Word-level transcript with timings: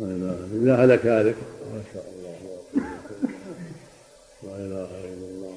الا 0.00 0.84
هلك 0.84 1.06
هالك 1.06 1.36
ما 1.72 1.82
شاء 1.94 2.04
الله 2.12 2.36
لا 4.42 4.56
اله 4.56 4.90
الا 5.04 5.26
الله 5.28 5.56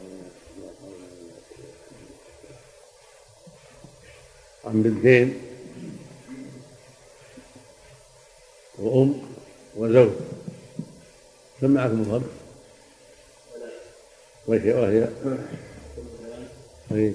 عن 4.66 4.84
بنتين 4.84 5.42
وأم 8.80 9.22
وزوج 9.76 10.10
سمعكم 11.62 12.02
الخبر 12.02 12.30
وهي 14.48 14.74
وهي 14.74 15.08
أي 16.92 17.14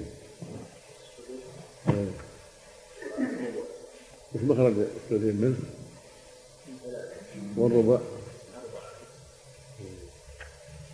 مخرج 4.45 4.73
الثلثين 4.77 5.35
منه؟ 5.41 5.57
والربع 7.57 7.99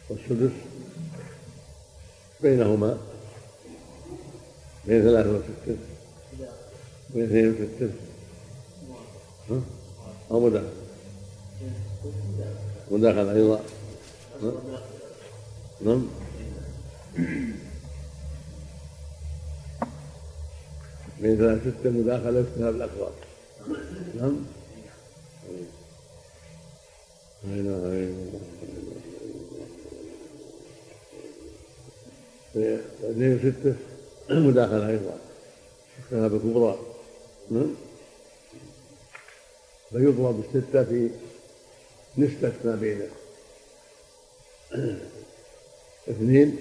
والسدس 0.10 0.52
بينهما 2.42 2.98
بين 4.88 5.02
ثلاثة 5.02 5.30
وستة. 5.30 5.78
بين 7.10 7.24
اثنين 7.24 7.50
وستة؟ 7.50 7.90
أو 10.32 10.40
مداخلة. 10.40 10.72
مداخلة 12.92 13.32
أيضا. 13.32 13.60
نعم. 15.86 16.08
بين 21.22 21.38
ثلاث 21.38 21.62
ستة 21.62 21.90
مداخلة 21.90 22.40
اجتهاد 22.40 22.76
الأكبر 22.76 23.12
نعم 24.22 24.46
لا 27.44 27.54
إله 27.54 27.78
إلا 27.78 28.10
الله 32.54 32.82
اثنين 33.04 33.36
وستة 33.36 33.76
مداخلة 34.30 34.90
أيضا 34.90 35.18
اجتهاد 36.00 36.34
الكبرى 36.34 36.80
نعم؟ 37.52 37.76
فيضرب 39.92 40.44
الستة 40.46 40.84
في 40.84 41.10
نسبة 42.18 42.54
ما 42.66 42.76
بين 42.76 43.02
اثنين. 46.10 46.60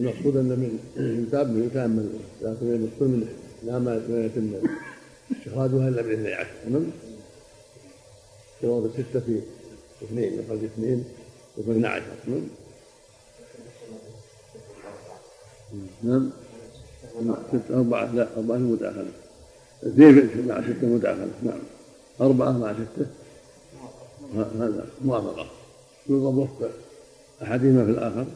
المقصود 0.00 0.36
أن 0.36 0.48
من 0.48 0.78
يتاب 1.28 1.46
من 1.46 2.20
لكن 2.42 2.66
المقصود 2.66 3.08
من 3.08 3.28
لا 3.62 3.78
ما 3.78 3.94
يتم. 4.08 4.52
استخراجها 5.32 5.88
الا 5.88 6.02
باذن 6.02 6.26
الله 6.26 6.36
عشر؟ 6.36 6.50
تمام؟ 6.66 6.90
شروط 8.62 8.84
الستة 8.84 9.20
في 9.20 9.40
اثنين 10.02 10.32
يخرج 10.40 10.64
اثنين 10.64 11.04
يكون 11.58 11.76
12 11.76 12.04
تمام؟ 12.26 12.48
نعم. 16.02 16.30
ستة 17.48 17.76
أربعة 17.76 18.14
لا 18.14 18.28
أربعة 18.36 18.56
مداخلة 18.56 19.10
اثنين 19.82 20.46
مع 20.48 20.60
ستة 20.60 20.86
مداخلة 20.86 21.30
نعم. 21.42 21.60
أربعة 22.20 22.52
مع 22.58 22.72
ستة. 22.72 23.06
هذا 24.34 24.86
موافقة. 25.04 25.46
يضرب 26.08 26.36
وفق 26.38 26.70
أحدهما 27.42 27.84
في 27.84 27.90
الآخر. 27.90 28.26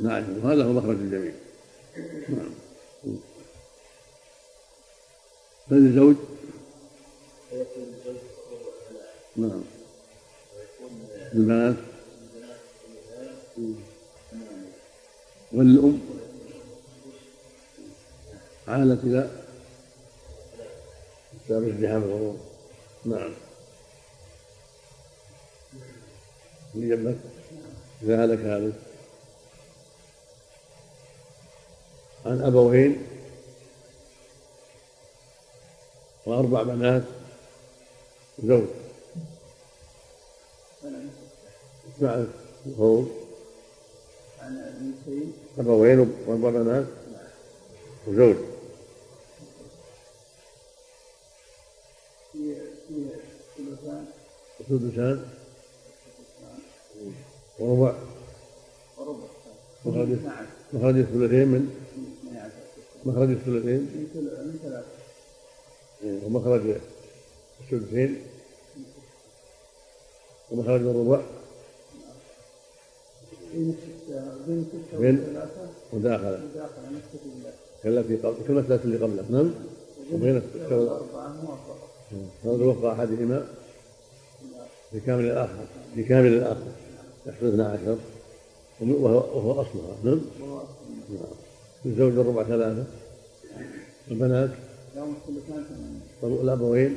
نعم 0.00 0.24
وهذا 0.44 0.64
هو 0.64 0.72
مخرج 0.72 0.96
الجميع. 0.96 1.32
نعم. 2.28 2.50
فللزوج 5.70 6.16
نعم. 9.36 9.62
البنات؟ 11.34 11.76
والأم؟ 15.52 16.00
عالت 18.68 19.04
إلى 19.04 19.30
بسبب 21.44 21.68
ازدحام 21.68 22.02
الغرور 22.02 22.36
نعم. 23.04 23.34
اللي 26.74 26.96
جنبك 26.96 27.18
إذا 28.02 28.24
هلك 28.24 28.38
هذا؟ 28.38 28.72
عن 32.26 32.42
أبوين 32.42 33.06
وأربع 36.26 36.62
بنات 36.62 37.02
زوج 38.44 38.64
الفروض 42.66 43.08
أبوين 45.58 45.98
وأربع 46.26 46.50
بنات 46.50 46.86
وزوج. 48.06 48.36
وسدسان. 54.60 55.24
وربع. 57.58 57.94
مخرج 60.72 60.96
الثلثين 60.98 61.48
من 61.48 61.85
مخرج 63.06 63.30
الثلثين. 63.30 63.80
من 64.14 64.58
ثلاثة 64.62 64.86
ومخرج 66.26 66.76
الثلثين. 67.60 68.22
ومخرج 70.50 70.80
الربع. 70.80 71.20
بين 74.98 75.42
مداخلة 75.92 76.40
كالتي 77.82 78.16
قبل 78.16 78.36
كالمسألة 78.46 78.84
اللي 78.84 78.96
قبلها 78.96 79.24
نعم؟ 79.30 79.54
وبين 80.12 80.42
هذا 82.44 82.64
وفق 82.64 82.84
أحدهما. 82.84 83.48
بكامل 84.92 85.24
الآخر. 85.24 85.66
بكامل 85.96 86.28
الآخر. 86.34 86.72
يحصل 87.26 87.46
12 87.46 87.96
وهو, 88.80 89.16
وهو 89.16 89.52
أصلها. 89.52 89.96
نعم؟ 90.04 90.20
نعم. 91.10 91.45
الزوج 91.86 92.18
الربع 92.18 92.42
ثلاثة. 92.42 92.84
البنات؟ 94.10 94.50
الأبوين 96.22 96.96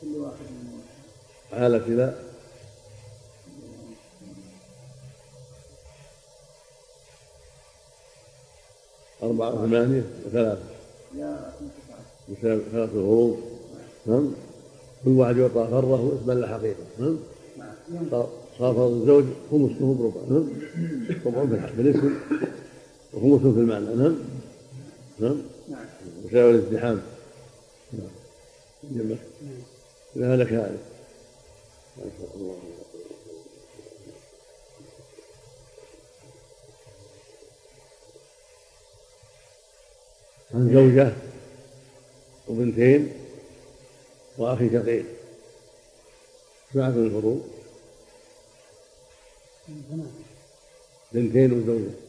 كل 0.00 0.16
واحد 0.16 0.46
عالت 1.52 1.88
إلى 1.88 2.14
أربعة 9.22 9.62
وثمانية 9.62 10.04
وثلاثة. 10.26 10.62
ثلاثة 12.42 12.84
الغروب. 12.84 13.40
نعم. 14.06 14.32
كل 15.04 15.10
واحد 15.10 15.36
يعطى 15.36 15.68
فره 15.70 16.18
اسما 16.22 16.32
لا 16.32 16.46
حقيقة. 16.48 16.84
نعم. 16.98 17.18
صار 18.10 18.28
فرض 18.58 18.92
الزوج 18.92 19.24
خمسه 19.50 19.94
بربع. 19.94 20.20
نعم. 20.30 20.48
ربع 21.26 21.70
بالاسم. 21.76 22.14
وخمس 23.16 23.40
في 23.40 23.60
المعنى. 23.60 23.84
نعم؟ 23.84 24.18
نعم؟ 25.18 25.42
وسائر 26.24 26.50
الازدحام. 26.50 27.02
نعم. 27.92 29.16
إذا 30.16 30.34
هلك 30.34 30.52
هذا. 30.52 30.78
ما 31.96 32.04
شاء 32.18 32.36
الله 32.36 32.56
عن 40.54 40.72
زوجة 40.74 41.12
وبنتين 42.48 43.12
وأخي 44.38 44.70
شقيق. 44.70 45.04
سمعت 46.72 46.92
من 46.92 47.06
الفروض 47.06 47.48
بنتين 51.12 51.52
وزوجة. 51.52 52.05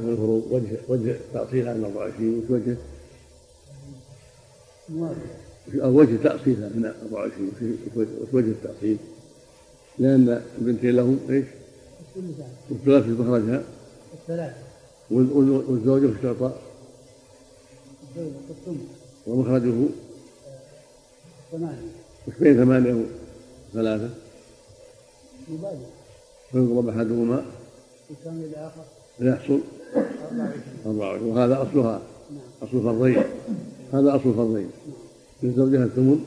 من 0.00 0.08
الفروض 0.08 0.42
وجه 0.50 0.78
وجه 0.88 1.16
تأصيل 1.34 1.68
عن 1.68 1.84
24 1.84 2.38
وش 2.38 2.50
وجه؟ 2.50 2.76
وجه 5.74 6.16
تأصيلها 6.22 6.68
من 6.68 6.92
24 7.02 7.52
وش 7.96 8.28
وجه 8.32 8.46
التأصيل؟ 8.50 8.98
لأن 9.98 10.42
البنتين 10.58 10.96
لهم 10.96 11.18
إيش؟ 11.30 11.44
والثلاث 12.70 13.04
في 13.04 13.10
مخرجها 13.10 13.62
الثلاثة 14.14 14.54
والزوجة 15.10 16.06
في 16.06 16.18
الشرطة 16.18 16.56
ومخرجه 19.26 19.74
ثمانية 21.52 21.92
وش 22.28 22.34
بين 22.40 22.54
ثمانية 22.54 23.04
وثلاثة؟ 23.74 24.10
مبالغ 25.48 26.01
فيضرب 26.52 26.88
أحدهما 26.88 27.44
يكمل 28.10 28.44
الآخر 28.44 28.84
فيحصل 29.18 29.60
24 30.86 31.30
وهذا 31.30 31.62
أصلها. 31.62 32.02
نعم. 32.30 32.40
أصل 32.62 32.82
فرضين 32.82 33.24
هذا 33.92 34.16
أصل 34.16 34.34
فرضين 34.34 34.70
لزوجها 35.42 35.84
الثمن. 35.84 36.24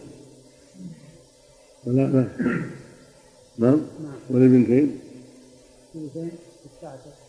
ثلاثة 1.85 2.27
نعم. 3.57 3.81
وللبنتين 4.29 4.99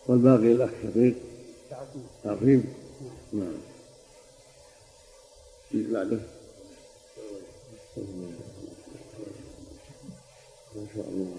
والباقي 0.07 0.53
الأخ 0.53 0.71
شقيق 0.83 1.15
تعظيم 2.25 2.65
نعم. 3.33 3.53
بعده؟ 5.75 6.19
ما 10.77 10.87
شاء 10.95 11.05
الله. 11.09 11.37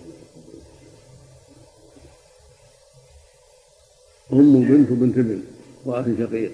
أم 4.34 4.62
بنت 4.62 4.90
بنت 4.92 5.16
بنت 5.20 5.44
وأخ 5.86 6.06
شقيق. 6.20 6.52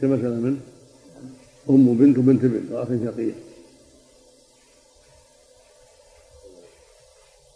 كما 0.00 0.16
سلم 0.16 0.42
منه 0.42 0.60
أم 1.70 1.94
بنت 1.94 2.18
بنت 2.18 2.44
بنت 2.44 2.72
وأخ 2.72 2.88
شقيق. 2.88 3.34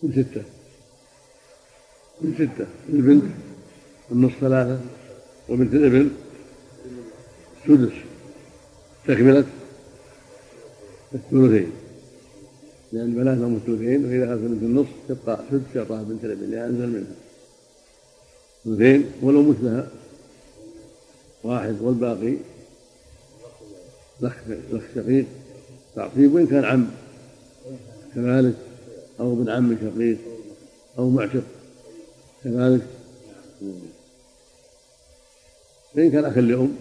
من 0.02 0.12
ستة؟ 0.12 0.43
من 2.20 2.35
ستة. 2.35 2.67
البنت 2.88 3.25
النصف 4.12 4.41
ثلاثة 4.41 4.81
وبنت 5.49 5.75
الابن 5.75 6.11
سدس. 7.67 7.93
تكملة 9.06 9.44
الثلثين. 11.14 11.70
لأن 12.93 13.05
البنات 13.05 13.38
لهم 13.38 13.55
الثلثين 13.56 14.05
وإذا 14.05 14.25
أخذت 14.25 14.40
بنت 14.40 14.62
النصف 14.62 14.90
تبقى 15.08 15.44
سدس 15.50 15.76
يعطاها 15.76 16.02
بنت 16.02 16.25
الابن 16.25 16.50
لأن 16.50 16.64
أنزل 16.64 16.88
منها. 16.88 17.14
ثلثين 18.64 19.12
ولو 19.22 19.43
مثلها. 19.43 19.88
واحد 21.44 21.76
والباقي 21.81 22.37
لك 24.20 24.88
شقيق. 24.94 25.26
تعصيب 25.96 26.34
وإن 26.34 26.46
كان 26.46 26.64
عم. 26.64 26.90
كذلك. 28.14 28.55
أو 29.20 29.32
ابن 29.32 29.49
عم 29.50 29.76
شقيق. 29.76 30.19
أو 30.99 31.08
معشق. 31.08 31.43
كذلك. 32.44 32.87
فإن 35.94 36.11
كان 36.11 36.25
أخا 36.25 36.40
لأم. 36.40 36.76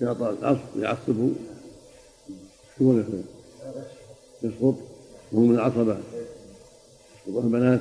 يعطى 0.00 0.36
العصب 0.40 0.82
يعصبه 0.82 1.30
شو 2.78 3.00
يسقط. 4.42 4.74
وهو 5.32 5.44
من 5.44 5.54
العصبة. 5.54 5.98
يسقط 7.26 7.44
البنات 7.44 7.80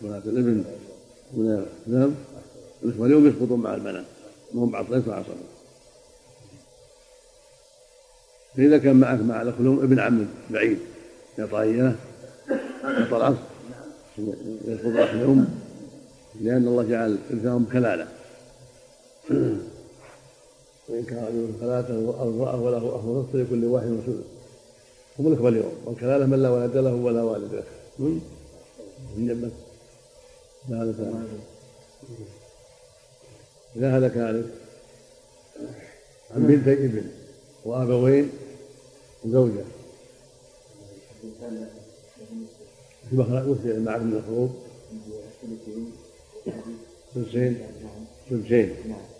بنات 0.00 0.26
الابن 0.26 0.64
من 1.32 1.66
نعم. 1.86 2.10
الإخوة 2.84 3.06
اليوم 3.06 3.28
يسقطون 3.28 3.60
مع 3.60 3.74
البنات 3.74 4.04
وهم 4.54 4.70
بعض 4.70 4.92
ليس 4.94 5.08
عصبة 5.08 5.34
فإذا 8.56 8.78
كان 8.78 8.96
معك 8.96 9.20
مع 9.20 9.42
الأخ 9.42 9.54
ابن 9.60 9.98
عم 9.98 10.26
بعيد 10.50 10.78
يعطى 11.38 11.60
إياه 11.60 11.94
يعطى 12.84 13.16
العصر 13.16 13.36
يسقط 14.64 14.96
أخ 14.96 15.10
الأم 15.10 15.48
لأن 16.40 16.68
الله 16.68 16.82
جعل 16.82 17.18
إرثهم 17.30 17.66
كلالة. 17.72 18.08
وإن 20.88 21.04
كان 21.04 21.24
رجل 21.24 21.60
ثلاثة 21.60 21.94
أو 21.94 22.28
امرأة 22.28 22.60
وله 22.60 22.96
أخ 22.96 23.04
نصف 23.04 23.34
لكل 23.34 23.64
واحد 23.64 23.86
مسؤول 23.86 24.22
هم 25.18 25.26
الإخوة 25.26 25.48
اليوم 25.48 25.72
والكلالة 25.84 26.26
من 26.26 26.42
لا 26.42 26.50
ولد 26.50 26.76
له 26.76 26.94
ولا 26.94 27.22
والد 27.22 27.54
له. 27.54 27.64
من 27.98 28.20
جنبك. 29.16 29.52
لا 30.68 30.82
هذا 30.82 30.92
كان 30.92 31.40
إذا 33.76 33.96
هذا 33.96 34.08
كذلك. 34.08 34.44
عن 36.30 36.46
بنتي 36.46 36.72
ابن 36.72 37.06
وأبوين 37.64 38.30
وزوجة 39.24 39.64
في 43.10 43.16
مخرج 43.16 43.48
وش 43.48 43.58
معك 43.64 44.00
من 44.00 44.12
الخروج 44.16 44.50
ثلثين 47.14 47.66
ثلثين 48.30 48.76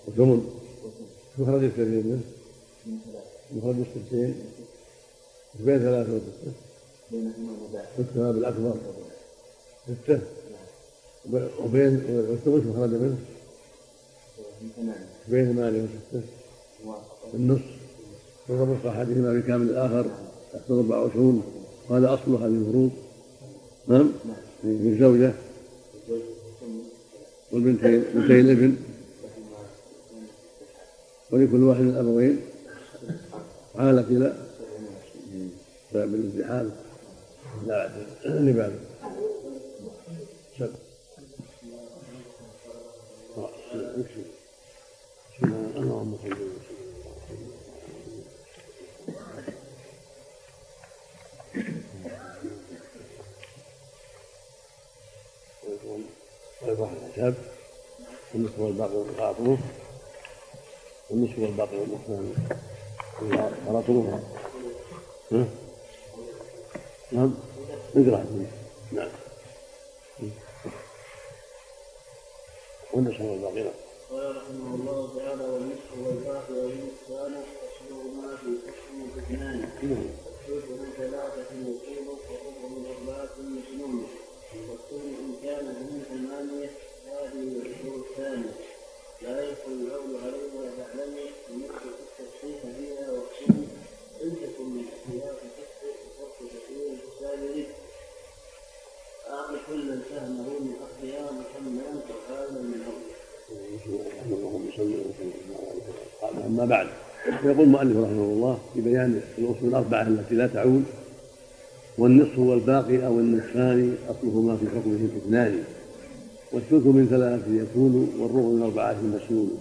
وثمن. 0.09 0.41
مخرج 1.39 1.65
الثلثين 1.65 2.06
منه 2.06 2.21
مخرج 3.53 3.77
الثلثين 3.79 4.44
بين 5.61 5.79
ثلاثة 5.79 6.12
وستة. 6.12 6.53
ستة 7.97 8.31
بالأكبر 8.33 8.75
ستة. 9.87 10.21
وبين 11.30 12.04
والثلث 12.08 12.66
مخرج 12.66 12.90
منه؟ 12.90 13.19
بين 15.28 15.52
ثمانية 15.52 15.82
وستة 15.82 16.22
النصف 17.34 17.62
وضبط 18.48 18.86
أحدهما 18.86 19.40
بكامل 19.40 19.70
الآخر 19.70 20.06
يحصل 20.54 20.74
24 20.74 21.42
وهذا 21.88 22.14
أصل 22.14 22.34
هذه 22.34 22.46
الفروض. 22.46 22.90
نعم؟ 23.88 24.12
للزوجة 24.64 25.32
والبنتين 27.52 28.04
بنتي 28.14 28.40
الابن. 28.40 28.76
ولكل 31.30 31.62
واحد 31.62 31.80
من 31.80 31.90
الأبوين. 31.90 32.40
عالة 33.74 34.00
إلى. 34.00 34.36
باب 35.94 36.14
الازدحام 36.14 36.70
لا 37.67 37.91
لبعض 38.24 38.70
اللهم 45.43 46.19
صل 46.22 46.36
ويصح 56.62 56.91
الحساب 56.91 57.34
والنصف 58.34 58.58
والباقي 58.58 58.96
والقاطروف 58.96 59.58
والنصف 61.10 61.38
والباقي 61.38 61.76
والنصفان 61.76 62.34
قراطروفها 63.67 64.20
نعم 67.12 67.34
اقرا 67.96 68.24
نعم 68.93 69.08
والنصف 72.93 73.20
والباقي 73.20 73.63
نعم 73.63 73.72
قال 74.11 74.37
رحمه 74.37 74.75
الله 74.75 75.11
تعالى 75.17 75.44
والنصف 75.44 75.91
والباقي 76.06 76.55
والنصفان 76.55 77.43
أصلهما 77.67 78.37
في 78.37 78.51
حكم 78.67 79.19
اثنان 79.19 79.58
والثلث 79.82 80.70
من 80.70 80.93
ثلاثة 80.96 81.51
يصيب 81.55 82.06
والربع 82.08 82.69
من 82.69 82.87
أربعة 82.94 83.34
مسلوم 83.39 84.06
والثلث 84.69 85.19
إن 85.20 85.34
كان 85.43 85.65
من 85.65 86.03
ثمانية 86.11 86.70
هذه 87.06 87.43
الأصول 87.43 88.01
الثانية. 88.01 88.55
لا 89.22 89.49
يدخل 89.49 89.72
القول 89.72 90.17
عليها 90.25 90.70
تعلمي 90.79 91.27
النصف 91.51 91.82
في 91.82 92.22
التصحيح 92.22 92.77
فيها 92.77 93.11
واقسم 93.11 93.67
إن 94.22 94.37
تكن 94.43 94.65
من 94.65 94.84
اختلاف 94.93 95.37
كفر 95.56 95.94
وفرق 96.20 96.51
كثير 96.53 96.87
الحساب 96.93 97.67
أعط 99.32 99.51
كلا 99.67 99.96
سهمه 100.10 100.46
من 100.60 100.72
من 101.62 102.82
أما 106.46 106.65
بعد 106.65 106.86
يقول 107.44 107.60
المؤلف 107.60 107.96
رحمه 107.96 108.24
الله 108.24 108.58
في 108.74 108.81
بيان 108.81 109.20
الأصول 109.39 109.69
الأربعة 109.69 110.03
التي 110.03 110.34
لا 110.34 110.46
تعود 110.46 110.84
والنصف 111.98 112.39
والباقي 112.39 113.06
أو 113.06 113.19
النصفان 113.19 113.96
أصلهما 114.08 114.56
في 114.56 114.67
حكمه 114.67 115.08
اثنان 115.24 115.65
والثلث 116.53 116.86
من 116.86 117.06
ثلاث 117.10 117.41
يكون 117.48 118.15
والربع 118.19 118.48
من 118.48 118.62
أربعة 118.62 118.96
مسنون 119.03 119.58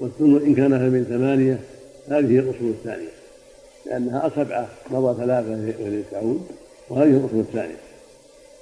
والثمن 0.00 0.42
إن 0.46 0.54
كان 0.54 0.70
من 0.70 1.04
ثمانية 1.04 1.60
هذه 2.08 2.38
الأصول 2.38 2.70
الثانية 2.70 3.12
لأنها 3.86 4.30
سبعة 4.36 4.68
مضى 4.90 5.22
ثلاثة 5.22 5.82
وهي 5.82 6.02
تعود 6.10 6.40
وهذه 6.90 7.10
الأصول 7.10 7.40
الثانية. 7.40 7.89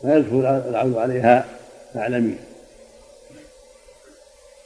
فيدخل 0.02 0.46
العون 0.46 0.98
عليها 0.98 1.46
فاعلمي 1.94 2.34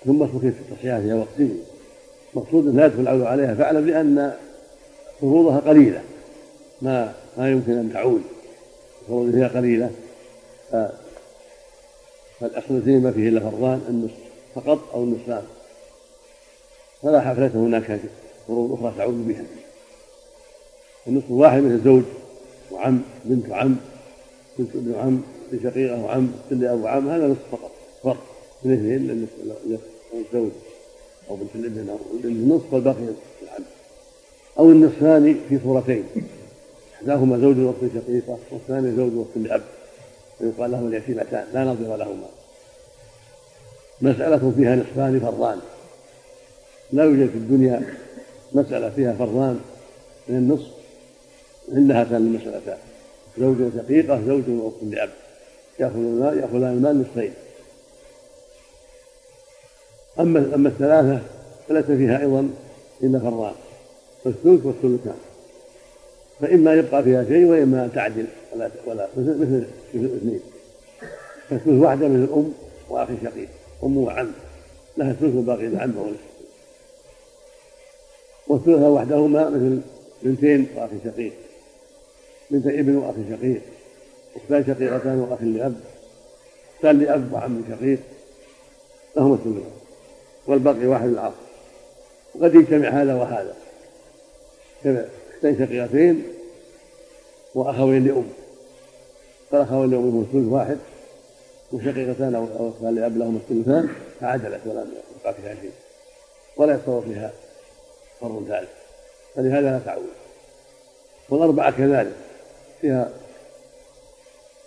ثم 0.04 0.26
في 0.26 0.52
تصحيحها 0.70 1.00
فيها 1.00 1.14
وقتين 1.14 1.64
مقصود 2.34 2.76
لا 2.76 2.86
يدخل 2.86 3.00
العون 3.00 3.26
عليها. 3.26 3.54
فاعلم 3.54 3.86
لأن 3.86 4.36
فروضها 5.20 5.58
قليلة. 5.58 6.02
ما 6.82 7.14
ما 7.38 7.50
يمكن 7.50 7.72
أن 7.72 7.92
تعود. 7.92 8.22
فروضها 9.08 9.32
فيها 9.32 9.60
قليلة. 9.60 9.90
فالأصل 12.40 12.88
ما 12.88 13.12
فيه 13.12 13.28
إلا 13.28 13.40
فرضان 13.40 13.80
النصف 13.88 14.14
فقط 14.54 14.94
أو 14.94 15.04
النصفان 15.04 15.42
فلا 17.02 17.20
حفلة 17.20 17.50
هناك 17.54 18.00
فروض 18.46 18.72
أخرى 18.72 18.94
تعود 18.98 19.28
بها. 19.28 19.44
النصف 21.06 21.30
واحد 21.30 21.62
مثل 21.62 21.84
زوج 21.84 22.02
وعم 22.70 23.02
بنت 23.24 23.48
وعم 23.48 23.76
بنت 24.59 24.76
ابن 24.76 24.94
عم 24.94 25.23
شقيقة 25.62 26.04
وعم 26.04 26.32
بنت 26.50 26.64
أبو 26.64 26.87
عم 26.87 27.09
هذا 27.09 27.26
نصف 27.26 27.38
فقط 27.52 27.71
فرق 28.02 28.23
من 28.64 28.73
اثنين 28.73 29.28
الزوج. 30.14 30.50
أو 31.30 31.37
بنت 31.37 31.54
الابن 31.54 31.88
أو 31.88 31.99
النصف 32.25 32.73
والباقي 32.73 32.99
العم. 33.42 33.64
أو 34.59 34.71
النصفان 34.71 35.40
في 35.49 35.59
صورتين. 35.64 36.04
إحداهما 36.94 37.38
زوج 37.38 37.59
وقت 37.59 37.92
شقيقة 37.94 38.38
والثاني 38.50 38.97
زوج 38.97 39.14
وقت 39.14 39.37
لأب 39.37 39.62
ويقال 40.40 40.71
لهما 40.71 40.88
اليتيمتان 40.88 41.44
لا 41.54 41.64
نظير 41.64 41.97
لهما. 41.97 42.26
مسألة 44.00 44.52
فيها 44.56 44.76
نصفان 44.76 45.21
فرضان. 45.21 45.59
لا 46.92 47.04
يوجد 47.04 47.30
في 47.30 47.38
الدنيا 47.38 47.94
مسألة 48.52 48.90
فيها 48.90 49.12
فرضان. 49.12 49.61
من 50.28 50.37
النصف 50.37 50.71
إلا 51.68 52.00
هاتان 52.00 52.16
المسألتان 52.16 52.78
زوج 53.38 53.56
شقيقة 53.76 54.20
زوج 54.26 54.42
وأخت 54.48 54.76
لأب. 54.82 55.10
يأخذ 55.78 55.96
المال 55.96 56.38
يأخذان 56.38 56.72
المال 56.72 57.00
نصفين. 57.00 57.32
أما 60.20 60.54
أما 60.54 60.68
الثلاثة 60.68 61.20
فليس 61.68 61.84
فيها 61.84 62.20
أيضا 62.20 62.50
إلا 63.02 63.18
فرضان 63.18 63.52
فالثلث 64.24 64.66
والثلثان. 64.66 65.18
فإما 66.40 66.74
يبقى 66.74 67.02
فيها 67.02 67.24
شيء 67.24 67.44
وإما 67.44 67.84
أن 67.84 67.92
تعدل 67.92 68.26
ولا 68.52 68.70
ولا 68.86 69.08
مثل 69.16 69.38
مثل 69.38 69.66
الاثنين 69.94 70.40
فالثلث 71.50 71.82
واحدة 71.82 72.08
مثل 72.08 72.24
الأم 72.24 72.52
وأخي 72.88 73.14
شقيق. 73.24 73.48
أم 73.84 73.96
وعم. 73.96 74.32
لها 74.96 75.10
الثلث 75.10 75.36
وباقي 75.36 75.66
العم 75.66 75.92
ونصف 75.98 76.32
والثلث 78.48 78.82
وحدهما 78.82 79.50
مثل 79.50 79.80
بنتين 80.22 80.66
وأخي 80.76 80.96
شقيق. 81.04 81.32
بنت 82.52 82.66
ابن 82.66 82.97
وأخي 82.97 83.21
شقيق. 83.30 83.62
أختان 84.37 84.64
شقيقتان 84.66 85.18
وأخ 85.21 85.42
لأب. 85.42 85.80
أختان 86.76 86.99
لأب 86.99 87.32
وعم 87.32 87.64
شقيق. 87.71 87.99
لهما 89.16 89.35
الثلث. 89.35 89.62
والباقي 90.47 90.87
واحد 90.87 91.09
العصر. 91.09 91.35
وقد 92.35 92.54
يجتمع 92.54 92.88
هذا 92.88 93.14
وهذا. 93.14 93.54
كذا 94.85 95.09
اختين 95.35 95.66
شقيقتين 95.66 96.23
وأخوين 97.54 98.06
لأم. 98.06 98.28
فالاخوين 99.50 99.90
لأم 99.90 100.02
لهم 100.02 100.26
ثلث 100.32 100.52
واحد. 100.52 100.78
وشقيقتان 101.73 102.35
أو 102.35 102.68
أختان 102.68 102.94
لأب 102.94 103.18
لهما 103.18 103.38
الثلثان. 103.38 103.88
فعدلت 104.21 104.61
ولم 104.66 104.92
يبقى 105.21 105.35
فيها 105.35 105.54
شيء 105.54 105.73
ولا 106.56 106.75
يتصور 106.75 107.02
فيها 107.02 107.32
فرض 108.21 108.44
ثالث 108.49 108.68
فلهذا 109.35 109.61
لا 109.61 109.80
تعود. 109.85 110.09
والأربعة 111.28 111.71
كذلك. 111.71 112.16
فيها 112.82 113.10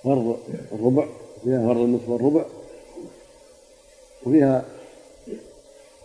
فرض 0.03 0.39
الربع 0.71 1.07
فيها 1.43 1.67
فرض 1.67 1.77
النصف 1.77 2.09
والربع 2.09 2.45
وفيها 4.25 4.65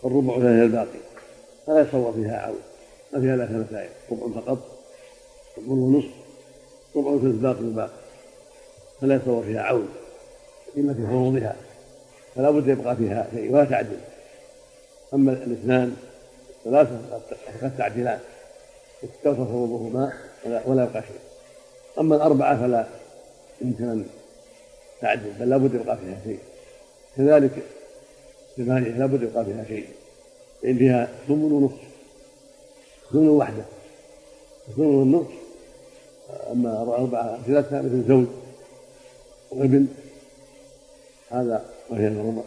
الربع 0.05 0.33
وفيها 0.35 0.63
الباقي. 0.63 0.99
فلا 1.67 1.81
يتصور 1.81 2.13
فيها 2.13 2.37
عود 2.37 2.61
ما 3.13 3.21
فيها 3.21 3.45
ثلاث 3.45 3.73
آيات 3.73 3.89
ربع 4.11 4.41
فقط 4.41 4.57
ربع 5.57 5.71
ونصف 5.71 6.11
ربع 6.95 7.17
في 7.17 7.25
الباقي 7.25 7.59
الباقي 7.59 8.01
فلا 9.01 9.15
يتصور 9.15 9.43
فيها 9.43 9.61
عود 9.61 9.89
إلا 10.77 10.93
في 10.93 11.07
فروضها 11.07 11.55
فلا 12.35 12.51
بد 12.51 12.67
يبقى 12.67 12.95
فيها 12.95 13.27
شيء 13.33 13.51
ولا 13.53 13.65
تعدل. 13.65 13.99
أما 15.13 15.31
الاثنان 15.31 15.95
ثلاثة 16.63 16.99
قد 17.61 17.77
تعدلان 17.77 18.19
استوفى 19.03 19.45
فروضهما 19.45 20.13
ولا 20.45 20.83
يبقى 20.83 21.01
شيء. 21.01 21.30
أما 21.99 22.15
الأربعة 22.15 22.61
فلا 22.61 22.87
يمكن 23.61 23.83
أن 23.83 24.05
تعدل 25.01 25.31
بل 25.39 25.49
لابد 25.49 25.73
يبقى 25.73 25.97
فيها 25.97 26.21
شيء. 26.23 26.39
كذلك 27.17 27.51
ثمانية 28.57 28.89
لابد 28.89 29.21
يبقى 29.21 29.45
فيها 29.45 29.65
شيء. 29.67 29.87
لأن 30.63 30.77
فيها 30.77 31.09
ثمن 31.27 31.51
ونصف. 31.51 31.81
ثمن 33.11 33.29
وحده. 33.29 33.63
ثمن 34.75 34.85
والنصف 34.85 35.31
أما 36.51 36.81
أربعة 36.81 37.41
ثلاثة 37.47 37.81
مثل 37.81 38.07
زوج 38.07 38.25
وابن. 39.51 39.87
هذا 41.29 41.65
وهي 41.89 42.07
الربع. 42.07 42.41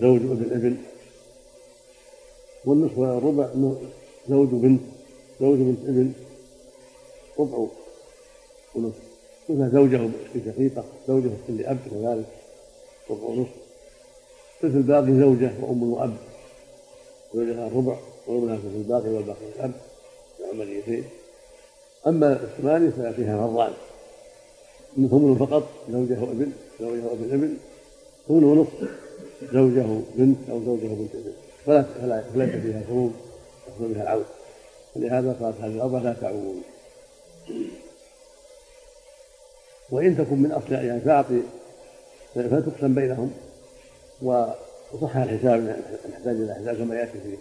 زوج 0.00 0.20
وابن 0.24 0.50
ابن. 0.52 0.76
والنصف 2.64 2.98
والربع 2.98 3.48
زوج 4.28 4.48
بنت 4.48 4.80
زوج 5.40 5.58
بنت 5.58 5.84
ابن. 5.84 6.12
ربع 7.38 7.66
ونصف. 8.74 9.10
مثل 9.48 9.70
زوجه 9.72 10.08
في 10.32 10.40
شقيقة 10.46 10.84
زوجه 11.08 11.30
في 11.46 11.52
لأب 11.52 11.78
كذلك 11.90 12.26
ربع 13.10 13.22
ونصف. 13.22 13.54
مثل 14.62 14.76
الباقي 14.76 15.20
زوجة 15.20 15.50
وأم 15.62 15.92
وأب. 15.92 16.16
زوجها 17.34 17.66
الربع 17.66 17.96
وابنها 18.26 18.56
في 18.56 18.66
الباقي 18.66 19.08
والباقي 19.08 19.46
الأب 19.56 19.72
بعمليتين 20.40 21.04
أما 22.06 22.32
الثمانية 22.32 22.90
فيها 22.90 23.46
فرضان 23.46 23.72
ثمن 24.96 25.36
فقط 25.38 25.68
زوجه 25.92 26.20
وابن 26.20 26.52
زوجه 26.80 27.06
وابن 27.06 27.32
ابن. 27.32 27.56
ثمن 28.28 28.44
ونصف 28.44 28.90
زوجه 29.52 30.00
بنت 30.16 30.50
أو 30.50 30.64
زوجه 30.64 30.86
بنت 30.86 31.14
ابن. 31.14 31.32
فلا 31.66 32.22
فلا 32.32 32.46
فيها 32.46 32.82
فروض 32.88 33.12
يحصل 33.68 33.94
بها 33.94 34.02
العود 34.02 34.24
ولهذا 34.96 35.36
قالت 35.40 35.60
هذه 35.60 35.74
الأربعة 35.74 36.00
لا 36.00 36.12
تعود 36.12 36.62
وإن 39.90 40.16
تكن 40.16 40.42
من 40.42 40.52
أصل 40.52 40.72
يعني 40.72 41.00
فأعطي 41.00 41.42
فتقسم 42.34 42.94
بينهم 42.94 43.32
وصح 44.22 45.16
الحساب 45.16 45.76
نحتاج 46.10 46.36
إلى 46.36 46.54
حساب 46.54 46.76
كما 46.76 46.94
يأتي 46.94 47.12
في 47.12 47.36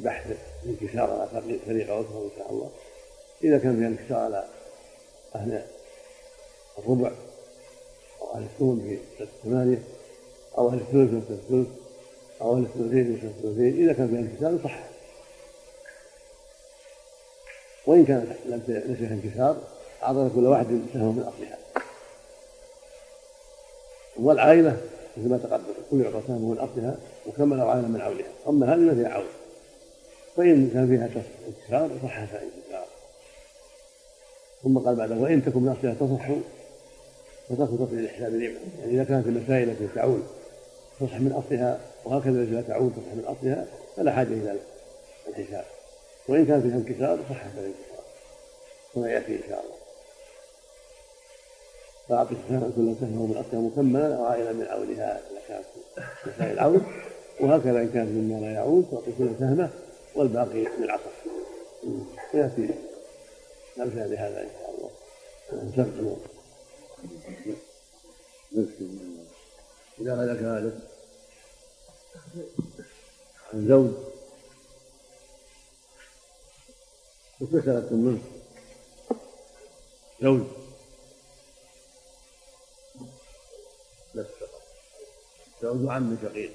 بحث 0.00 0.36
الانكسار 0.64 1.10
على 1.10 1.58
طريقة 1.66 2.00
أخرى 2.00 2.24
إن 2.24 2.30
شاء 2.38 2.50
الله. 2.50 2.70
إذا 3.44 3.58
كان 3.58 3.76
فيها 3.76 3.88
انكسار 3.88 4.18
على 4.18 4.44
أهل 5.34 5.62
الربع 6.78 7.12
أو 8.20 8.34
أهل 8.34 8.42
الثمن 8.42 8.98
في 9.16 9.22
الثمانية 9.24 9.82
أو 10.58 10.68
أهل 10.68 10.78
الثلث 10.78 11.24
في 11.26 11.32
الثلث 11.32 11.68
أو 12.40 12.56
أهل 12.56 12.62
الثلثين 12.62 13.16
في 13.16 13.26
الثلثين 13.26 13.84
إذا 13.84 13.92
كان 13.92 14.08
فيها 14.08 14.18
انكسار 14.18 14.58
صح. 14.64 14.91
وإن 17.86 18.04
كان 18.04 18.36
لم 18.46 18.62
ليس 18.68 18.98
فيها 18.98 19.12
انكسار 19.12 19.56
أعطى 20.02 20.30
كل 20.34 20.46
واحد 20.46 20.66
سهم 20.94 21.16
من 21.16 21.22
أصلها. 21.22 21.58
والعائلة 24.16 24.76
مثل 25.16 25.28
ما 25.28 25.38
تقدم 25.38 25.64
كل 25.90 26.00
يعطى 26.00 26.20
سهم 26.26 26.50
من 26.50 26.58
أصلها 26.58 26.96
وكمل 27.26 27.60
عائلة 27.60 27.88
من 27.88 28.00
عولها. 28.00 28.28
أما 28.48 28.74
هذه 28.74 28.78
ما 28.78 28.94
فيها 28.94 29.08
عول. 29.08 29.26
فإن 30.36 30.70
كان 30.74 30.88
فيها 30.88 31.22
انكسار 31.48 31.90
صح 32.02 32.18
انكسار. 32.18 32.86
ثم 34.62 34.78
قال 34.78 34.96
بعد 34.96 35.12
وإن 35.12 35.44
تكن 35.44 35.60
من 35.60 35.68
أصلها 35.68 35.94
تصح 35.94 36.28
فتكن 37.48 37.78
تصل 37.78 38.04
لحساب 38.04 38.32
نعمة 38.32 38.58
يعني 38.80 38.92
إذا 38.92 39.04
كانت 39.04 39.26
المسائل 39.26 39.70
التي 39.70 39.88
تعود 39.94 40.22
تصح 41.00 41.20
من 41.20 41.32
أصلها 41.32 41.80
وهكذا 42.04 42.42
إذا 42.42 42.62
تعود 42.62 42.92
تصح 42.92 43.14
من 43.14 43.24
أصلها 43.24 43.66
فلا 43.96 44.12
حاجة 44.12 44.28
إلى 44.28 44.56
الحساب. 45.28 45.64
وإن 46.32 46.46
كان 46.46 46.62
فيها 46.62 46.76
انكسار 46.76 47.18
صح 47.30 47.44
الانكسار 47.44 48.04
كما 48.94 49.10
يأتي 49.10 49.36
إن 49.36 49.42
شاء 49.48 49.64
الله 49.64 49.76
فأعطي 52.08 52.34
كل 52.76 52.94
سهمه 53.00 53.26
من 53.26 53.36
أصلها 53.36 53.60
مكملا 53.60 54.16
أو 54.16 54.24
عائلا 54.24 54.52
من 54.52 54.66
عولها 54.66 55.20
إذا 55.30 55.40
كانت 55.48 55.66
مسائل 56.26 56.52
العود 56.52 56.82
وهكذا 57.40 57.80
إن 57.80 57.90
كانت 57.90 58.08
مما 58.08 58.40
لا 58.40 58.52
يعود 58.52 58.86
تعطي 58.90 59.12
كل 59.18 59.30
سهمه 59.38 59.70
والباقي 60.14 60.60
من 60.78 60.84
العصر. 60.84 61.10
ويأتي 62.34 62.68
نمشي 63.78 64.08
بهذا 64.08 64.40
إن 64.42 64.50
شاء 65.76 65.86
الله. 65.88 66.16
نسمع 68.52 68.96
إذا 70.00 70.14
غلك 70.14 70.38
هذا. 70.38 70.80
الزوج. 73.54 73.90
مسألة 77.50 77.88
منه 77.90 78.18
زوج 80.22 80.42
فقط 84.14 84.62
زوج 85.62 85.88
عم 85.88 86.16
شقيق. 86.22 86.52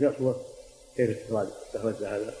يقوى 0.00 0.34
كيف 0.96 1.10
استخراج 1.10 1.46
استخرجت 1.66 2.02
هذا؟ 2.02 2.34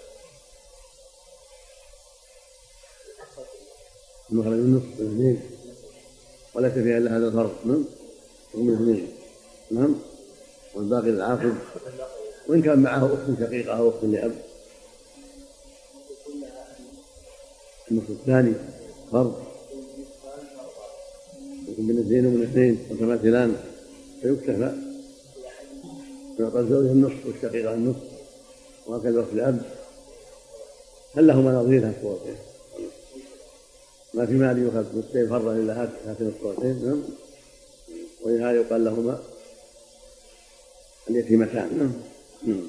المخرج 4.32 4.52
من 4.52 4.92
اثنين 4.94 5.40
وليس 6.54 6.72
فيها 6.72 6.98
إلا 6.98 7.16
هذا 7.16 7.26
الفرق 7.26 7.66
نعم؟ 7.66 7.84
من 8.54 8.74
اثنين 8.74 9.16
نعم؟ 9.70 9.94
والباقي 10.74 11.08
العاقب 11.08 11.56
وإن 12.48 12.62
كان 12.62 12.78
معه 12.78 13.06
أخت 13.06 13.40
شقيقة 13.40 13.78
أو 13.78 13.88
أخت 13.88 14.04
لأب. 14.04 14.53
النصف 17.94 18.10
الثاني 18.10 18.52
فرض. 19.12 19.42
يكون 21.68 21.84
من 21.84 21.98
اثنين 21.98 22.26
ومن 22.26 22.42
اثنين 22.42 22.78
متماثلان 22.90 23.56
فيكتفى 24.22 24.74
ويعطى 26.38 26.60
الزوج 26.60 26.86
النصف 26.86 27.26
والشقيقة 27.26 27.74
النصف 27.74 28.02
وهكذا 28.86 29.22
في 29.22 29.32
الأب. 29.32 29.62
هل 31.16 31.26
لهما 31.26 31.52
نظير؟ 31.52 31.88
هالصورتين 31.88 32.36
ما 34.14 34.26
في 34.26 34.32
مال 34.32 34.58
يؤخذ 34.58 34.98
نصفين 34.98 35.28
فرضا 35.28 35.52
إلا 35.52 35.82
هاتين 35.82 36.32
الصورتين 36.36 36.86
نعم. 36.86 37.02
ولهذا 38.22 38.52
يقال 38.52 38.84
لهما 38.84 39.22
اليتيمتان. 41.10 41.78
نعم. 41.78 41.92
نعم. 42.46 42.68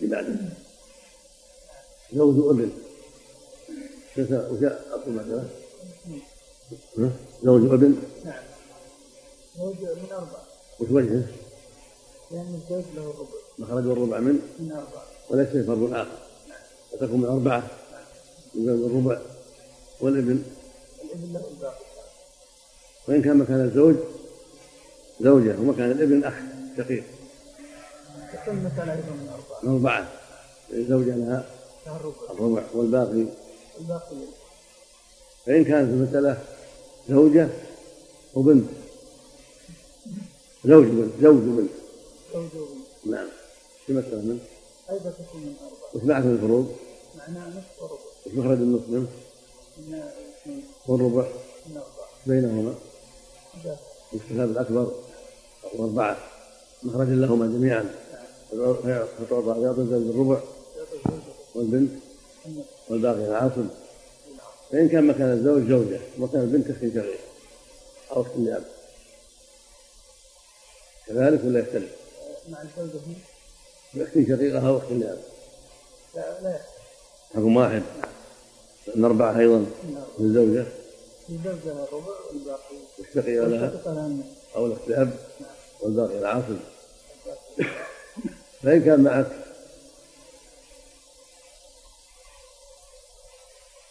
بعده 0.00 0.65
زوج 2.14 2.38
ابن 2.50 2.70
وجاء 4.50 4.86
أقول 4.92 5.14
مثلا 5.14 5.42
زوج 7.44 7.72
ابن 7.72 7.96
نعم 8.24 8.42
زوج 9.58 9.76
من 9.76 10.08
أربعة 10.12 10.42
وش 10.80 10.88
وجهه؟ 10.90 11.26
لأن 12.30 12.60
الزوج 12.64 12.84
له 12.96 13.02
الربع 13.10 13.28
مخرج 13.58 13.86
الربع 13.86 14.18
من 14.20 14.40
من 14.58 14.72
أربعة 14.72 15.04
وليس 15.30 15.66
فرض 15.66 15.94
آخر 15.94 16.18
وتكون 16.92 17.20
من 17.20 17.26
أربعة؟ 17.26 17.70
من 18.54 18.68
الربع 18.68 19.20
والابن 20.00 20.42
الابن 21.04 21.32
له 21.32 21.42
الباقي 21.50 21.84
وإن 23.08 23.22
كان 23.22 23.36
مكان 23.36 23.60
الزوج 23.60 23.94
زوجة 25.20 25.60
ومكان 25.60 25.90
الابن 25.90 26.24
أخ 26.24 26.34
شقيق. 26.76 27.04
تكون 28.32 28.64
مثلا 28.64 28.92
أيضا 28.92 29.10
من 29.10 29.28
أربعة؟ 29.28 29.60
من 29.62 29.72
أربعة. 29.72 30.08
الزوجة 30.72 31.16
لها. 31.16 31.36
له 31.36 31.65
الربع 31.86 32.62
والباقي. 32.74 33.26
الباقي 33.80 34.16
فإن 35.46 35.64
كانت 35.64 35.90
المسألة 35.90 36.44
زوجة 37.08 37.48
وبنت 38.34 38.68
زوج 40.64 40.84
بنت 40.84 41.12
زوج 41.22 41.36
بنت. 41.36 41.70
زوج 42.34 42.44
وبنت 42.54 42.76
نعم. 43.06 43.28
في 43.86 43.92
مسألة 43.92 44.20
منه 44.20 44.38
أيضا 44.90 45.10
تكون 45.10 45.40
من 45.40 45.54
أربعة. 45.62 45.94
وش 45.94 46.02
من 46.24 46.32
الفروض؟ 46.34 46.76
معناها 47.18 47.48
نصف 47.48 47.82
وربع. 47.82 47.98
وش 48.26 48.32
مخرج 48.34 48.58
النصف 48.58 48.88
منه؟ 48.88 49.06
من 49.78 50.02
والربع؟ 50.86 51.26
من 51.66 51.76
أربعة 51.76 52.08
بينهما. 52.26 52.74
والكتاب 54.12 54.50
الأكبر 54.50 54.92
وأربعة 55.74 56.16
مخرج 56.82 57.08
لهما 57.08 57.46
جميعا. 57.46 57.94
فتعطى 58.50 59.60
يعطي 59.62 59.80
الربع 59.80 60.40
والبنت 61.56 61.90
والباقي 62.88 63.24
العاصم 63.24 63.68
فإن 64.72 64.88
كان 64.88 65.04
مكان 65.04 65.32
الزوج 65.32 65.68
زوجة 65.68 66.00
ومكان 66.18 66.40
البنت 66.40 66.70
أخت 66.70 66.78
شقيق 66.78 67.18
أو 68.12 68.22
أخت 68.22 68.30
لأب 68.36 68.64
كذلك 71.06 71.44
ولا 71.44 71.60
يختلف؟ 71.60 71.90
مع 72.48 72.58
الزوجة 72.62 73.00
أخت 73.96 74.14
شقيقة 74.14 74.68
أو 74.68 74.78
أخت 74.78 74.90
لأب 74.90 75.18
لا 76.14 76.40
لا 76.42 76.50
يختلف. 76.50 76.76
حكم 77.34 77.56
واحد. 77.56 77.82
من 78.94 79.04
أربعة 79.04 79.38
أيضا 79.38 79.54
أربعة 79.56 80.06
للزوجة. 80.18 80.66
الزوجة 81.28 81.64
لها 81.64 81.84
الربع 81.84 82.14
والباقي. 82.30 82.76
والشقيقة 82.98 83.46
لها. 83.46 83.82
أو 84.56 84.66
الأخت 84.66 84.88
لأب 84.88 85.10
والباقي 85.80 86.18
العاصم. 86.18 86.58
فإن 88.62 88.84
كان 88.84 89.00
معك 89.00 89.45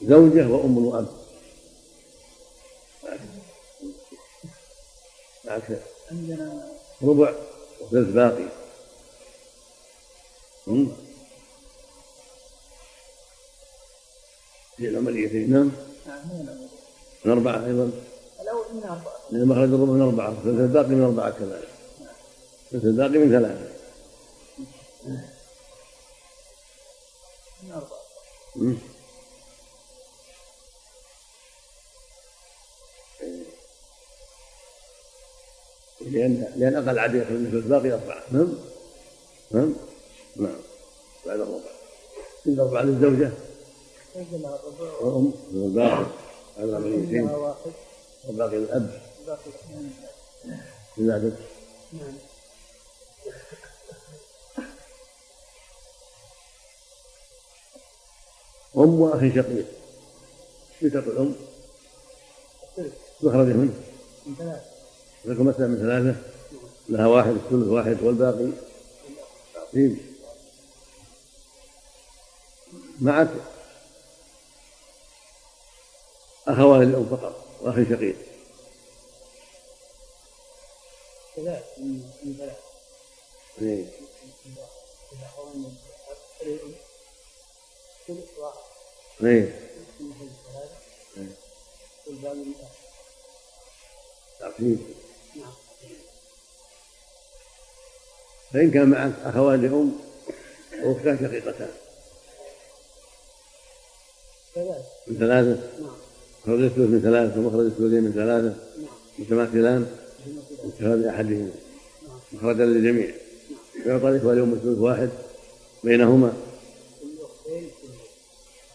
زوجة 0.07 0.47
وأم 0.47 0.85
وأب. 0.85 1.07
معك 5.45 5.81
عندنا 6.11 6.71
ربع 7.01 7.33
وثلث 7.81 8.09
باقي؟ 8.09 8.47
في 14.77 14.89
العمليتين 14.89 15.51
نعم. 15.51 15.71
من 17.25 17.31
أربعة 17.31 17.65
أيضا. 17.65 17.91
الأول 18.41 18.65
من 18.73 18.83
أربعة 18.83 19.15
مخرج 19.31 19.73
الربع 19.73 19.93
من 19.93 20.01
أربعة. 20.01 20.33
ثلث 20.33 20.59
الباقي 20.59 20.89
من 20.89 21.03
أربعة 21.03 21.29
كذلك. 21.29 21.69
ثلث 22.71 22.85
الباقي 22.85 23.17
من 23.17 23.29
ثلاثة. 23.31 23.75
من 27.63 27.71
أربعة 27.71 28.94
لأن 36.05 36.53
لأن 36.55 36.75
أقل 36.75 36.99
عدد 36.99 37.15
يخرج 37.15 37.39
مثل 37.39 37.57
الباقي 37.57 37.91
أربعة. 37.93 38.23
نعم؟ 38.31 38.53
نعم؟ 39.51 39.73
نعم. 40.35 40.55
بعد 41.25 41.39
الربع 41.39 41.69
إن 42.47 42.59
أربعة 42.59 42.81
للزوجة. 42.81 43.31
الربع 44.15 44.91
وأم 45.01 45.33
والباقي 45.53 46.05
على 46.57 46.71
واحد 47.35 47.71
والباقي 48.27 48.57
للأب 48.57 49.01
الباقي 50.97 51.31
نعم. 51.93 52.13
أم 58.77 59.01
وأخ 59.01 59.19
شقيق. 59.19 59.65
تقول 60.81 61.03
الأم 61.07 61.35
الثلث 62.77 62.93
مخرج 63.21 63.47
منه. 63.47 63.73
من 64.25 64.35
ثلاثة 64.35 64.74
لكم 65.27 65.47
مثلا 65.47 65.67
من 65.67 65.77
ثلاثة 65.77 66.21
لها 66.89 67.07
واحد 67.07 67.31
الثلث 67.31 67.67
واحد 67.67 68.03
والباقي 68.03 68.51
تقسيم. 69.55 70.15
معك 72.99 73.29
أخوان 76.47 76.81
الأم 76.81 77.05
فقط 77.05 77.45
وأخ 77.61 77.75
شقيق. 77.75 78.15
ثلاث 81.35 81.63
من 81.77 82.35
ثلاث 82.37 82.57
إيه. 83.61 83.85
الأخوان 85.13 85.73
الأب 94.41 94.77
نعم 95.35 95.53
فإن 98.53 98.71
كان 98.71 98.89
معك 98.89 99.13
أخوان 99.23 99.61
لأم 99.61 99.91
وأختان 100.83 101.17
شقيقتان 101.17 101.69
ثلاث 104.55 104.85
من 105.07 105.17
ثلاثة؟ 105.17 105.59
نعم. 105.81 105.95
مخرج 106.45 106.63
الثلث 106.63 106.89
من 106.89 107.01
ثلاثة 107.01 107.39
ومخرج 107.39 107.65
الثلثين 107.65 108.03
من 108.03 108.11
ثلاثة. 108.11 108.55
نعم. 108.77 108.87
متماثلان 109.19 109.87
انتهى 110.63 110.97
بأحدهما 110.97 111.49
نعم. 112.07 112.19
مخرجا 112.33 112.65
للجميع. 112.65 113.15
يعطى 113.85 114.09
الإخوة 114.09 114.33
لأم 114.33 114.53
الثلث 114.53 114.79
واحد 114.79 115.09
بينهما. 115.83 116.33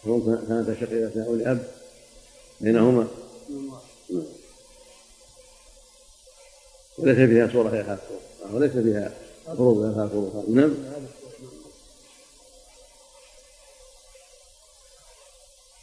سواء 0.04 0.44
كانتا 0.48 0.74
شقيقتان 0.80 1.22
أو 1.22 1.34
لأب 1.34 1.64
بينهما. 2.60 3.08
وليس 7.00 7.16
فيها 7.16 7.48
صورة 7.52 7.76
يا 7.76 7.82
خاف 7.82 7.98
وليس 8.54 8.72
فيها 8.72 9.12
فروض 9.46 9.84
يا 9.84 9.94
خاف 9.94 10.48
نعم. 10.48 10.74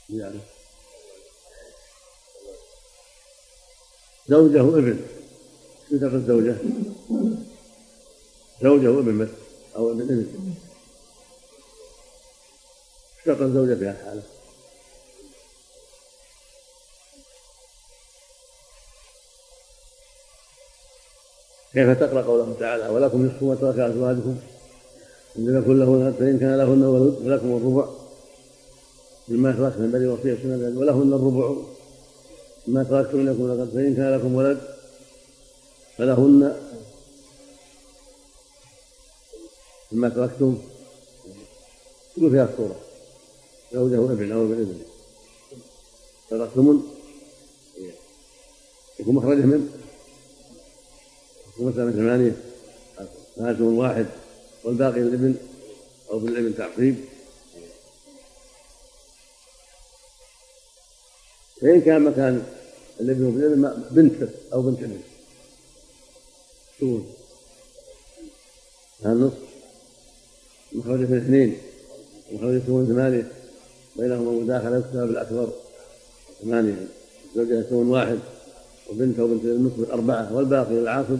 يعني. 0.10 0.39
زوجة 4.27 4.62
ابن 4.62 4.99
شو 5.89 5.97
تقول 5.97 6.21
زوجة؟ 6.27 6.56
زوجة 8.62 8.91
وابن 8.91 9.17
بس 9.17 9.30
أو 9.75 9.91
ابن 9.91 10.01
ابن. 10.01 10.53
اشترط 13.19 13.41
الزوجة 13.41 13.75
في 13.75 13.89
الحالة 13.89 14.23
كيف 21.78 22.00
تقرأ 22.00 22.22
قوله 22.22 22.56
تعالى؟ 22.60 22.90
ولكم 22.90 23.26
نصف 23.26 23.44
ما 23.44 23.56
ترك 23.56 23.80
أزواجكم 23.80 24.38
إن 25.38 25.46
لم 25.46 25.58
يكن 25.58 25.80
له 25.80 26.12
فإن 26.20 26.40
كان 26.40 26.58
لهن 26.58 26.84
ولد 26.84 27.16
فلكم 27.26 27.58
الربع 27.58 27.90
مما 29.28 29.52
تركت 29.52 29.78
من 29.78 29.92
بني 29.92 30.08
وصية 30.08 30.38
سنة 30.44 30.80
ولهن 30.80 31.13
الربع 31.13 31.56
مما 32.68 32.84
تركتم 32.84 33.30
لكم 33.30 33.48
لقد 33.48 33.70
فإن 33.74 33.96
كان 33.96 34.16
لكم 34.16 34.36
ولد 34.36 34.58
فلهن 35.98 36.56
مما 39.92 40.10
تركتم 40.10 40.58
كل 42.16 42.32
فيها 42.32 42.50
الصورة 42.54 42.76
زوجة 43.74 43.96
ابن 43.96 44.32
ابن 44.32 44.52
ابن 44.52 44.80
تركتم 46.30 46.84
يكون 49.00 49.16
مخرجه 49.16 49.46
من 49.46 49.77
مثلا 51.60 51.86
من 51.86 51.93
ثمانية 51.93 52.36
ثلاثة 53.36 53.63
واحد 53.63 54.06
والباقي 54.63 55.00
الابن 55.00 55.36
أو 56.12 56.20
بالابن 56.20 56.58
تعقيب 56.58 56.96
فإن 61.62 61.82
كان 61.82 62.02
مكان 62.02 62.43
الابن 63.00 63.26
وابن 63.26 63.84
بنت 63.91 64.30
أو 64.54 64.62
بنت 64.62 64.84
ابن. 64.84 65.00
شو 66.80 67.00
النصف 69.06 69.38
مخرج 70.72 71.00
من 71.00 71.17
اثنين. 71.17 71.58
مخرج 72.32 72.54
من 72.54 72.88
ثمانية. 72.88 73.32
بينهما 73.96 74.32
مداخلة 74.32 74.78
يكتب 74.78 75.08
بالأكبر 75.08 75.50
ثمانية. 76.41 76.88
زوجها 77.36 77.60
يكون 77.60 77.89
واحد 77.89 78.20
وبنت 78.89 79.20
وبنت 79.20 79.43
النصف 79.43 79.91
أربعة 79.91 80.36
والباقي 80.36 80.72
العاصب 80.72 81.20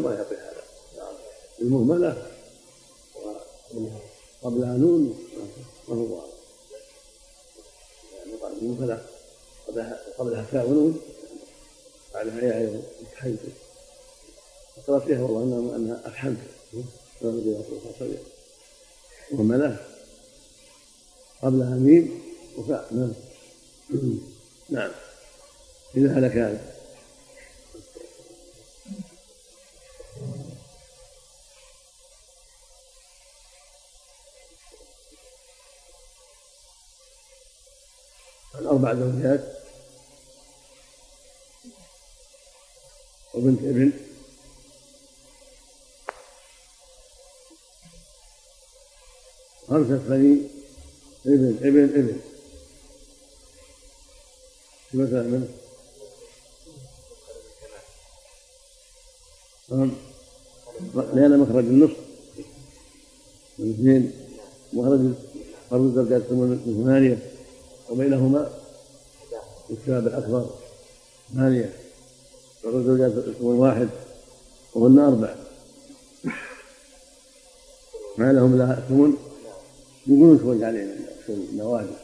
ما 0.00 0.14
يعطي 0.14 0.34
هذا. 0.34 0.62
المهملة 1.60 2.26
قبلها 4.42 4.76
نون 4.76 5.18
ما 5.88 5.94
هو؟ 5.94 6.22
يعني 8.16 8.58
المهملة 8.62 9.06
قبلها 10.18 10.46
كاء 10.52 10.66
ونون 10.66 11.00
بعدها 12.14 12.42
يا 12.44 12.58
أيضا 12.58 12.82
افحمت 13.02 13.38
فقرأت 14.76 15.02
فيها 15.02 15.22
والله 15.22 15.42
انها 15.42 15.76
أنها 15.76 16.02
افحمت 16.04 16.38
مهملة 19.32 19.76
قبلها 21.42 21.70
ميم 21.70 22.22
وفاء. 22.58 22.88
نعم. 22.90 23.12
نعم. 24.70 24.90
إذا 25.96 26.18
هلكان 26.18 26.60
أربع 26.60 26.71
خمسة 49.82 50.02
بني 50.08 50.38
ابن 51.26 51.56
ابن 51.62 51.84
ابن 51.84 52.16
مثلا 54.94 55.22
منه 55.22 55.48
لأن 60.94 61.38
مخرج 61.38 61.64
النصف. 61.64 61.96
من 63.58 63.70
اثنين 63.70 64.12
مخرج 64.72 65.00
فرد 65.70 65.80
الزوجات 65.80 66.32
من 66.32 66.82
ثمانية 66.84 67.18
وبينهما 67.90 68.50
الشباب 69.70 70.06
الأكبر 70.06 70.50
ثمانية. 71.32 71.72
والزوجات 72.64 73.12
يكون 73.26 73.58
واحد 73.58 73.88
وهن 74.74 74.98
أربع 74.98 75.34
ما 78.18 78.32
لهم 78.32 78.58
لها 78.58 78.84
ثمن 78.88 79.31
يقولون 80.06 80.38
شوي 80.38 80.64
علينا 80.64 80.94
النوادر 81.28 81.96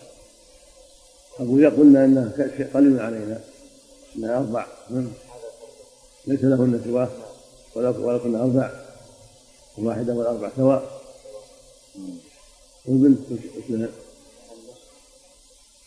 أقول 1.39 1.67
إذا 1.67 1.77
قلنا 1.77 2.05
شيء 2.57 2.67
قليل 2.75 3.01
علينا. 3.01 3.41
أنها 4.17 4.39
أربع. 4.39 4.67
ليس 6.27 6.45
لهن 6.45 6.83
سواه. 6.85 7.09
ولو 7.75 8.19
كنا 8.19 8.43
أربع. 8.43 8.71
واحدة 9.79 10.13
والأربع 10.15 10.51
سواء. 10.57 11.03
والبنت 12.87 13.19
مثل 13.71 13.89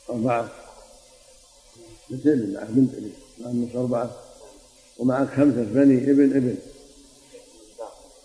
أربعة. 0.09 0.51
مثل 2.09 2.29
معك 2.29 2.69
بنت 2.69 2.93
ابن 2.93 3.11
مع 3.39 3.49
النص 3.49 3.75
أربعة. 3.75 4.11
ومعك 4.97 5.27
خمسة 5.27 5.63
بني 5.63 6.11
ابن 6.11 6.37
ابن. 6.37 6.57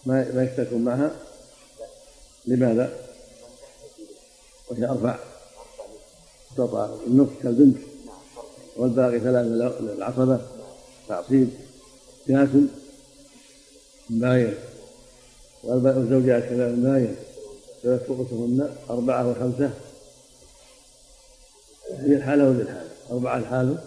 ما 0.07 0.33
ما 0.35 0.45
يشتركون 0.45 0.85
معها؟ 0.85 1.11
لماذا؟ 2.47 3.06
وهي 4.71 4.85
أربع 4.85 5.19
استطاع 6.51 6.97
النصف 7.07 7.43
كالبنت 7.43 7.77
والباقي 8.77 9.21
ثلاثة 9.21 9.81
للعصبة. 9.81 10.41
تعصيب 11.09 11.49
قياس 12.29 12.49
باين 14.11 14.55
والزوجات 15.65 16.43
كذلك 16.43 16.79
باين 16.79 17.17
ثلاث 17.83 18.11
رؤوسهن 18.11 18.77
أربعة 18.91 19.31
وخمسة. 19.31 19.71
هي 21.91 22.17
الحالة 22.17 22.49
وللحالة 22.49 22.91
أربعة 23.11 23.39
الحال 23.39 23.79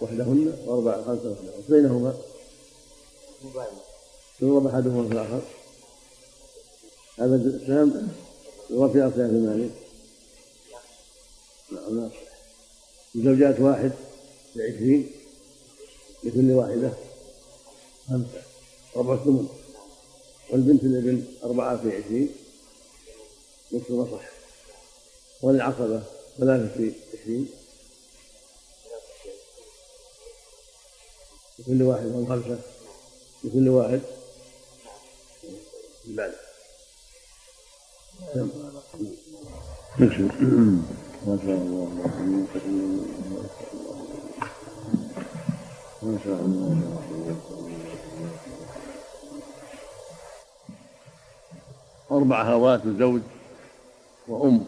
وحدهن 0.00 0.52
وأربعة 0.66 1.04
خمسة 1.04 1.30
وحدهن. 1.30 1.62
بينهما 1.68 2.14
يضرب 4.40 4.66
أحدهما 4.66 5.08
في 5.08 5.14
الآخر. 5.14 5.40
هذا 7.18 7.34
السهم 7.34 8.08
يضرب 8.70 8.92
في 8.92 9.02
أصلها 9.02 9.28
ثمانية. 9.28 9.85
نعم 11.70 12.10
الزوجات 13.14 13.60
واحد 13.60 13.92
بعشرين 14.56 15.10
لكل 16.24 16.50
واحدة 16.50 16.92
خمسة 18.08 18.42
ربع 18.96 19.16
ثمن. 19.16 19.48
والبنت 20.50 20.82
الابن 20.82 21.24
أربعة 21.44 21.76
في 21.76 21.96
عشرين 21.96 22.36
نصف 23.72 23.90
مصح 23.90 24.28
وللعصبة 25.42 26.02
ثلاثة 26.38 26.74
في 26.74 26.92
عشرين. 27.14 27.48
لكل 31.58 31.82
واحد 31.82 32.02
من 32.02 32.26
خمسة 32.28 32.60
لكل 33.44 33.68
واحد 33.68 34.00
بعد. 36.06 36.34
ما 39.98 41.05
شاء 41.26 41.36
الله 41.36 41.88
ما 46.02 46.18
شاء 46.24 46.40
الله 46.40 46.76
أربع 52.10 52.42
هوات 52.42 52.88
زوج 52.88 53.20
وأم 54.28 54.66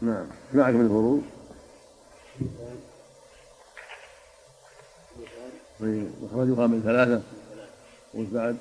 نعم 0.00 0.26
معك 0.52 0.74
من 0.74 0.80
الفروض؟ 0.80 1.22
طيب 5.80 6.10
مخرجها 6.22 6.66
من 6.66 6.82
ثلاثة 6.82 7.22
وش 8.14 8.26
بعد؟ 8.26 8.56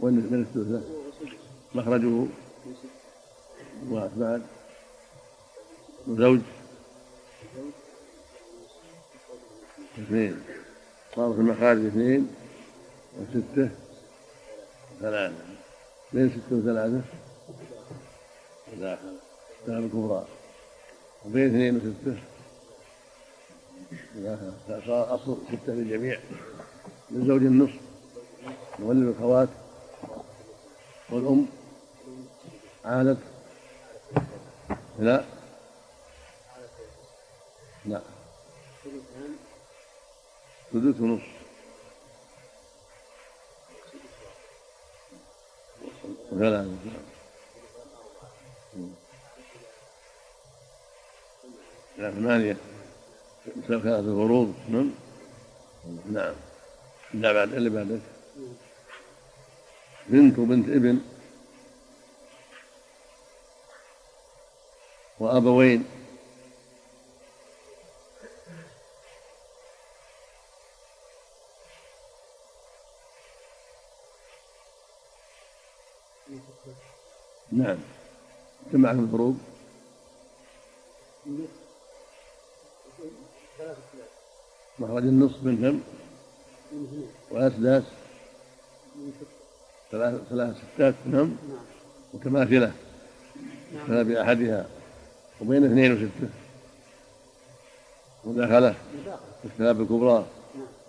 وين 0.00 0.14
من 0.14 0.40
الثلثة؟ 0.40 1.04
مخرجه 1.74 2.26
واحد 3.90 4.10
بعد 4.16 4.42
وزوج 6.06 6.40
اثنين. 9.98 10.42
صار 11.16 11.32
في 11.32 11.40
المخارج 11.40 11.86
اثنين 11.86 12.34
وستة 13.18 13.70
ثلاثة 15.00 15.34
بين 16.12 16.30
ستة 16.30 16.56
وثلاثة. 16.56 17.00
ثلاثة 18.70 19.12
ثلاثة 19.66 19.78
الكبرى. 19.86 20.26
وبين 21.26 21.46
اثنين 21.46 21.76
وستة. 21.76 22.18
صار 24.86 25.14
أصل 25.14 25.36
ستة 25.48 25.72
للجميع 25.72 26.20
للزوج 27.10 27.42
النصف. 27.42 27.80
نولد 28.80 29.06
الخوات 29.08 29.48
والأم. 31.10 31.46
عادت. 32.84 33.18
لا. 34.98 35.24
لا. 37.86 38.00
سدس 40.72 41.00
ونصف 41.00 41.22
وثلاثة 46.32 46.76
لا 51.98 52.10
ثمانية 52.10 52.56
ثلاثة 53.68 54.02
فروض 54.02 54.54
نعم. 54.68 54.90
نعم. 56.12 56.34
لا 57.14 57.32
بعد 57.32 57.52
اللي 57.54 57.70
بعدك. 57.70 58.00
بنت 60.08 60.38
وبنت 60.38 60.68
ابن. 60.68 61.13
وأبوين 65.24 65.84
نعم. 77.52 77.78
كم 78.72 78.80
معك 78.80 78.94
الفروض؟ 78.94 79.38
مخرج 84.78 85.02
النصف 85.02 85.42
من 85.42 85.56
كم؟ 85.62 85.80
وأسداس 87.30 87.82
ثلاث 89.90 90.20
ثلاث 90.30 90.56
ستات 90.74 90.94
نعم. 91.06 91.36
متماثلة 92.14 92.72
فلا 93.86 94.02
بأحدها. 94.02 94.83
وبين 95.40 95.64
اثنين 95.64 95.92
وستة. 95.92 96.28
مداخلة. 98.24 98.74
الكتاب 99.44 99.80
الكبرى. 99.80 100.26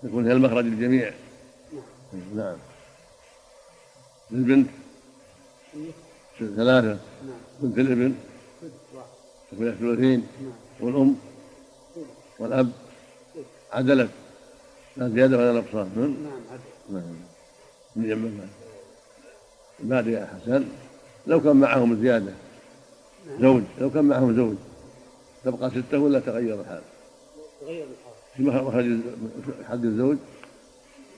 يكون 0.03 0.25
هي 0.27 0.31
المخرج 0.31 0.65
الجميع 0.65 1.13
نعم. 2.35 2.57
للبنت. 4.31 4.69
ثلاثة. 6.39 6.97
بنت 7.59 7.77
الابن. 7.79 8.15
تكون 9.51 9.67
الثلثين 9.67 10.27
والأم. 10.79 11.15
والأب. 12.39 12.71
عدلت. 13.71 14.09
لا 14.97 15.09
زيادة 15.09 15.37
ولا 15.37 15.51
نقصان. 15.51 15.89
نعم. 15.95 16.99
نعم. 17.01 17.15
من 17.95 18.07
جنب 18.09 18.49
بعد 19.79 20.07
يا 20.07 20.25
حسن. 20.25 20.65
لو 21.27 21.41
كان 21.41 21.55
معهم 21.55 22.01
زيادة. 22.01 22.33
زوج. 23.41 23.63
لو 23.81 23.89
كان 23.89 24.05
معهم 24.05 24.35
زوج 24.35 24.55
تبقى 25.43 25.71
ستة 25.71 25.99
ولا 25.99 26.19
تغير 26.19 26.61
الحال؟ 26.61 26.81
تغير 27.61 27.83
الحال. 27.83 28.13
في 28.35 28.43
مخرج 28.43 28.99
حد 29.69 29.85
الزوج؟ 29.85 30.17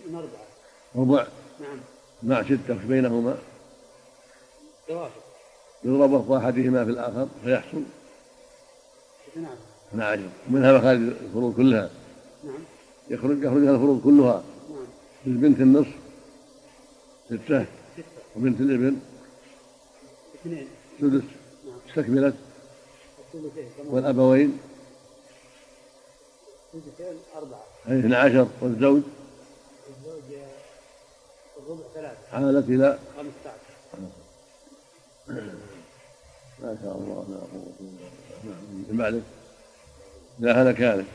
من 0.08 0.16
أربعة. 0.16 0.48
ربع. 0.96 1.28
نعم. 1.60 1.80
مع 2.24 2.44
ستة 2.44 2.76
وش 2.78 2.84
بينهما؟ 2.84 3.38
توافق 4.88 5.24
يضرب 5.84 6.12
وفق 6.12 6.32
أحدهما 6.32 6.86
في 6.86 6.92
الآخر 6.92 7.28
فيحصل؟ 7.44 7.84
نعم. 9.36 9.56
12 9.94 10.22
ومنها 10.50 10.78
مخارج 10.78 11.00
الفروض 11.00 11.56
كلها؟ 11.56 11.90
نعم. 12.44 12.60
يخرج 13.10 13.44
يخرجها 13.44 13.72
الفروض 13.72 14.02
كلها؟ 14.04 14.44
نعم. 14.70 14.86
للبنت 15.26 15.60
النصف؟ 15.62 15.96
ستة. 17.26 17.66
ستة. 17.94 18.04
وبنت 18.36 18.62
الإبن؟ 18.62 19.00
اثنين. 20.36 20.68
سدس. 21.02 21.24
نعم 21.98 22.06
كمان 22.06 22.34
والأبوين. 23.86 24.60
أربعة 27.36 27.64
أي 27.90 28.00
12 28.00 28.48
والزوج. 28.62 29.02
الزوج 29.90 30.24
الربع 31.58 31.84
ثلاثة 31.94 32.18
عالت 32.34 32.70
إلى 32.70 33.00
خمسة 33.18 33.50
عشر 33.50 34.04
ما 36.60 36.78
شاء 36.84 36.96
الله 36.98 37.26
لا 37.30 37.38
قوة 37.38 37.74
إلا 37.80 38.54
بالله. 38.70 38.88
نعم 38.88 38.98
بعدك 38.98 39.24
لا 40.40 40.62
هذا 40.62 40.72
كان 40.72 41.06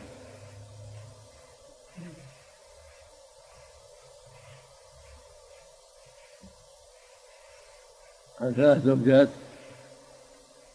عن 8.41 8.55
ثلاث 8.55 8.85
زوجات. 8.85 9.29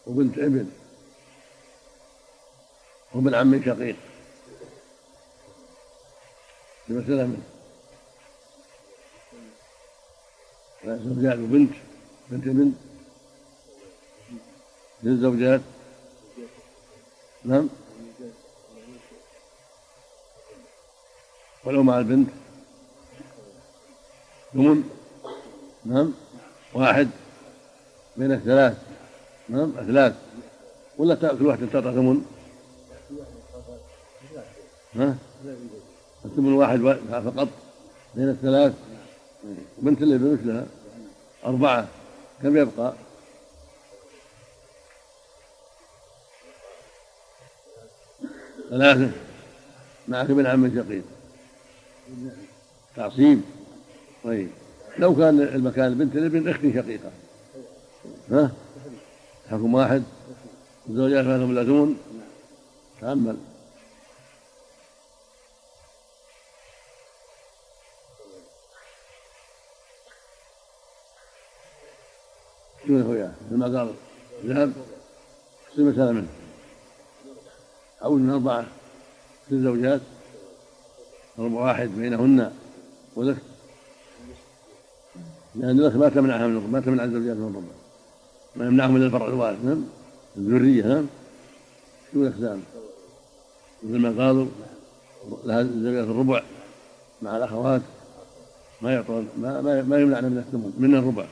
وبنت 0.07 0.37
ابن 0.37 0.69
وابن 3.13 3.35
عم 3.35 3.63
شقيق. 3.65 3.95
منه 6.89 7.43
ثلاث 10.83 11.01
زوجات 11.01 11.37
وبنت 11.39 11.73
بنت 12.29 12.47
ابن 12.47 12.73
للزوجات 15.03 15.61
نعم. 17.45 17.69
ولو 21.65 21.83
مع 21.83 21.99
البنت. 21.99 22.29
ثمن 24.53 24.89
نعم. 25.85 26.13
واحد 26.73 27.09
بين 28.17 28.31
الثلاث. 28.31 28.86
نعم 29.49 29.71
ثلاث 29.87 30.15
ولا 30.97 31.15
تأكل 31.15 31.45
واحدة 31.45 31.67
تعطى 31.73 31.91
ثمن 31.91 32.25
ها؟ 34.95 35.15
الثمن 36.25 36.53
واحد 36.53 36.79
فقط؟ 37.11 37.47
بين 38.15 38.29
الثلاث؟ 38.29 38.73
بنت 39.77 40.01
الابن 40.01 40.33
مثلها 40.33 40.65
أربعة. 41.45 41.87
كم 42.43 42.57
يبقى؟ 42.57 42.93
ثلاثة. 48.69 49.11
معك 50.07 50.29
ابن 50.29 50.45
عم 50.45 50.75
شقيق 50.75 51.03
تعصيب. 52.95 53.41
طيب. 54.23 54.49
لو 54.97 55.15
كان 55.15 55.41
المكان 55.41 55.93
بنت 55.97 56.15
الابن 56.15 56.49
اخت 56.49 56.61
شقيقة. 56.61 57.11
ها؟ 58.31 58.51
حكم 59.51 59.73
واحد 59.73 60.03
الزوجات 60.89 61.25
فاتهم 61.25 61.53
ثلاثون 61.53 61.97
تأمل. 63.01 63.37
شو 72.87 72.99
هو 72.99 73.13
يا 73.13 73.35
مثل 73.45 73.55
ما 73.55 73.79
قال 73.79 73.93
ذهب 74.45 74.73
تصير 75.71 75.85
مسألة 75.85 76.11
منه. 76.11 76.27
أو 78.03 78.15
من 78.15 78.29
أربعة 78.29 78.65
ست 79.45 79.53
زوجات 79.53 80.01
ربع 81.39 81.59
واحد 81.61 81.87
بينهن 81.87 82.53
ولك 83.15 83.37
لأن 85.55 85.79
الأخ 85.79 85.95
ما 85.95 86.09
تمنعها 86.09 86.47
من 86.47 86.71
ما 86.71 86.79
تمنع 86.79 87.03
الزوجات 87.03 87.37
من 87.37 87.49
الربع 87.49 87.86
ما 88.57 88.65
يمنعهم 88.65 88.95
إلا 88.95 89.05
الفرع 89.05 89.27
الوارث 89.27 89.65
نعم. 89.65 89.83
الذرية 90.37 90.83
نعم 90.83 91.05
شو 92.13 92.21
الأقسام؟ 92.21 92.61
مثل 93.83 93.97
ما 93.99 94.25
قالوا 94.25 94.45
لها 95.45 95.61
الزوجات 95.61 96.07
الربع 96.07 96.43
مع 97.21 97.37
الأخوات. 97.37 97.81
ما 98.81 98.93
يعطون 98.93 99.27
ما, 99.37 99.61
ما, 99.61 99.81
ما 99.81 99.99
يمنعن 99.99 100.25
من 100.25 100.37
الثمن 100.37 100.73
من 100.77 100.95
الربع. 100.95 101.25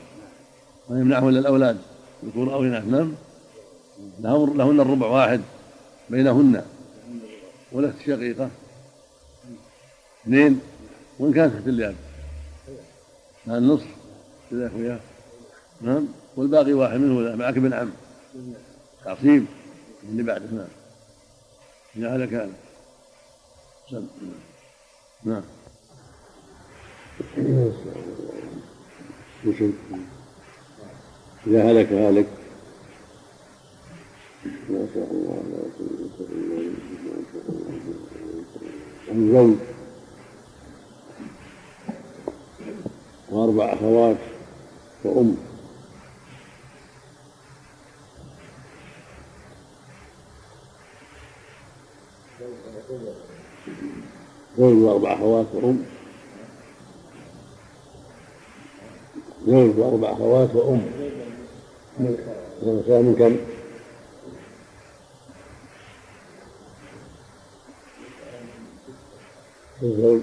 ما 0.90 1.00
يمنعهم 1.00 1.28
إلا 1.28 1.38
الأولاد 1.38 1.78
ذكور 2.24 2.54
أو 2.54 2.62
إناث 2.62 2.84
نعم. 2.84 3.14
لهن 4.20 4.56
لهن 4.56 4.80
الربع 4.80 5.06
واحد 5.06 5.40
بينهن. 6.10 6.62
ولست 7.72 7.94
شقيقة. 8.06 8.50
اثنين 10.22 10.60
وإن 11.18 11.32
كانت 11.32 11.54
تحت 11.54 11.68
اليد 11.68 11.96
مع 13.46 13.56
النصف 13.56 13.86
وياه 14.52 14.98
نعم. 15.80 16.08
والباقي 16.36 16.72
واحد 16.72 16.96
منه 16.96 17.36
معك 17.36 17.56
ابن 17.56 17.72
عم. 17.72 17.90
تعصيب. 19.04 19.46
اللي 20.08 20.22
بعده 20.22 20.46
نعم. 20.52 20.68
إذا 21.96 22.16
هلك 22.16 22.34
هذا 22.34 22.52
نعم. 25.24 25.42
إذا 31.46 31.70
هلك 31.70 31.92
هالك. 31.92 32.26
ما 34.70 34.86
شاء 34.94 35.10
الله 35.10 35.42
الزوج. 39.08 39.56
وأربع 43.30 43.72
أخوات. 43.72 44.16
وأم. 45.04 45.36
زوج 54.58 54.82
وأربع 54.82 55.12
أخوات 55.14 55.46
وأم. 55.54 55.84
زوج 59.46 59.78
وأربع 59.78 60.12
أخوات 60.12 60.54
وأم. 60.54 60.90
من 62.90 63.14
كم؟ 63.18 63.36
الزوج 69.82 70.20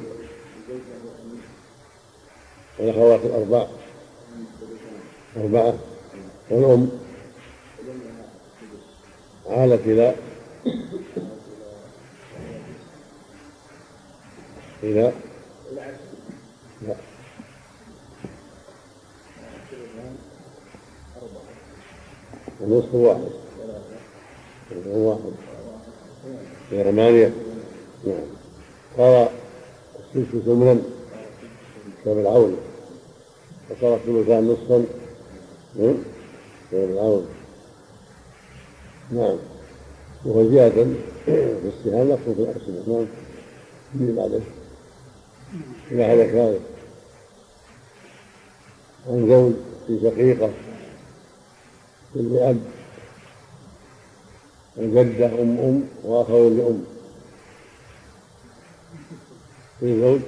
والأخوات 2.80 3.20
الأربع. 3.26 3.68
أربعة. 5.38 5.74
والأم. 6.50 6.90
عالت 9.50 9.82
إلى 9.88 10.16
إلى 14.84 15.12
لا 16.88 16.96
النصف 22.62 22.94
واحد. 22.96 23.22
واحد 24.86 25.20
ثمانية 26.70 27.34
نعم. 28.08 28.18
صار 28.98 29.30
السدس 30.16 30.46
ثمنا 30.46 30.78
كتاب 32.02 32.18
العون. 32.18 32.58
وصار 33.72 33.96
الثلثان 33.96 34.48
نصفا. 34.48 34.86
كتاب 36.72 36.90
العون. 36.90 37.28
نعم. 39.12 39.38
وهو 40.26 40.50
زيادة 40.50 40.86
في 41.26 41.72
السهام 41.80 42.08
نقص 42.10 42.20
في 42.20 42.32
الأسنة 42.32 43.08
نعم. 43.96 44.16
بعده 44.16 44.40
إلى 45.92 46.04
هذا 46.04 46.26
كذلك 46.26 46.62
عن 49.08 49.28
زوج 49.30 49.54
في 49.88 50.00
شقيقة 50.02 50.50
لأب 52.16 52.62
وجدة 54.78 55.26
أم 55.26 55.60
أم 55.60 55.84
وأخوين 56.04 56.58
لأم. 56.58 56.84
في 59.80 60.02
زوج 60.02 60.20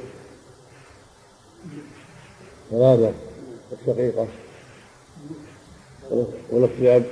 ثلاثة 2.71 3.13
الشقيقة. 3.71 4.27
ونفس 6.51 6.81
أب 6.81 7.05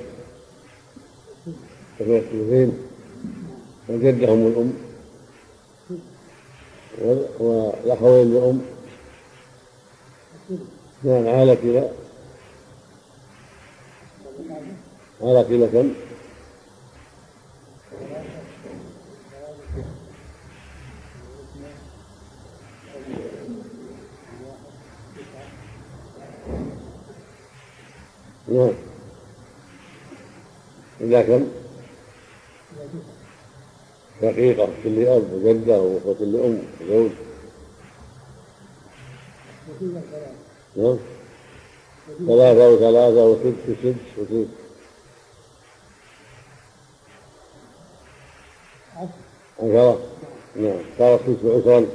وفي 2.00 2.18
الثلثين 2.18 2.78
وجدة 3.90 4.34
أم 4.34 4.48
الأم. 4.48 4.74
والأخوين 7.02 8.34
لأم 8.34 8.62
نعم 11.04 11.28
عالت 11.28 11.60
إلى 11.64 11.90
عالت 15.22 15.50
إلى 15.50 15.68
كم؟ 15.68 15.94
نعم 28.48 28.74
إلى 31.02 31.24
كم؟ 31.24 31.48
شقيقة 34.24 34.68
كل 34.84 35.08
أب 35.08 35.34
وجدة 35.34 35.82
وأخوة 35.82 36.16
لأم 36.20 36.60
وزوج 36.82 37.12
نعم 40.76 40.98
ثلاثة 42.28 42.70
وثلاثة 42.70 43.26
وسدس 43.26 43.70
وسدس 43.70 43.96
وسدس 44.18 44.48
عشرة؟ 49.60 50.00
نعم. 50.56 50.80
صار 51.00 51.16
السدس 51.16 51.46
عشرا؟ 51.46 51.86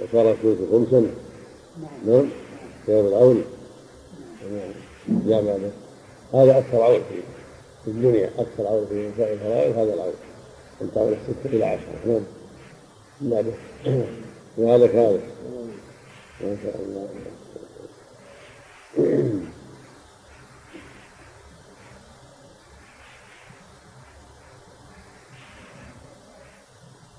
وصار 0.00 0.32
السدس 0.32 0.70
خمسا؟ 0.72 1.10
نعم. 2.06 2.28
كتاب 2.84 3.06
العون؟ 3.06 3.44
نعم. 4.50 4.72
جامع 5.26 5.52
هذا 6.34 6.58
أكثر 6.58 6.82
عون 6.82 7.00
في 7.84 7.90
الدنيا 7.90 8.30
أكثر 8.38 8.66
عون 8.66 8.86
في 8.88 9.08
نساء 9.08 9.32
الفرائض 9.32 9.78
هذا 9.78 9.94
العون. 9.94 10.14
أن 10.82 10.90
تعمل 10.94 11.12
الستة 11.12 11.46
إلى 11.46 11.64
عشرة. 11.64 12.06
نعم. 12.06 12.22
بعده 13.20 13.52
وهذا 14.58 14.86
كذلك 14.86 15.22
ما 16.40 16.56
شاء 16.62 16.76
الله. 16.80 17.08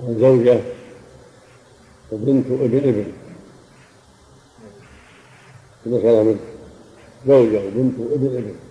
زوجة 0.01 0.61
وبنت 2.11 2.45
ابن. 2.51 3.13
ابن 5.85 5.97
ذكر 5.97 6.23
منه 6.23 6.39
زوجة 7.27 7.67
وبنت 7.67 7.99
وابن 7.99 8.25
ابن. 8.25 8.66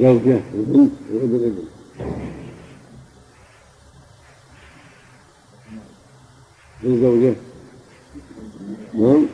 زوجة 0.00 0.40
وبنت 0.56 0.92
وابن 1.12 1.34
ابن 1.34 1.64
الزوجة 6.84 7.34
نعم 8.94 9.26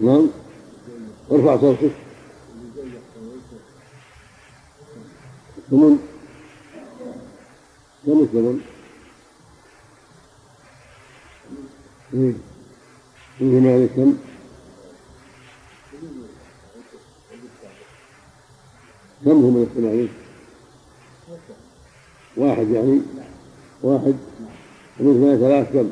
نعم 0.00 0.28
ارفع 1.32 1.56
صوتك 1.60 1.90
ثمن 5.70 5.98
كم 8.06 8.20
الثمن؟ 8.22 8.60
إيه 12.14 12.32
فيه 13.38 13.60
مالك 13.60 14.14
كم؟ 19.24 19.30
هم 19.30 19.62
الثمانين؟ 19.62 20.08
واحد 22.36 22.70
يعني 22.70 23.00
واحد 23.82 24.14
ومن 25.00 25.14
ثمانية 25.14 25.36
ثلاث 25.36 25.72
كم؟ 25.72 25.90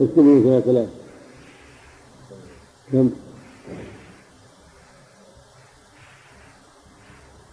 اكتب 0.00 0.18
من 0.18 0.42
ثلاث 0.42 0.64
ثلاث 0.64 0.88
كم؟ 2.92 3.10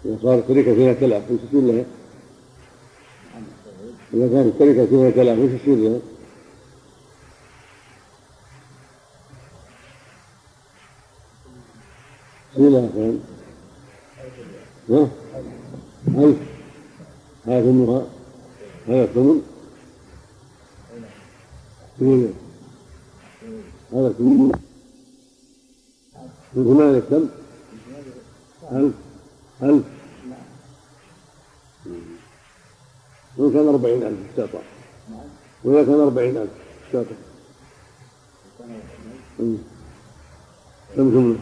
إذا 0.05 0.17
صارت 0.23 0.49
التركة 0.49 0.75
فيها 0.75 0.93
تلف 0.93 1.31
وش 1.31 1.39
يصير 1.47 1.61
لها؟ 1.61 1.85
إذا 4.13 4.27
كانت 4.27 4.47
التركة 4.47 4.85
فيها 4.85 5.09
تلف 5.09 5.39
وش 5.39 5.61
يصير 5.61 5.75
لها؟ 5.75 5.99
لها 12.57 12.87
كم؟ 12.87 13.19
ها؟ 14.89 15.09
ألف 16.07 16.37
هذا 17.45 17.61
ثمنها 17.61 18.05
هذا 18.87 19.03
الثمن؟ 19.03 19.41
تقول 21.99 22.29
هذا 23.93 24.13
كله 24.17 24.51
من 26.53 26.63
ثمانية 26.65 26.99
كم؟ 26.99 27.29
ألف 28.71 28.93
ألف 29.63 29.83
وإن 33.37 33.53
كان 33.53 33.67
أربعين 33.67 34.03
ألف 34.03 34.19
استعطى 34.29 34.63
وإذا 35.63 35.83
كان 35.85 35.99
أربعين 35.99 36.37
ألف 36.37 36.51
استعطى 36.87 37.15
كم 39.37 39.57
كم 40.95 41.37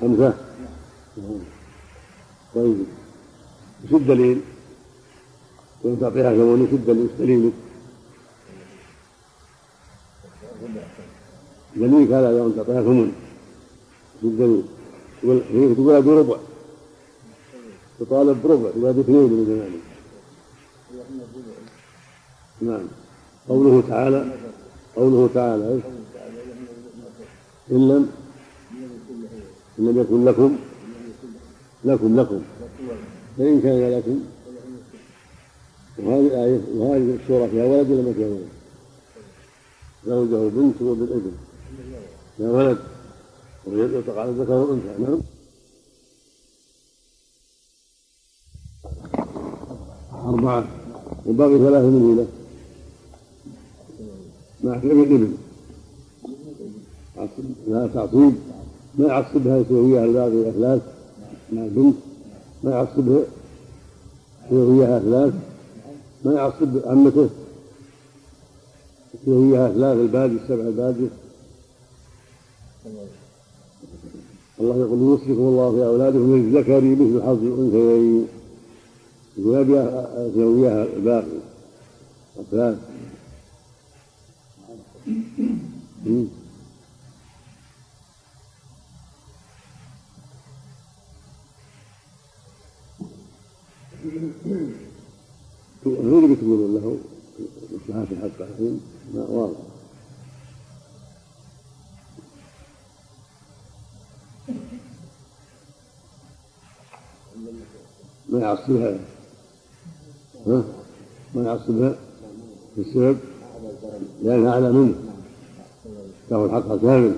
خمسة 0.00 0.34
طيب 2.54 2.76
وش 3.84 3.92
الدليل؟ 3.92 4.40
وإن 5.84 6.00
تعطيها 6.00 6.32
ثمن 6.32 6.62
وش 6.62 6.72
الدليل؟ 6.72 7.08
دليلك؟ 7.18 7.52
دليلك 11.76 12.12
هذا 12.12 12.38
لو 12.38 12.50
تعطيها 12.50 12.82
ثمن 12.82 13.12
وش 14.22 14.24
الدليل؟ 14.24 14.62
تقول 15.22 15.42
هي 15.52 15.74
تقول 15.74 15.94
هذا 15.94 16.20
ربع 16.20 16.36
تطالب 18.00 18.42
بربع 18.42 18.70
تقول 18.70 18.86
هذا 18.86 19.00
اثنين 19.00 19.22
من 19.22 19.44
ثمانية 19.44 19.88
نعم 22.60 22.86
قوله 23.48 23.82
تعالى 23.88 24.32
قوله 24.96 25.28
تعالى؟ 25.34 25.80
إن 27.70 27.88
لم 27.88 28.10
إن 29.78 29.86
لم 29.86 30.00
يكن 30.00 30.24
لكم 30.24 30.56
لكم 31.84 32.20
لكم. 32.20 32.42
فإن 33.38 33.60
كان 33.60 33.98
لكم 33.98 34.20
وهذه 35.98 36.26
الآية 36.26 36.60
وهذه 36.74 37.18
السورة 37.22 37.46
فيها 37.46 37.64
ولد 37.64 37.90
ولا 37.90 38.02
ما 38.02 38.12
فيها 38.12 38.26
ولد؟ 38.26 38.48
زوجه 40.06 40.48
بنت 40.48 40.82
وبالابن. 40.82 41.32
يا 42.38 42.48
ولد. 42.48 42.78
ويطلق 43.66 44.18
على 44.18 44.30
الذكر 44.30 44.52
والأنثى. 44.52 45.02
نعم. 45.02 45.20
أربعة. 50.24 50.68
وباقي 51.26 51.58
ثلاثة 51.58 51.86
من 51.86 52.16
له 52.16 52.26
مع 54.64 54.80
لا 57.68 57.86
تعصيب. 57.94 58.34
ما 58.98 59.06
يعصبها 59.06 59.58
يسويها 59.58 60.04
الباقي 60.04 60.28
الأثلاث 60.28 60.82
مع 61.52 61.62
ما 62.64 62.70
يعصبها 62.70 63.22
يسويها 64.46 64.98
ثلاث 64.98 65.34
ما 66.24 66.32
يعصب 66.32 66.86
عمته. 66.86 67.28
يسويها 69.22 69.68
ثلاث 69.68 69.98
الباقي 69.98 70.26
السبع 70.26 70.62
الباقي 70.62 71.08
الله 74.60 74.76
يقول 74.76 74.98
يوصيكم 74.98 75.40
الله 75.40 75.70
في 75.70 75.86
أولادكم 75.86 76.36
للذكر 76.36 76.80
مثل 76.80 77.22
حظ 77.22 77.44
الأنثيين. 77.44 78.26
يقول 79.38 79.56
أبي 79.56 80.30
يسويها 80.30 80.84
الباقي 80.84 81.26
الثلاث 82.40 82.78
بتقولون 96.38 96.74
له 96.74 96.98
مصلحة 97.72 98.04
في 98.04 98.16
حق 98.16 98.46
الحين 98.50 98.80
ما 99.14 99.26
واضح. 99.28 99.58
ما 108.28 108.40
يعصبها. 108.40 108.98
ها؟ 110.46 110.64
ما 111.34 111.42
يعصبها 111.42 111.96
في 112.74 112.80
السبب 112.80 113.18
لأنها 114.22 114.52
أعلى 114.52 114.72
منه. 114.72 114.94
تاخذ 116.30 116.50
حقها 116.50 116.76
كامل. 116.76 117.14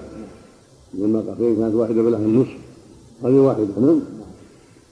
لما 0.94 1.20
قال 1.20 1.56
كانت 1.58 1.74
واحدة 1.74 2.02
فلها 2.02 2.18
النصف. 2.18 2.56
هذه 3.24 3.34
واحدة 3.34 3.66
نعم. 3.80 4.00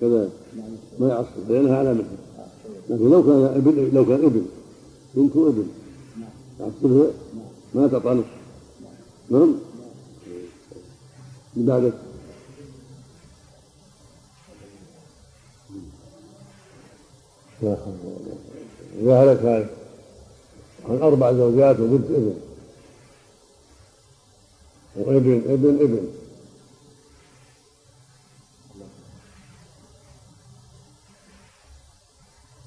كذا. 0.00 0.30
ما 0.98 1.08
يعصب 1.08 1.50
لأنها 1.50 1.76
أعلى 1.76 1.94
منه. 1.94 2.27
لكن 2.88 3.10
لو 3.10 3.22
كان 3.22 3.44
ابن 3.44 3.90
لو 3.92 4.06
كان 4.06 4.24
ابن 4.24 4.46
بنت 5.14 5.36
ابن. 5.36 5.68
يعصبها 6.60 7.10
ما 7.74 7.86
تعطى 7.86 8.22
نعم؟ 9.30 9.54
بعد. 11.56 11.92
إذا 19.00 19.22
هلك 19.22 19.38
هذا 19.38 19.70
عن 20.88 20.96
أربع 21.02 21.32
زوجات 21.32 21.80
وبنت 21.80 22.10
ابن. 22.10 22.34
وابن 24.96 25.42
ابن 25.48 25.78
ابن. 25.80 26.08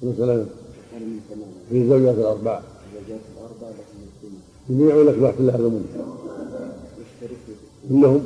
مثلا 0.02 0.44
في 1.70 1.76
الزوجات 1.78 2.14
الأربع 2.14 2.60
جميع 4.70 4.96
لك 4.96 5.22
واحد 5.22 5.40
لها 5.40 5.56
ثمن 5.56 5.84
كلهم 7.88 8.22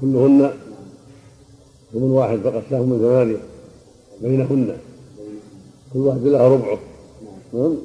كلهن 0.00 0.50
ثمن 1.92 2.10
واحد 2.10 2.38
فقط 2.38 2.62
لهم 2.70 2.88
من 2.90 2.98
ثمانية 2.98 3.40
بينهن. 4.22 4.76
كل 5.92 5.98
واحد 5.98 6.22
لها 6.22 6.48
ربعه. 6.48 6.78
نعم. 7.54 7.76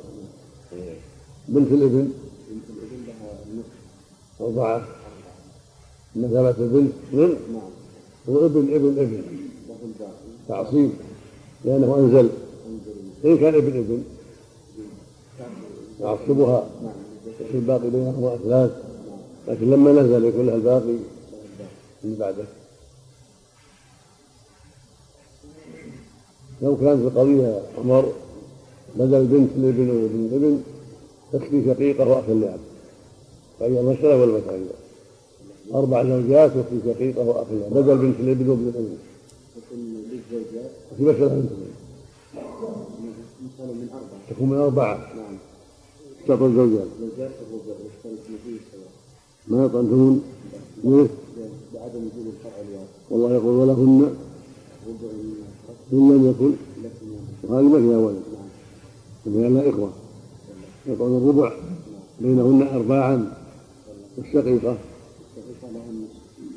بنت 1.47 1.71
الإبن. 1.71 2.11
أربعة. 4.41 4.88
مثابة 6.15 6.55
البنت. 6.59 6.93
نعم. 7.13 7.34
وابن 8.28 8.74
ابن 8.74 8.99
ابن. 8.99 9.21
تعصيب. 10.47 10.91
لأنه 11.65 11.95
أنزل. 11.97 12.30
إن 13.26 13.38
كان 13.38 13.55
ابن 13.55 13.78
ابن؟ 13.78 14.03
يعصبها 16.01 16.69
في 17.51 17.57
الباقي 17.57 17.89
بينهما 17.89 18.38
ثلاث 18.43 18.71
لكن 19.47 19.69
لما 19.69 19.91
نزل 19.91 20.26
يكون 20.26 20.45
لها 20.45 20.55
الباقي 20.55 20.97
من 22.03 22.15
بعده. 22.19 22.43
لو 26.61 26.78
كانت 26.78 27.01
القضية 27.01 27.61
عمر 27.78 28.13
بدل 28.95 29.26
بنت 29.26 29.49
الابن 29.57 29.89
وابن 29.89 30.30
الابن 30.32 30.61
تكفي 31.34 31.65
شقيقة 31.65 32.07
وأخ 32.07 32.30
لأب 32.30 32.59
فهي 33.59 33.82
مسألة 33.82 34.21
ولا 34.21 34.39
أربع 35.74 36.03
زوجات 36.03 36.51
وفي 36.51 36.93
شقيقة 36.93 37.21
وأخ 37.21 37.47
لأب 37.51 37.74
بدل 37.74 37.97
بنت 37.97 38.19
الابن 38.19 38.49
وابن 38.49 38.67
الابن 38.67 38.97
في 40.97 41.03
مسألة 41.03 41.28
بنت 41.28 41.51
من 43.68 43.89
أربعة. 43.93 44.20
تكون 44.30 44.49
من 44.49 44.57
أربعة. 44.57 44.97
نعم. 44.97 45.38
اشترط 46.22 46.41
الزوجات. 46.41 46.88
زوجات 46.99 47.32
ما 49.47 49.66
يطعمون 49.66 50.22
ليه؟ 50.84 51.07
بعدم 51.74 51.99
وجود 51.99 52.34
الفرع 52.34 52.61
الواحد. 52.61 52.88
والله 53.09 53.34
يقول 53.34 53.55
ولهن. 53.55 54.16
إن 55.93 56.11
لم 56.11 56.30
يكن. 56.30 56.53
وهذه 57.43 57.64
ما 57.64 57.80
فيها 57.80 57.97
ولد. 57.97 58.24
فيها 59.24 59.49
لها 59.49 59.70
إخوة. 59.70 59.89
يقعون 60.88 61.18
الربع. 61.18 61.53
بينهن 62.22 62.68
أرباعا. 62.68 63.34
والشقيقة 64.18 64.78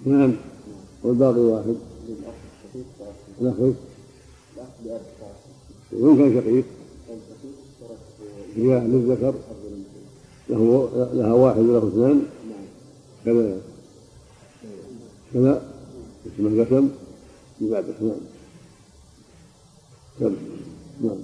نعم. 0.07 0.33
والباقي 1.05 1.41
واحد. 1.41 1.77
الأخ. 3.41 3.55
وإن 5.93 6.17
كان 6.17 6.43
شقيق. 6.43 6.65
هي 8.57 8.81
للذكر 8.81 9.35
له 10.49 10.91
لها 11.15 11.33
واحد 11.33 11.59
وله 11.59 11.89
اثنان. 11.89 12.23
كذا. 13.25 13.61
كذا. 15.35 15.63
اسم 16.27 16.47
القسم. 16.47 16.91
من 17.61 17.71
بعد 17.71 17.85
اثنان. 17.89 18.21
كذا. 20.21 20.33
نعم. 21.01 21.19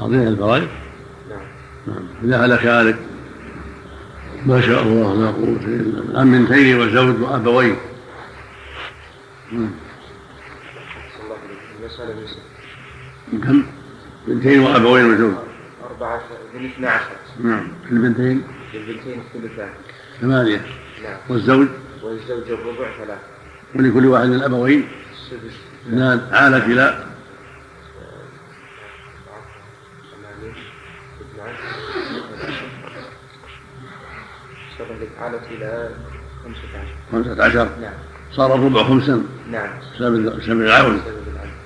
عظيم 0.00 0.20
الفوائد؟ 0.20 0.68
نعم. 1.30 1.46
نعم. 1.86 2.08
إذا 2.24 2.36
هلك 2.36 2.66
هالك 2.66 2.98
ما 4.46 4.60
شاء 4.60 4.82
الله 4.82 5.14
لا 5.14 5.30
قوة 5.30 5.64
إلا 5.66 6.00
بالله. 6.00 6.18
عن 6.20 6.32
بنتين 6.32 6.80
وزوج 6.80 7.22
وأبوين. 7.22 7.76
كم؟ 13.32 13.62
بنتين 14.30 14.60
وأبوين 14.60 15.04
وزوج 15.04 15.34
أربعة 15.90 16.20
من 16.54 16.66
اثنى 16.66 16.86
عشر. 16.86 17.16
نعم. 17.44 17.68
البنتين؟ 17.90 18.42
للبنتين 18.74 19.20
الثلثان 19.34 19.68
ثمانية. 20.20 20.60
نعم. 21.02 21.16
والزوج؟ 21.28 21.68
والزوج 22.02 22.50
الربع 22.50 22.90
ثلاثة. 22.98 23.20
ولكل 23.74 24.06
واحد 24.06 24.26
من 24.26 24.34
الأبوين؟ 24.34 24.88
السدس. 25.12 25.56
اثنان 25.88 26.20
عالت 26.32 26.64
إلى 26.64 27.04
علت 35.20 35.42
إلى 35.50 35.90
خمسة 36.44 36.78
عشر. 36.78 36.94
خمسة 37.12 37.44
عشر؟ 37.44 37.68
نعم. 37.80 37.92
صار 38.32 38.54
الربع 38.54 38.82
خمسا. 38.82 39.22
نعم. 39.50 39.70
سبب 39.98 40.42
سبب 40.42 40.60
العون 40.60 41.00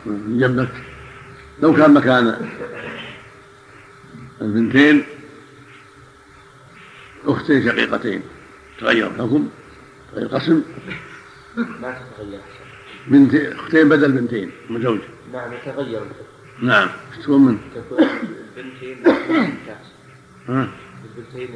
جنبك. 0.06 0.68
لو 1.62 1.74
كان 1.74 1.94
مكان 1.94 2.50
البنتين 4.40 5.04
أختين 7.26 7.64
شقيقتين 7.64 8.22
تغير 8.80 9.06
الحكم 9.06 9.48
تغير 10.12 10.26
القسم. 10.26 10.62
ما 11.56 11.98
تتغير. 12.16 12.40
بنت 13.06 13.34
أختين 13.34 13.88
بدل 13.88 14.12
بنتين 14.12 14.50
من 14.70 14.82
زوج. 14.82 15.00
نعم 15.32 15.52
يتغير. 15.52 16.02
نعم 16.62 16.88
تكون 17.22 17.44
من 17.44 17.58
تكون 17.74 17.98
البنتين 18.56 19.06
البنتين 20.48 21.48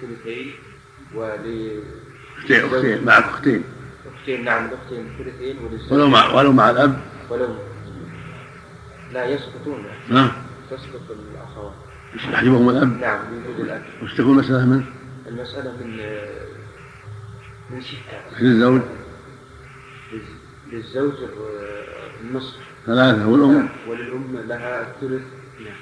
ثلثين 0.00 0.52
ول 1.14 1.80
أختين 2.38 2.64
اختين 2.64 3.04
معك 3.04 3.24
أختين. 3.24 3.64
أختين 4.18 4.44
نعم 4.44 4.68
الأختين 4.68 5.08
ثلثين 5.18 5.56
ولو 5.90 6.08
مع 6.08 6.32
ولو 6.34 6.52
مع 6.52 6.70
الأب. 6.70 7.00
ولو 7.30 7.48
لا 9.12 9.24
يسقطون. 9.26 9.84
ها؟ 10.10 10.32
تسقط 10.70 11.00
الاخوات 11.10 11.72
يحجبهم 12.14 12.68
الأب؟ 12.70 13.00
نعم 13.00 13.18
بوجود 13.30 13.60
الأب. 13.60 13.82
وش 14.02 14.14
تكون 14.14 14.36
مسألة 14.36 14.66
من؟ 14.66 14.84
المسألة 15.26 15.72
من 15.72 15.96
من 17.70 17.80
ستة 17.80 18.40
للزوج 20.72 21.14
الر- 21.22 21.88
النصف. 22.20 22.56
ثلاثة 22.86 23.26
والأم؟ 23.28 23.68
وللأم 23.88 24.36
لها 24.48 24.80
الثلث. 24.90 25.22
نعم. 25.60 25.76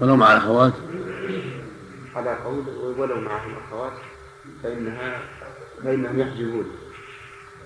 ولو 0.00 0.16
مع 0.16 0.32
الأخوات؟ 0.32 0.72
على 2.16 2.34
قول 2.36 2.64
ولو 2.98 3.20
معهم 3.20 3.54
أخوات 3.66 3.92
فإنها 4.62 5.22
فإنهم 5.84 6.20
يحجبون. 6.20 6.64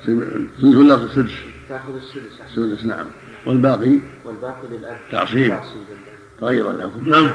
ثلث 0.07 0.65
ولا 0.77 1.09
سدس 1.15 1.33
تأخذ 1.69 1.95
السدس 2.47 2.85
نعم. 2.85 3.07
والباقي؟ 3.47 4.01
والباقي 4.25 4.69
للأب. 4.71 4.99
تعصيب. 5.11 5.61
تغير 6.41 6.71
الحكم 6.71 7.09
نعم. 7.11 7.31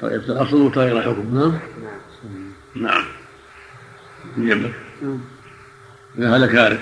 تغير 0.00 0.20
الأصل 0.20 0.62
وتغير 0.62 0.98
الحكم 0.98 1.38
نعم. 1.38 1.60
نعم. 2.74 3.04
نعم. 4.36 5.20
هذا 6.18 6.46
كارث 6.46 6.80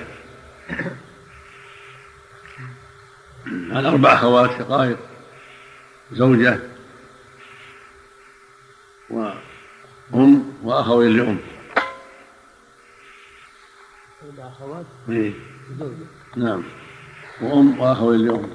هذا 3.46 3.88
أربع 3.88 4.14
أخوات 4.14 4.50
شقائق 4.50 4.98
زوجة 6.12 6.60
وأم 9.10 10.52
وأخوين 10.62 11.16
لأم 11.16 11.38
أربع 14.22 14.48
أخوات؟ 14.48 14.86
إيه. 15.08 15.32
زوجة 15.78 16.06
نعم. 16.36 16.62
وأم 17.40 17.80
وأخوين 17.80 18.26
لأم 18.26 18.50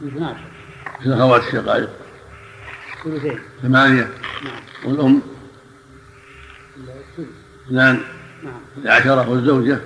من 0.00 0.08
12 0.08 0.36
في 1.00 1.06
الأخوات 1.06 1.42
الشقائق 1.42 1.90
ثلثين. 3.04 3.40
ثمانية. 3.62 4.10
نعم. 4.44 4.60
والأم؟ 4.84 5.22
اثنان. 7.66 8.00
نعم. 8.42 8.60
عشرة 8.86 9.28
والزوجة؟ 9.28 9.80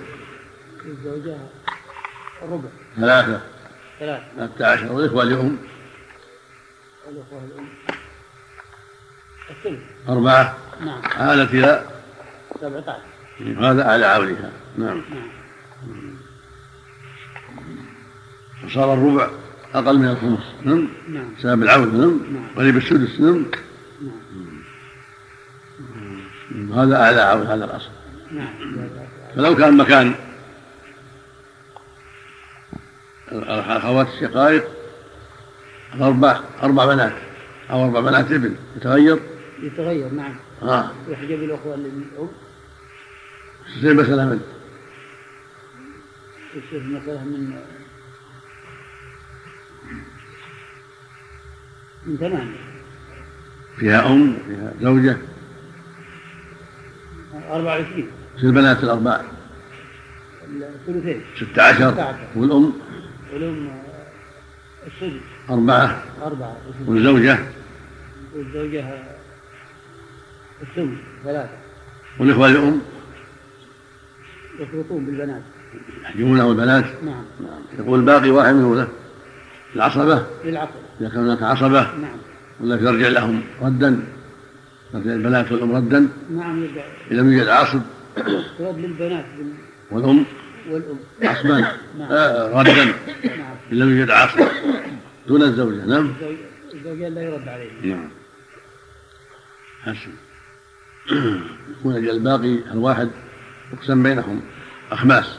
الزوجة 0.85 1.37
الربع. 2.43 2.69
ثلاثة. 2.97 3.41
ثلاث 4.01 4.23
ثلاثة 4.37 4.67
عشر. 4.67 4.93
والإخوة 4.93 5.25
لأم 5.25 5.59
والأخوة 7.07 7.45
الأم. 7.45 7.69
أربعة. 10.09 10.57
نعم. 10.81 11.03
عالت 11.17 11.55
إلى 11.55 11.85
17 12.61 12.99
هذا 13.59 13.85
على 13.85 14.07
عولها 14.07 14.51
نعم. 14.79 15.03
نعم. 15.11 15.29
فصار 18.63 18.95
الربع 18.95 19.31
أقل 19.75 19.99
من 19.99 20.09
الخمس. 20.09 20.45
نعم. 20.65 20.89
نعم. 21.09 21.29
سبب 21.43 21.63
العون 21.63 21.99
نعم. 21.99 22.21
نعم. 22.35 22.47
قريب 22.57 22.77
السدس. 22.77 23.21
نعم. 23.21 23.45
نعم. 26.51 26.73
هذا 26.73 26.97
أعلى 26.97 27.21
عون 27.21 27.47
هذا 27.47 27.65
الأصل. 27.65 27.91
نعم. 28.31 28.89
فلو 29.37 29.57
كان 29.57 29.77
مكان 29.77 30.15
الأخوات 33.33 34.09
الشقائق 34.09 34.65
الأربع 35.95 36.41
أربع 36.63 36.87
بنات 36.87 37.13
أو 37.71 37.85
أربع 37.85 38.01
بنات 38.01 38.33
ابن 38.33 38.57
يتغير؟ 38.77 39.19
يتغير 39.63 40.09
نعم 40.13 40.35
آه. 40.63 40.91
يحجب 41.09 41.43
الأخوة 41.43 41.77
للأم 41.77 42.29
زي 43.83 43.95
مثلا 43.95 44.25
من 44.25 44.41
يصير 46.55 46.83
مثلا 46.83 47.25
من 47.25 47.61
من 52.07 52.17
ثمانية 52.17 52.57
فيها 53.77 54.07
أم 54.07 54.37
فيها 54.47 54.73
زوجة. 54.81 55.17
24 57.51 58.11
في 58.37 58.43
البنات 58.47 58.85
الأربع 58.85 59.21
الثلثين. 60.51 61.23
ستة 61.37 61.63
عشر. 61.63 62.17
والأم؟ 62.37 62.73
والأم 63.33 63.83
السدس. 64.87 65.21
أربعة. 65.51 66.05
أربعة. 66.23 66.57
والزوجة؟ 66.87 67.39
والزوجة 68.35 69.03
ثلاثة. 71.25 71.49
والإخوة 72.19 72.49
لأم 72.49 72.81
يخلطون 74.61 75.07
بالبنات. 75.07 75.43
يحجبونه 76.03 76.51
البنات؟ 76.51 76.85
نعم. 77.05 77.25
نعم 77.41 77.63
يقول 77.79 78.01
الباقي 78.01 78.31
واحد 78.31 78.55
منه 78.55 78.77
له. 78.77 78.89
العصبة؟ 79.77 80.27
للعقل 80.45 80.71
إذا 81.01 81.09
كان 81.09 81.19
هناك 81.19 81.43
عصبة؟ 81.43 81.81
نعم. 81.83 82.17
ولا 82.61 82.75
يرجع 82.77 83.09
لهم 83.09 83.43
ردا؟ 83.63 84.03
يرجع 84.95 85.13
البنات 85.13 85.53
والأم 85.53 85.77
ردا؟ 85.77 86.09
نعم 86.31 86.65
يرجع. 86.65 86.83
إن 87.13 87.17
لم 87.17 87.33
يوجد 87.33 87.49
عاصب؟ 87.49 87.81
ترد 88.59 88.79
للبنات. 88.79 89.25
بال- 89.39 89.53
والأم؟ 89.91 90.25
والأم. 90.71 90.97
عصبا. 91.23 91.59
نعم. 91.99 92.13
آه 92.13 92.61
ردا. 92.63 92.85
نعم 92.85 92.95
إن 93.73 93.79
لم 93.79 93.97
يوجد 93.99 94.11
عاصب. 94.11 94.41
دون 95.29 95.43
الزوجة 95.43 95.85
نعم. 95.85 96.07
الزوج 96.21 96.37
الزوجين 96.75 97.15
لا 97.15 97.23
يرد 97.23 97.49
عليهم. 97.49 97.73
نعم. 97.91 98.09
حسن. 99.83 100.11
يكون 101.71 101.97
أجل 101.97 102.11
الباقي 102.11 102.59
الواحد 102.73 103.11
يقسم 103.73 104.03
بينهم. 104.03 104.43
أخماس. 104.93 105.39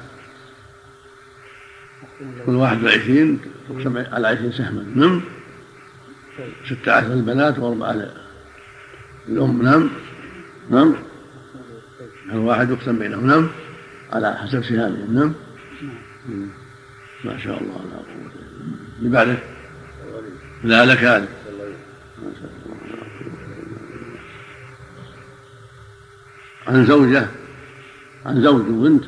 كل 2.45 2.55
واحد 2.55 2.83
وعشرين 2.83 3.39
تقسم 3.69 3.97
على 3.97 4.27
عشرين 4.27 4.51
سهما 4.51 4.83
نعم 4.95 5.21
ستة 6.65 6.91
عشر 6.91 7.13
البنات 7.13 7.59
وأربعة 7.59 8.11
الأم 9.27 9.61
نعم 9.61 9.89
نعم 10.69 10.95
الواحد 12.31 12.69
يقسم 12.69 12.99
بينهم. 12.99 13.27
نعم 13.27 13.49
على 14.13 14.37
حسب 14.37 14.63
سهامهم. 14.63 15.13
نعم. 15.13 15.33
ما 17.23 17.37
شاء 17.37 17.61
الله 17.61 17.73
لا 17.91 17.97
قوة 17.97 18.31
إلا 18.35 18.49
بالله. 18.59 18.99
اللي 18.99 19.09
بعده؟ 19.09 19.37
لا 20.63 20.85
لك 20.85 20.97
هذا. 20.97 21.27
ما 22.21 22.31
شاء 22.41 22.51
الله 22.65 22.75
لا 22.87 22.99
قوة 22.99 23.33
إلا 23.45 23.63
بالله. 23.63 24.19
عن 26.67 26.85
زوجة 26.85 27.27
عن 28.25 28.41
زوج 28.41 28.69
وبنت 28.69 29.05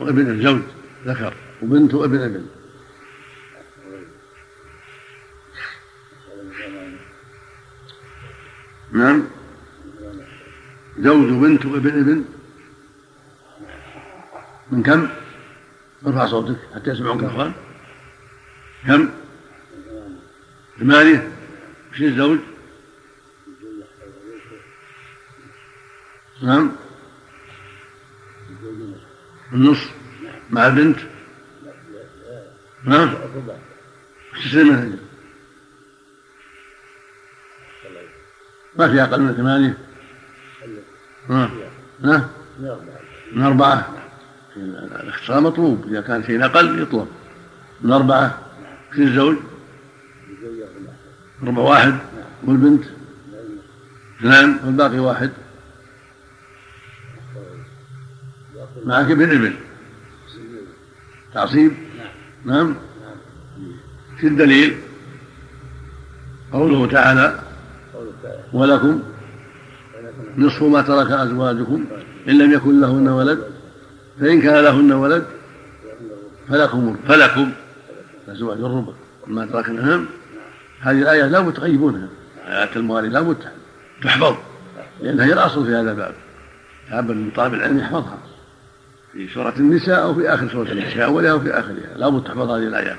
وابن 0.00 0.30
الزوج 0.30 0.62
ذكر 1.06 1.34
وبنت 1.62 1.94
وابن 1.94 2.18
ابن 2.20 2.46
نعم 8.92 9.22
زوج 10.98 11.32
وبنت 11.32 11.66
وابن 11.66 12.00
ابن 12.00 12.24
من 14.70 14.82
كم؟ 14.82 15.08
ارفع 16.06 16.26
صوتك 16.26 16.56
حتى 16.74 16.90
يسمعونك 16.90 17.22
الاخوان 17.22 17.52
كم؟ 18.86 19.08
ثمانية 20.80 21.32
وش 21.92 22.02
الزوج؟ 22.02 22.38
نعم. 26.42 26.72
النصف 29.52 29.90
مع 30.50 30.66
البنت. 30.66 30.98
نعم. 32.84 33.14
منها 34.54 34.88
ما 38.76 38.88
في 38.88 39.02
أقل 39.02 39.20
من 39.20 39.34
ثمانية. 39.34 39.78
نعم. 41.28 41.50
نعم. 42.00 42.26
من 43.32 43.42
أربعة. 43.42 43.88
الاختصار 44.56 45.40
مطلوب. 45.40 45.86
إذا 45.88 46.00
كان 46.00 46.24
شيء 46.24 46.44
أقل 46.44 46.82
يطلب. 46.82 47.08
من 47.80 47.92
أربعة. 47.92 48.38
في 48.92 49.02
الزوج. 49.02 49.36
ربع 51.42 51.62
واحد. 51.62 51.98
والبنت. 52.44 52.84
اثنان. 54.18 54.60
والباقي 54.64 54.98
واحد. 54.98 55.30
معك 58.84 59.10
ابن 59.10 59.30
ابن 59.30 59.54
تعصيب؟ 61.34 61.72
نعم. 62.44 62.74
في 64.18 64.26
الدليل؟ 64.26 64.76
قوله 66.52 66.86
تعالى 66.86 67.40
ولكم 68.52 69.02
نصف 70.38 70.62
ما 70.62 70.82
ترك 70.82 71.10
أزواجكم 71.10 71.84
إن 72.28 72.38
لم 72.38 72.52
يكن 72.52 72.80
لهن 72.80 73.08
ولد 73.08 73.42
فإن 74.20 74.40
كان 74.40 74.64
لهن 74.64 74.92
ولد 74.92 75.26
فلكم 76.48 76.96
فلكم 77.08 77.52
أزواج 78.28 78.58
الربع. 78.58 78.92
ما 79.26 79.46
تركنا 79.46 79.82
نعم. 79.82 80.06
هذه 80.80 81.02
الآية 81.02 81.26
لا 81.26 81.50
تغيبونها 81.50 82.08
آيات 82.46 82.76
المواليد 82.76 83.12
لا 83.12 83.34
تحفظ 84.02 84.36
لأنها 85.00 85.26
هي 85.26 85.32
الأصل 85.32 85.66
في 85.66 85.70
هذا 85.70 85.90
الباب. 85.90 86.14
لابد 86.90 87.10
من 87.10 87.30
طالب 87.36 87.54
العلم 87.54 87.78
يحفظها. 87.78 88.18
في 89.12 89.28
سورة 89.28 89.54
النساء 89.58 90.02
أو 90.02 90.14
في 90.14 90.28
آخر 90.28 90.48
سورة 90.48 90.72
النساء 90.72 91.04
أولها 91.04 91.32
أو 91.32 91.40
في 91.40 91.50
آخرها. 91.50 91.96
لا 91.96 92.08
بد 92.08 92.24
تحفظ 92.24 92.50
هذه 92.50 92.62
الآيات. 92.62 92.98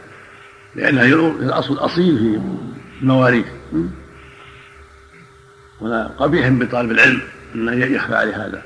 لأنها 0.75 1.05
الأصل 1.05 1.73
الأصيل 1.73 2.17
في 2.17 2.41
المواريث. 3.01 3.45
ولا 5.81 6.07
قبيح 6.07 6.49
بطالب 6.49 6.91
العلم 6.91 7.21
أن 7.55 7.93
يخفى 7.93 8.15
عليه 8.15 8.45
هذا. 8.45 8.61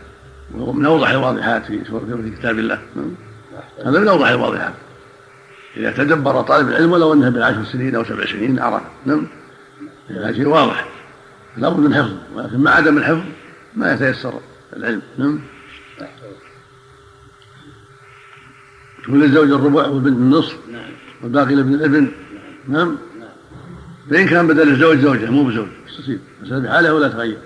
ومن 0.53 0.85
أوضح 0.85 1.09
الواضحات 1.09 1.65
في 1.65 1.85
سورة 1.85 2.21
في 2.23 2.31
كتاب 2.31 2.59
الله. 2.59 2.79
هذا 3.85 3.99
من 3.99 4.07
أوضح 4.07 4.27
الواضحات. 4.27 4.73
إذا 5.77 5.91
تدبر 5.91 6.41
طالب 6.41 6.69
العلم 6.69 6.91
ولو 6.91 7.13
أنها 7.13 7.29
بالعشر 7.29 7.63
سنين 7.63 7.95
أو 7.95 8.03
سبع 8.03 8.25
سنين 8.25 8.59
عرف 8.59 8.83
نعم 9.05 9.27
هذا 10.09 10.33
شيء 10.33 10.47
واضح. 10.47 10.87
لابد 11.57 11.79
من 11.79 11.95
حفظ. 11.95 12.13
ولكن 12.35 12.59
مع 12.59 12.71
عدم 12.71 12.97
الحفظ 12.97 13.23
ما 13.75 13.93
يتيسر 13.93 14.33
العلم. 14.75 15.01
نعم 15.17 15.39
تقول 19.07 19.21
للزوج 19.21 19.51
الربع 19.51 19.87
والبنت 19.87 20.17
النصف 20.17 20.57
والباقي 21.23 21.55
لابن 21.55 21.73
الابن. 21.73 22.11
نعم؟ 22.67 22.97
فإن 24.09 24.27
كان 24.27 24.47
بدل 24.47 24.69
الزوج 24.69 24.97
زوجة 24.97 25.31
مو 25.31 25.43
بزوج. 25.43 25.67
تصير 25.97 26.19
مسألة 26.41 26.59
بحالها 26.59 26.91
ولا 26.91 27.07
تغير. 27.07 27.37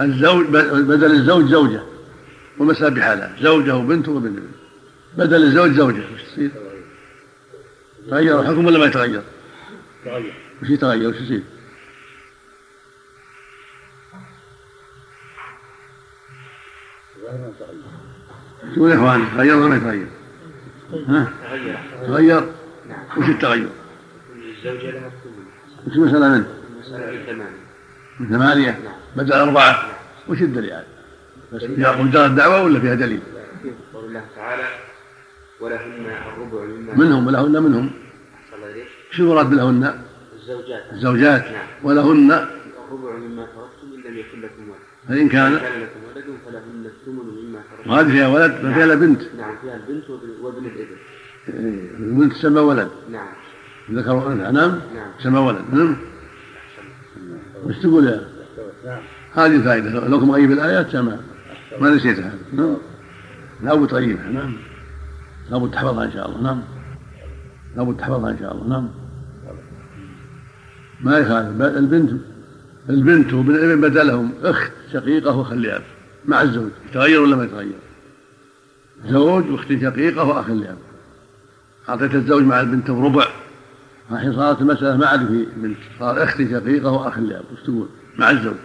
الزوج 0.00 0.46
بدل 0.46 1.12
الزوج 1.12 1.44
زوجة. 1.44 1.82
والمسألة 2.58 2.88
بحالها 2.88 3.36
زوجة 3.40 3.76
وبنت 3.76 4.08
وابن 4.08 4.26
ابن 4.26 4.42
بدل 5.18 5.42
الزوج 5.42 5.72
زوجة. 5.72 6.02
وش 6.14 6.22
تصير؟ 6.32 6.50
تغير 8.10 8.40
الحكم 8.40 8.66
ولا 8.66 8.78
ما 8.78 8.86
يتغير؟ 8.86 9.22
تغير. 10.04 10.34
وش 10.62 10.70
يتغير 10.70 11.08
وش 11.08 11.16
يصير؟ 11.16 11.42
شو 18.74 18.88
يا 18.88 18.94
إخوان؟ 18.94 19.24
تغير 19.36 19.56
ولا 19.56 19.68
ما 19.68 19.76
يتغير؟ 19.76 20.21
ها؟ 20.92 21.32
تغير 21.50 21.78
تغير 22.06 22.42
وش 23.16 23.28
التغير؟ 23.28 23.68
الزوجة 24.58 24.90
لها 24.90 25.10
وش 25.86 25.96
المسألة 25.96 26.28
منه؟ 26.28 26.46
من 26.76 27.26
ثمانية 27.26 27.58
من 28.20 28.28
ثمانية 28.28 28.70
نعم. 28.70 28.94
بدل 29.16 29.32
أربعة 29.32 29.86
وش 30.28 30.42
الدليل 30.42 30.72
على؟ 30.72 30.84
بس 31.52 31.64
فيها 31.64 32.02
مجرد 32.02 32.34
دعوة 32.34 32.62
ولا 32.62 32.80
فيها 32.80 32.94
دليل؟ 32.94 33.20
قول 33.94 34.04
الله 34.04 34.24
تعالى 34.36 34.64
ولهن 35.60 36.06
الربع 36.26 36.64
مما 36.64 36.94
منهم 36.94 37.26
ولهن 37.26 37.62
منهم 37.62 37.90
شو 39.10 39.22
المراد 39.22 39.50
بلهن؟ 39.50 40.02
الزوجات 40.42 40.82
الزوجات 40.92 41.44
نعم 41.44 41.66
ولهن 41.82 42.32
الربع 42.32 43.16
مما 43.16 43.46
تركتم 43.46 43.94
إن 43.94 44.10
لم 44.10 44.18
يكن 44.18 44.40
لكم 44.40 44.62
ولد 44.62 44.80
فإن 45.08 45.28
كان 45.28 45.58
كان 45.58 45.82
لكم 45.82 46.00
فلهن 46.52 46.86
الثمن 46.86 47.44
مما 47.44 47.60
وهذه 47.86 48.10
فيها 48.10 48.28
ولد؟ 48.28 48.64
ما 48.64 48.74
فيها 48.74 48.84
إلا 48.84 48.94
بنت. 48.94 49.22
نعم 49.38 49.54
فيها 49.62 49.76
البنت 49.76 50.10
وابن 50.10 50.66
الابن 50.66 50.96
إيه، 51.48 51.96
البنت 51.96 52.32
تسمى 52.32 52.60
ولد. 52.60 52.88
نعم. 53.12 53.28
ذكر 53.90 54.14
وانثى 54.14 54.52
نعم؟ 54.52 54.80
نعم. 54.94 55.10
تسمى 55.20 55.38
ولد. 55.38 55.64
نعم؟ 55.72 55.96
وش 57.64 57.78
تقول 57.78 58.06
يا 58.06 58.20
هذه 59.32 59.56
الفائدة 59.56 60.08
لكم 60.08 60.30
غيب 60.30 60.52
الآيات 60.52 60.90
تمام 60.90 61.20
ما 61.80 61.90
نسيتها. 61.90 62.32
نعم؟ 62.52 62.76
لابد 63.62 63.88
تغيبها 63.88 64.28
نعم؟ 64.28 64.56
لابد 65.50 65.70
تحفظها 65.70 66.04
إن 66.04 66.12
شاء 66.12 66.28
الله. 66.28 66.42
نعم؟ 66.42 66.62
لابد 67.76 67.96
تحفظها 67.96 68.30
إن 68.30 68.38
شاء 68.38 68.54
الله. 68.54 68.68
نعم؟ 68.68 68.88
ما 71.00 71.18
يخالف. 71.18 71.62
البنت 71.62 72.20
البنت 72.90 73.32
وابن 73.32 73.54
الابن 73.54 73.80
بدلهم. 73.80 74.32
اخت 74.42 74.72
شقيقة 74.92 75.36
وخلي 75.36 75.76
اب 75.76 75.82
مع 76.24 76.42
الزوج. 76.42 76.70
يتغير 76.90 77.20
ولا 77.20 77.36
ما 77.36 77.44
يتغير؟ 77.44 77.78
زوج 79.06 79.50
واخت 79.50 79.68
شقيقة 79.68 80.24
وأخ 80.24 80.50
لأب. 80.50 80.78
أعطيت 81.88 82.14
الزوج 82.14 82.42
مع 82.42 82.60
البنت 82.60 82.90
ربع. 82.90 83.26
الحين 84.12 84.36
صارت 84.36 84.60
المسألة 84.60 84.96
ما 84.96 85.06
عاد 85.06 85.26
في 85.26 85.46
بنت. 85.56 85.78
صار 85.98 86.22
أخت 86.22 86.36
شقيقة 86.36 86.90
وأخ 86.90 87.18
لأب. 87.18 87.44
وش 87.52 87.62
تقول؟ 87.62 87.88
مع 88.18 88.30
الزوج. 88.30 88.56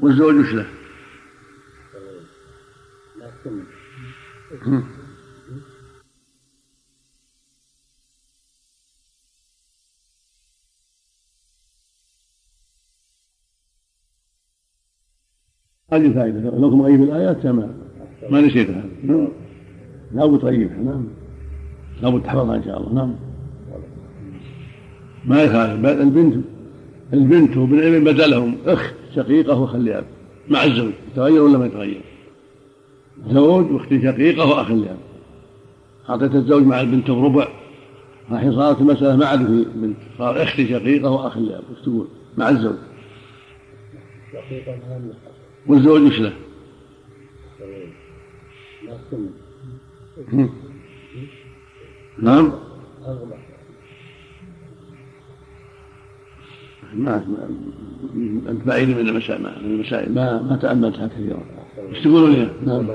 والزوج 0.00 0.34
وش 0.34 0.52
له؟ 0.52 0.66
هذه 15.96 16.06
الفائدة 16.06 16.38
لكم 16.40 16.82
غيب 16.82 17.02
الآيات 17.02 17.42
تمام 17.42 17.70
ما 18.30 18.40
نسيتها 18.40 18.84
نعم. 19.04 19.28
لابد 20.12 20.40
تغيبها 20.40 20.76
نعم. 20.76 21.04
لابد 22.02 22.22
تحفظها 22.22 22.56
إن 22.56 22.64
شاء 22.64 22.80
الله. 22.80 22.92
نعم. 22.92 23.14
ما 25.24 25.42
يخالف. 25.42 25.86
البنت 25.86 26.44
البنت 27.12 27.56
وابن 27.56 27.78
الابن 27.78 28.04
بدلهم. 28.04 28.56
اخت 28.66 28.94
شقيقة 29.16 29.60
وخلي 29.60 29.98
أب. 29.98 30.04
مع 30.48 30.64
الزوج. 30.64 30.92
يتغير 31.12 31.42
ولا 31.42 31.58
ما 31.58 31.66
يتغير؟ 31.66 32.00
زوج 33.30 33.70
وأخت 33.70 33.88
شقيقة 33.88 34.46
وأخ 34.46 34.70
لأب 34.70 34.96
أعطيت 36.10 36.34
الزوج 36.34 36.62
مع 36.62 36.80
البنت 36.80 37.10
بربع 37.10 37.48
الحين 38.32 38.52
صارت 38.52 38.80
المسألة 38.80 39.16
ما 39.16 39.26
عاد 39.26 39.46
في 39.46 39.66
بنت. 39.74 39.96
صار 40.18 40.42
أخت 40.42 40.56
شقيقة 40.56 41.10
وأخ 41.10 41.38
لأب 41.38 41.62
وش 41.72 41.80
تقول؟ 41.84 42.06
مع 42.38 42.48
الزوج. 42.48 42.76
شقيقة 44.32 44.74
والزوج 45.66 46.02
وش 46.02 46.20
له؟ 46.20 46.32
نعم. 52.22 52.52
ما 56.94 57.24
أنت 58.48 58.66
بعيد 58.66 58.88
من 58.88 59.08
المسائل 59.08 59.42
ما 59.42 59.58
من 59.58 59.70
المسائل. 59.70 60.14
ما 60.14 60.42
ما 60.42 60.56
تاملتها 60.56 61.08
كثيرا. 61.08 61.42
إيش 61.78 62.04
تقولون 62.04 62.32
لي؟ 62.32 62.50
نعم. 62.66 62.88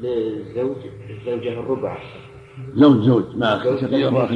للزوج 0.00 0.76
الزوجة 1.10 1.60
الربع. 1.60 1.98
زوج 2.74 3.02
زوج. 3.02 3.24
مع 3.36 3.62
شقيق 3.62 4.12
واخ 4.12 4.30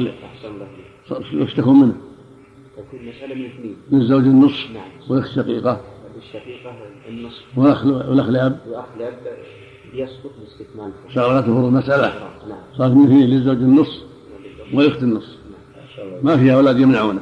وش 1.33 1.53
تكون 1.53 1.79
منه؟ 1.79 1.95
تكون 2.77 2.99
مسألة 3.09 3.35
من 3.35 3.45
اثنين. 3.45 3.75
من 3.91 4.01
الزوج 4.01 4.23
النصف. 4.23 4.71
نعم. 4.71 4.89
والاخت 5.09 5.35
شقيقة. 5.35 5.81
الشقيقة 6.17 6.75
النصف. 7.09 7.57
والاخ 7.57 7.85
والاخ 7.85 8.29
لاب 8.29 8.57
والاخ 8.67 8.85
لاب 8.99 9.13
يسقط 9.93 10.31
باستكمال 10.39 10.91
صارت 11.15 11.43
تفرض 11.43 11.65
المسألة. 11.65 12.13
نعم. 12.49 12.57
صارت 12.77 12.91
من 12.91 13.03
اثنين 13.03 13.29
للزوج 13.29 13.57
النصف 13.57 14.03
والأخت 14.73 15.03
النصف. 15.03 15.35
ما 16.23 16.37
فيها 16.37 16.55
أولاد 16.55 16.79
يمنعونه. 16.79 17.21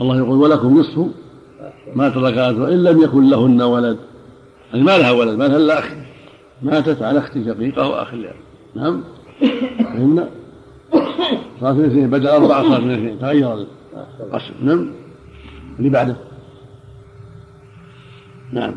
الله 0.00 0.16
يقول 0.16 0.38
ولكم 0.38 0.78
نصف 0.78 1.06
ما 1.94 2.08
ترك 2.08 2.38
إن 2.38 2.82
لم 2.82 3.02
يكن 3.02 3.30
لهن 3.30 3.62
ولد. 3.62 3.98
يعني 4.72 4.84
ما 4.84 4.98
لها 4.98 5.10
ولد 5.10 5.38
ما 5.38 5.44
لها 5.44 5.56
إلا 5.56 5.78
أخ. 5.78 5.90
ماتت 6.62 7.02
على 7.02 7.18
أخت 7.18 7.32
شقيقة 7.32 7.88
وأخ 7.88 8.14
لاب 8.14 8.34
نعم. 8.74 9.04
فهمنا؟ 9.78 10.28
صارت 11.60 11.76
من 11.76 11.84
اثنين 11.84 12.10
بدل 12.10 12.26
أربعة 12.26 12.68
صارت 12.68 12.82
من 12.82 12.90
اثنين 12.90 13.18
تغير 13.18 13.66
القسم 14.20 14.54
نعم. 14.62 14.90
اللي 15.78 15.90
بعده. 15.90 16.16
نعم. 18.52 18.74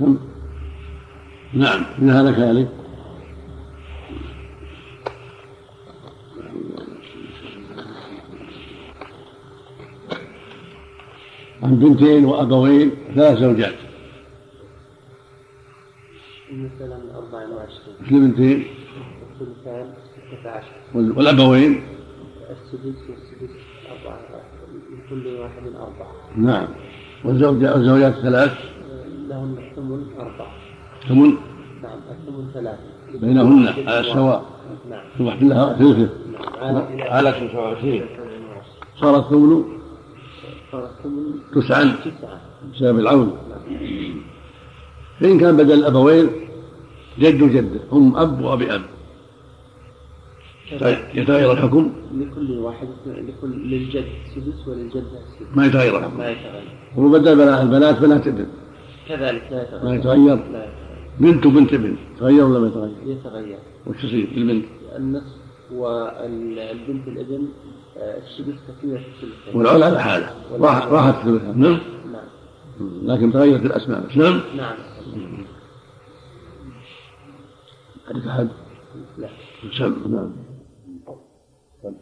نعم. 0.00 0.18
نعم. 1.54 1.84
إن 1.98 2.10
هذا 2.10 2.32
كذلك 2.32 2.68
عن 11.62 11.78
بنتين 11.78 12.24
وأبوين 12.24 12.90
ثلاث 13.14 13.38
زوجات. 13.38 13.74
مثلا 16.52 17.18
24 17.18 17.96
مثل 18.00 18.10
بنتين 18.10 18.66
الثلثان 19.40 19.94
16 20.40 20.66
والأبوين؟ 20.94 21.82
السدس 22.50 23.10
والسدس 23.10 23.56
أربعة. 23.90 24.20
لكل 24.92 25.26
واحد 25.26 25.66
أربعة. 25.66 26.12
نعم. 26.36 26.68
والزوجات 27.24 27.76
والزوجات 27.76 28.14
الثلاث 28.16 28.52
لهن 29.28 29.56
الثمن 29.58 30.02
أربعة. 30.18 30.52
ثمن؟ 31.08 31.34
نعم 31.82 31.98
الثمن 32.10 32.50
ثلاثة. 32.54 32.78
بينهن 33.20 33.68
على 33.88 34.00
السواء 34.00 34.44
نعم. 34.90 35.00
يروح 35.20 35.42
لها 35.42 35.72
ثلثه 35.72 36.08
نعم 36.32 36.54
على 36.60 37.02
على 37.02 37.32
29 37.32 38.02
صار 39.00 39.16
الثمن؟ 39.18 39.64
صار 40.72 40.84
الثمن 40.84 41.24
تسعا 41.54 41.84
تسعة. 42.04 42.40
بسبب 42.74 42.98
العون. 42.98 43.36
فإن 45.20 45.38
كان 45.38 45.56
بدل 45.56 45.72
الأبوين 45.72 46.30
جد 47.18 47.42
وجدة 47.42 47.80
هم 47.92 48.16
أب 48.16 48.40
وأبي 48.40 48.74
أب. 48.74 48.82
يتغير 51.14 51.52
الحكم؟ 51.52 51.92
لكل 52.14 52.58
واحد 52.58 52.88
لكل 53.06 53.48
للجد 53.48 54.04
سدس 54.34 54.68
وللجدة 54.68 55.02
سدس. 55.38 55.56
ما 55.56 55.66
يتغير 55.66 55.98
الحكم. 55.98 56.18
ما 56.18 56.30
يتغير. 56.30 56.78
وبدل 56.96 57.36
بنات 57.36 57.60
البنات 57.62 57.98
بنات 57.98 58.26
ابن 58.26 58.46
كذلك 59.08 59.48
لا 59.50 59.62
يتغير. 59.62 59.84
ما 59.84 59.94
يتغير؟ 59.94 60.34
لا 60.34 60.42
يتغير. 60.42 60.68
بنت 61.20 61.46
وبنت 61.46 61.74
ابن 61.74 61.96
تغير 62.18 62.44
ولا 62.44 62.58
ما 62.58 62.66
يتغير؟ 62.66 62.94
يتغير. 63.06 63.58
وش 63.86 64.04
يصير 64.04 64.28
للبنت؟ 64.34 64.64
النصف 64.96 65.42
والبنت 65.72 67.08
الابن 67.08 67.48
آه، 67.96 68.18
السدس 68.18 68.54
تكملة 68.68 68.98
الثلثين 68.98 69.60
والعول 69.60 69.82
على 69.82 70.02
حالة. 70.02 70.34
راح 70.52 70.86
راحت 70.86 71.14
ثلثها 71.24 71.52
نعم. 71.52 71.78
نعم. 72.12 73.00
لكن 73.02 73.32
تغيرت 73.32 73.64
الأسماء 73.64 74.06
بس. 74.06 74.16
نعم. 74.16 74.40
نعم. 74.56 74.74
عندك 78.08 78.26
أحد؟ 78.26 78.48
لا. 79.18 80.30
نعم 81.82 81.94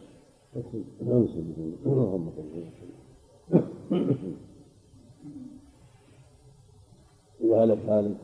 وهلك 7.41 7.77
هالك 7.89 8.15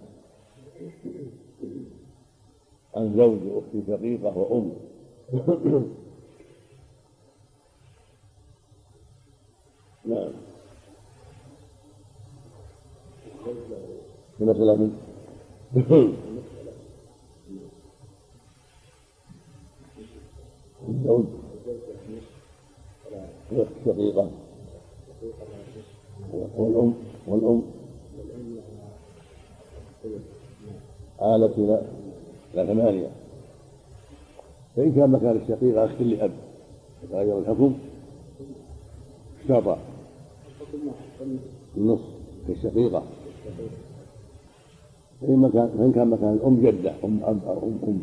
عن 2.95 3.15
زوج 3.17 3.39
واخت 3.47 3.87
شقيقه 3.87 4.37
وام 4.37 4.71
نعم 10.05 10.31
في 14.37 14.43
مسألة 14.45 14.75
من 14.75 14.97
الزوج 20.89 21.25
شقيقة. 23.85 24.29
والأم 26.57 26.93
والأم. 27.27 27.61
آلت 31.21 31.57
إلى 31.57 31.81
إلى 32.53 32.67
ثمانية 32.67 33.07
فإن 34.75 34.91
كان 34.91 35.09
مكان 35.09 35.37
الشقيقة 35.37 35.85
أخت 35.85 36.01
لأب 36.01 36.31
يتغير 37.03 37.39
الحكم. 37.39 37.73
اشترط 39.41 39.77
النصف 41.77 42.03
كالشقيقة 42.47 43.03
فإن 45.21 45.39
مكان 45.39 45.69
فإن 45.77 45.91
كان 45.91 46.07
مكان 46.07 46.33
الأم 46.33 46.61
جدة 46.61 46.93
أم 47.03 47.19
أب 47.23 47.39
أو 47.47 47.57
أم 47.63 47.79
أم. 47.87 48.01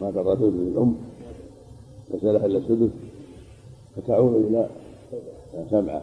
ما 0.00 0.10
ثلث 0.10 0.40
للأم. 0.42 0.96
ليس 2.12 2.24
لها 2.24 2.46
إلا 2.46 2.58
السدس 2.58 2.90
فتعود 3.96 4.44
إلى 4.44 4.68
سبعة. 5.70 6.02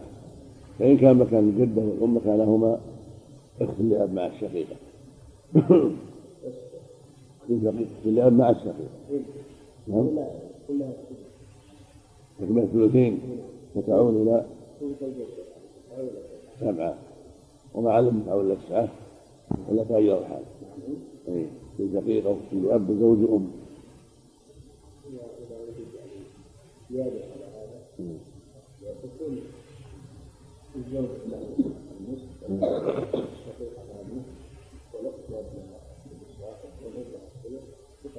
فإن 0.80 0.98
كان 0.98 1.18
مكان 1.18 1.50
الجدة 1.50 1.82
والأم 1.82 2.18
مكانهما 2.18 2.80
اخت 3.62 3.80
لأب 3.80 4.14
مع 4.14 4.26
الشقيقة. 4.26 4.76
اخت 7.52 8.06
لأب 8.06 8.34
مع 8.34 8.50
الشقيقة. 8.50 8.90
نعم. 9.88 10.08
تكمل 12.40 12.64
الثلثين 12.64 13.20
فتعود 13.76 14.16
إلى 14.16 14.46
سبعة. 16.60 16.98
ومع 17.74 18.00
الأم 18.00 18.22
تعود 18.26 18.46
إلى 18.46 18.56
تسعة. 18.56 18.90
ولا 19.70 19.84
تغير 19.84 20.18
الحال. 20.18 20.44
إيه. 21.28 21.46
في 21.78 21.90
شقيقة 21.94 22.38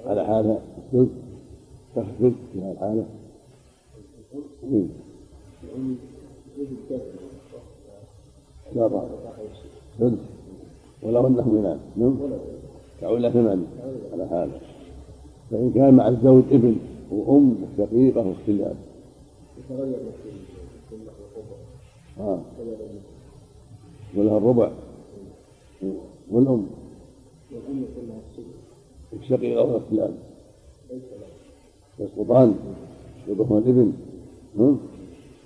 على 0.07 0.27
حالة 0.27 0.61
الثلث 0.79 1.11
تخفض 1.97 2.35
في 2.53 2.59
هذه 2.61 2.73
الحالة 2.73 3.07
ثلث 9.99 10.21
ولو 11.03 11.27
انه 11.27 11.59
ينام 11.59 11.81
نعم. 11.97 12.19
تعود 13.01 13.19
إلى 13.19 13.33
ثمانية 13.33 13.67
على 14.13 14.29
حالة 14.29 14.78
فإن 15.51 15.73
كان 15.75 15.95
مع 15.95 16.09
الزوج 16.09 16.43
ابن 16.51 16.77
وأم 17.11 17.57
وشقيقة 17.79 18.27
واخت 18.29 18.49
الأب 18.49 18.77
آه. 22.21 22.41
ولها 24.17 24.39
الربع. 24.39 24.71
والأم. 26.31 26.67
الشقيقة 29.13 29.63
واخت 29.63 29.85
الأب 29.93 30.15
يسقطان 32.01 32.55
يسقطهما 33.29 33.59
الابن؟ 33.59 33.93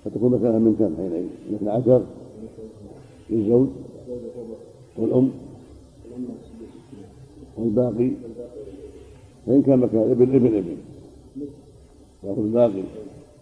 فتكون 0.05 0.31
مكانها 0.33 0.59
من 0.59 0.77
كم 0.79 0.97
حينئذ؟ 0.97 1.27
من 1.51 1.55
12 1.55 2.03
للزوج. 3.31 3.69
والأم. 4.99 5.31
والباقي. 7.59 8.11
فإن 9.47 9.62
كان 9.62 9.78
مكان 9.78 10.11
ابن 10.11 10.22
ابن 10.22 10.57
ابن. 10.57 10.76
يأخذ 12.24 12.38
الباقي 12.38 12.82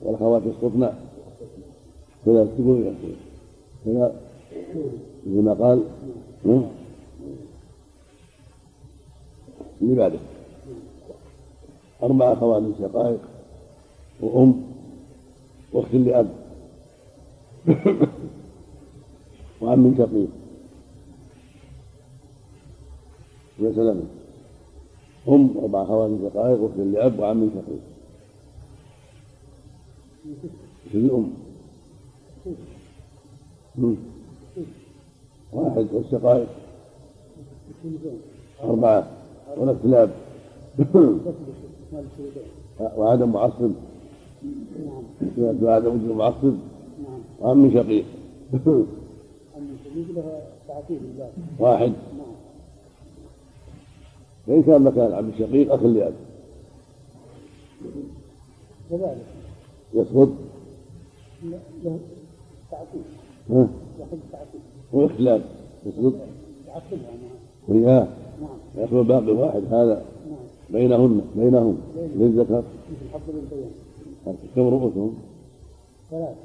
والأخوات 0.03 0.43
يسقطن. 0.47 0.93
فلا 2.27 2.45
تقول 2.45 2.83
يا 2.83 2.93
أخي 2.93 3.15
فلا. 3.85 4.13
مثل 5.27 5.43
ما 5.43 5.55
قال؟ 5.55 5.83
اللي 9.83 9.95
بعده. 9.95 10.19
أربع 12.03 12.33
أخوات 12.33 12.63
شقائق 12.79 13.21
وأم 14.21 14.63
واخت 15.73 15.95
لأب 15.95 16.29
وعم 19.63 19.95
شقيق. 19.99 20.29
يا 23.59 23.73
سلام. 23.73 24.20
أم 25.29 25.55
أربع 25.63 25.83
أخوات 25.83 26.11
شقائق 26.23 26.61
واخت 26.61 26.79
لأب 26.79 27.19
وعم 27.19 27.51
شقيق 27.51 27.81
في 30.93 30.99
الأم. 30.99 31.31
واحد 35.53 35.87
والشقائق. 35.93 36.49
أربعة. 38.63 39.07
والاخت 39.57 39.85
لأب 39.85 40.11
وعدم 42.97 43.33
معصب. 43.33 43.71
وعدم 45.39 45.89
وجود 45.95 46.17
معصب. 46.17 46.55
وعم 47.41 47.71
شقيق 47.75 48.05
واحد. 51.59 51.93
فإن 54.51 54.63
كان 54.63 54.83
مكان 54.83 55.13
عبد 55.13 55.29
الشقيق 55.29 55.73
أخ 55.73 55.83
لأب. 55.83 56.13
كذلك. 58.91 59.17
يسقط 59.95 60.29
له 61.85 61.99
تعقيد. 62.71 63.03
ها؟ 63.51 63.69
يحب 64.01 64.19
تعقيد 64.33 64.61
واختلاف 64.93 65.43
يسقط 65.87 66.15
يعقبها 66.69 67.11
وإياه 67.69 68.09
نعم. 68.41 68.59
يأخذ 68.77 69.05
باقي 69.05 69.33
واحد 69.33 69.63
هذا. 69.65 70.05
نعم. 70.31 70.39
بينهن 70.71 71.21
بينهم. 71.37 71.79
للذكر. 72.17 72.63
كم 74.57 74.69
رؤوسهم؟ 74.69 75.15
ثلاث 76.11 76.37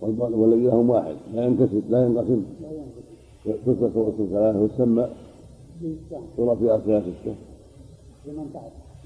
والباقي 0.00 0.32
والذي 0.32 0.64
لهم 0.64 0.90
واحد. 0.90 1.16
لا 1.34 1.44
ينكسر 1.44 1.80
لا 1.90 2.06
ينقسم. 2.06 2.42
تترك 3.44 3.96
رؤوس 3.96 4.14
ثلاثة 4.30 4.60
وتسمى 4.60 5.08
في 5.80 6.70
أصلها 6.70 7.00
ستة 7.00 7.34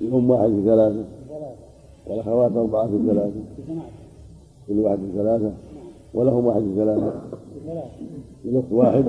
الأم 0.01 0.31
واحد 0.31 0.49
في 0.49 0.63
ثلاثة. 0.65 1.05
والأخوات 2.07 2.53
أربعة 2.57 2.87
في 2.87 2.99
ثلاثة. 3.07 3.41
كل 4.69 4.79
واحد 4.79 4.99
في 4.99 5.13
ثلاثة. 5.15 5.53
ولهم 6.15 6.47
واحد 6.47 6.61
في 6.61 6.75
ثلاثة. 6.77 7.23
الأخت 8.45 8.73
واحد. 8.73 9.05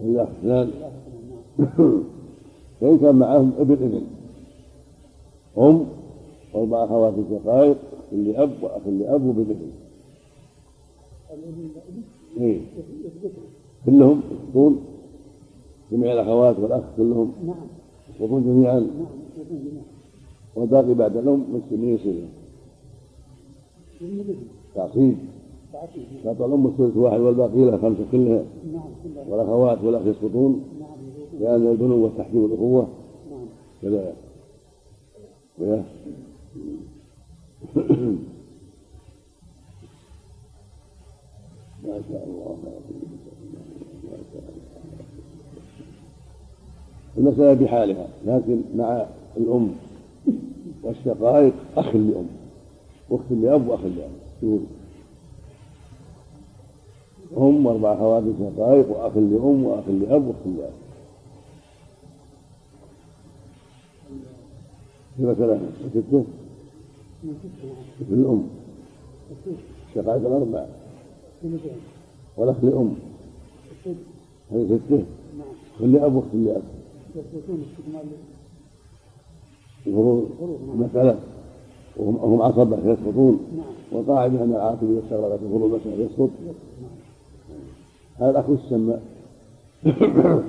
والأخ 0.00 0.28
اثنان. 0.28 0.70
فإن 2.80 2.98
كان 2.98 3.14
معهم 3.14 3.52
ابن 3.58 3.72
ابن. 3.72 4.02
أم 5.58 5.86
وأربع 6.54 6.84
أخوات 6.84 7.14
شقائق 7.30 7.76
اللي 8.12 8.42
أب 8.42 8.50
وأخ 8.62 8.82
اللي 8.86 9.14
أب 9.14 9.26
وابن 9.26 9.40
ابن. 9.40 9.70
الابن 11.34 11.70
إيه. 12.40 12.60
كلهم 13.86 14.20
يسقطون 14.30 14.84
جميع 15.92 16.12
الأخوات 16.12 16.58
والأخ 16.58 16.82
كلهم. 16.96 17.32
نعم 17.46 17.56
يسقطون 18.10 18.42
جميعا 18.42 18.80
نعم 18.80 19.06
جميعا 19.50 19.82
والباقي 20.56 20.94
بعد 20.94 21.16
الأم 21.16 21.44
مسلمين 21.52 21.94
يصير 21.94 22.24
تعصيب. 24.74 25.16
تعطى 26.24 26.44
الأم 26.44 26.66
الثلث 26.66 26.96
واحد 26.96 27.20
والباقي 27.20 27.64
لها 27.64 27.78
خمسة 27.78 28.04
كلها. 28.12 28.44
نعم 28.72 28.90
كلها 29.04 29.24
والأخوات 29.28 29.84
والأخ 29.84 30.06
يسقطون 30.06 30.64
نعم 30.80 30.88
لأن 31.40 31.66
البنوة 31.66 32.10
تحجب 32.18 32.44
الأخوة 32.44 32.88
نعم 33.30 33.46
كذا. 33.82 34.14
ويا 35.58 35.84
ما 41.84 42.02
شاء 42.08 42.24
الله 42.24 42.56
ما 42.64 42.70
شاء 44.32 44.42
الله 44.42 44.60
المسألة 47.18 47.52
بحالها 47.54 48.06
لكن 48.26 48.60
مع 48.76 49.06
الأم 49.36 49.70
والشقائق 50.82 51.52
أخ 51.76 51.96
لأم 51.96 52.26
أخت 53.10 53.30
لأب 53.30 53.68
وأخ 53.68 53.80
لأب. 53.80 54.60
أم 57.36 57.66
وأربع 57.66 57.92
أخوات 57.92 58.22
شقائق 58.38 58.90
وأخ 58.90 59.16
لأم 59.16 59.64
وأخ 59.64 59.88
لأب 59.88 60.26
وأخت 60.26 60.46
لأب. 60.46 60.72
في 65.16 65.22
مثلا 65.26 65.60
ستة؟ 65.90 66.24
مثل 67.24 68.12
الأم 68.12 68.46
الشقائق 69.88 70.26
الأربع. 70.26 70.66
والأخ 72.36 72.64
لأم. 72.64 72.94
هذه 74.50 74.78
ستة؟ 74.86 74.96
نعم. 74.96 75.04
كل 75.78 75.96
أب 75.96 76.14
وأخت 76.14 76.34
لأب. 76.34 76.62
يثبتون 77.16 77.64
استكمال 77.70 78.04
الفروض 79.86 80.30
الفروض 80.32 80.60
نعم. 80.68 80.80
مسألة 80.80 81.18
وهم 81.96 82.16
هم 82.16 82.42
عصبة 82.42 82.76
يسقطون 82.92 83.40
نعم. 83.56 83.64
والقاعدة 83.92 84.44
أن 84.44 84.50
العاقل 84.50 84.86
إذا 84.86 85.00
استغرقت 85.04 85.42
الفروض 85.42 85.80
مسألة 85.80 86.04
يسقط. 86.04 86.30
هذا 88.18 88.30
الأخ 88.30 88.44
يسمى 88.50 88.98
المسؤول 89.86 90.42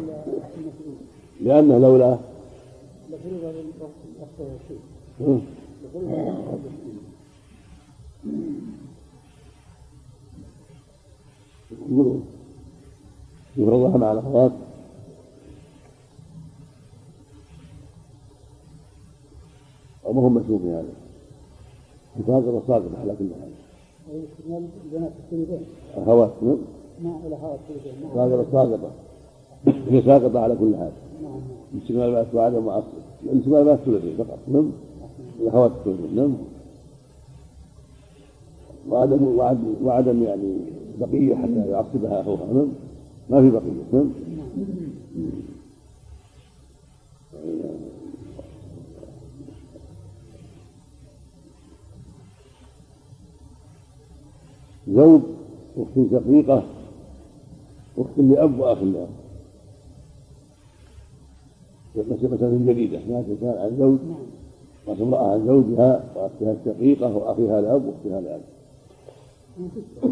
لأنه 1.41 1.77
لولا 1.77 2.17
لفرض 3.09 3.43
الأخ 3.43 4.29
شيء 4.67 4.79
ها؟ 5.19 5.39
لفرض 5.83 6.03
الأخ 6.03 6.59
يقولوا 11.89 12.19
يفرضها 13.57 13.97
مع 13.97 14.11
الأخوات. 14.11 14.51
وما 20.11 20.27
هم 20.27 20.43
في 20.43 20.69
هذا 20.69 20.83
ساقط 22.27 22.63
ساقط 22.67 22.89
على 23.01 23.15
كل 23.19 23.27
حال 23.41 23.51
أخوات 25.95 26.31
نعم 26.41 26.57
نعم 27.03 27.17
ساقطة 28.51 28.91
هي 29.89 30.01
ساقطة 30.01 30.39
على 30.39 30.55
كل 30.55 30.75
حال. 30.75 30.91
نعم 31.23 31.39
الباس 32.09 32.27
وعدم 32.33 32.65
معصب 32.65 32.85
الاستكمال 33.23 33.59
الباس 33.59 33.79
ثلثين 33.79 34.17
فقط. 34.17 34.39
نعم. 34.47 34.71
الأخوات 35.39 35.71
الثلثين 35.71 36.15
نعم. 36.15 36.33
وعدم 38.89 39.37
وعدم 39.37 39.73
وعدم 39.83 40.23
يعني 40.23 40.57
بقية 40.99 41.35
حتى 41.35 41.69
يعصبها 41.69 42.21
أخوها 42.21 42.53
نعم. 42.53 42.67
ما 43.29 43.41
في 43.41 43.49
بقية. 43.49 43.83
نعم. 43.93 44.09
زوج 54.91 55.21
أخت 55.77 56.11
شقيقة 56.11 56.63
أخت 57.97 58.17
لأب 58.17 58.59
وأخ 58.59 58.83
لأب. 58.83 59.09
مسألة 61.95 62.73
جديدة 62.73 62.99
ما 63.09 63.23
كان 63.41 63.57
عن 63.57 63.77
زوج. 63.79 63.99
نعم. 64.87 65.01
امرأة 65.01 65.31
عن 65.31 65.47
زوجها 65.47 66.03
وأختها 66.15 66.51
الشقيقة 66.51 67.17
وأخيها 67.17 67.61
لأب 67.61 67.85
وأختها 67.85 68.21
لأب. 68.21 68.41
من 69.57 69.69
ستة 69.69 70.09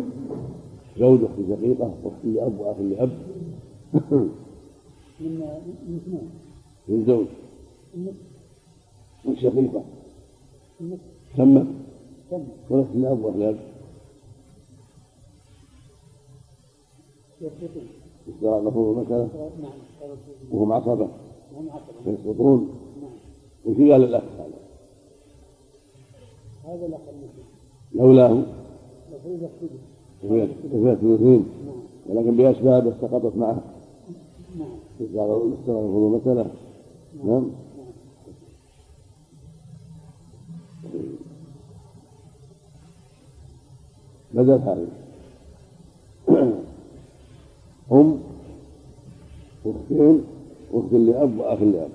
زوج 0.99 1.19
أخت 1.23 1.35
شقيقة 1.49 1.93
وأخت 2.03 2.25
لأب 2.25 2.59
وأخ 2.59 2.77
لأب. 2.79 3.09
من 5.19 5.41
من 6.97 7.27
والشقيقة 9.25 9.83
النصف 10.81 11.01
تمت 11.37 11.67
كم 12.31 12.43
والأخت 12.69 12.95
لأب 12.95 13.23
وأخ 13.23 13.35
لأب. 13.35 13.68
يثبتون 17.41 17.87
اشتراء 18.27 18.59
المفروض 18.59 18.97
المسألة؟ 18.97 19.29
نعم. 19.61 19.71
وهم 20.51 20.71
عصبة. 20.71 21.07
هم 21.55 21.69
عشرة 21.69 22.03
فيسقطون 22.03 22.69
نعم. 23.01 23.11
وفي 23.65 23.91
قال 23.91 24.03
الأخ 24.03 24.23
هذا 24.23 24.59
هذا 26.65 26.85
الأخ 26.85 27.01
لولاه. 27.93 28.43
السدس 29.25 29.49
وفيها 30.23 30.95
ثلثين 30.95 31.45
نعم. 31.65 32.17
ولكن 32.17 32.37
بأسباب 32.37 32.93
سقطت 33.01 33.35
معه. 33.37 33.61
نعم. 34.59 34.69
اشتراء 35.01 35.43
المفروض 35.45 36.13
المسألة. 36.13 36.51
نعم. 37.23 37.51
بدل 44.33 44.51
هذه 44.51 44.87
أم 47.91 48.19
أختين 49.65 50.23
أخت 50.73 50.93
لأب 50.93 51.37
وأخ 51.39 51.61
لأب 51.61 51.89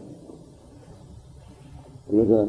مثلا 2.12 2.49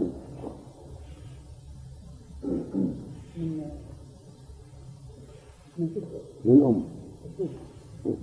من 5.77 5.89
للأم 6.45 6.83
السدس 7.25 7.49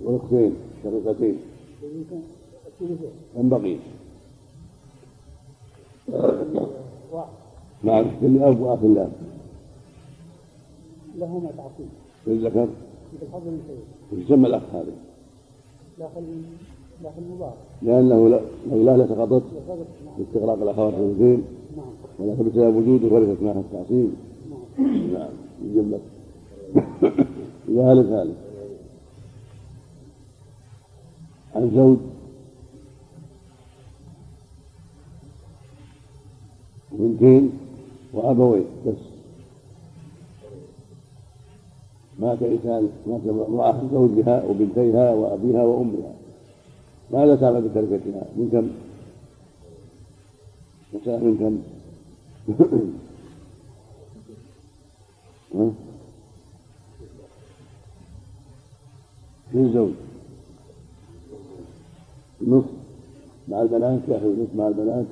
والأختين 0.03 0.53
شقيقتين 0.83 1.37
من 3.35 3.49
بقي؟ 3.49 3.77
مع 7.83 7.99
أخت 8.01 8.23
لأب 8.23 8.59
وأخ 8.61 8.83
لأب 8.83 9.11
لهما 11.15 11.51
تعصيب 11.57 11.89
للذكر 12.27 12.67
ويسمى 14.11 14.47
الأخ 14.47 14.63
هذا؟ 14.73 15.12
داخل 15.99 16.23
داخل 17.03 17.21
مضاف 17.35 17.53
لأنه 17.81 18.29
لا- 18.29 18.41
لولا 18.71 19.03
لسقطت 19.03 19.43
باستغراق 20.17 20.61
الأخوات 20.61 20.93
الاثنتين 20.93 21.43
نعم. 21.77 21.85
ولكن 22.19 22.49
بسبب 22.49 22.75
وجوده 22.75 23.15
ورثت 23.15 23.41
معها 23.43 23.59
التعصيب. 23.59 24.09
نعم. 25.13 25.29
نعم 25.65 25.91
لك 25.91 26.01
ذلك 27.77 28.05
ذلك. 28.05 28.35
عن 31.55 31.71
زوج 31.75 31.97
بنتين 36.91 37.51
وأبوين 38.13 38.65
بس. 38.87 39.12
مات 42.19 42.43
إنسان 42.43 42.89
مات 43.07 43.21
عن 43.59 43.89
زوجها 43.91 44.43
وبنتيها 44.43 45.13
وأبيها 45.13 45.63
وأمها. 45.63 46.13
ماذا 47.11 47.35
تعمل 47.35 47.61
بتركتها 47.61 48.25
من 48.35 48.49
كم؟ 48.51 48.69
من 50.93 51.37
كم؟ 51.39 51.61
في 59.51 59.57
الزوج 59.59 59.91
نصف 62.41 62.65
مع 63.47 63.61
البنات 63.61 63.99
يأخذ 64.07 64.41
نصف 64.41 64.55
مع 64.55 64.67
البنات. 64.67 65.05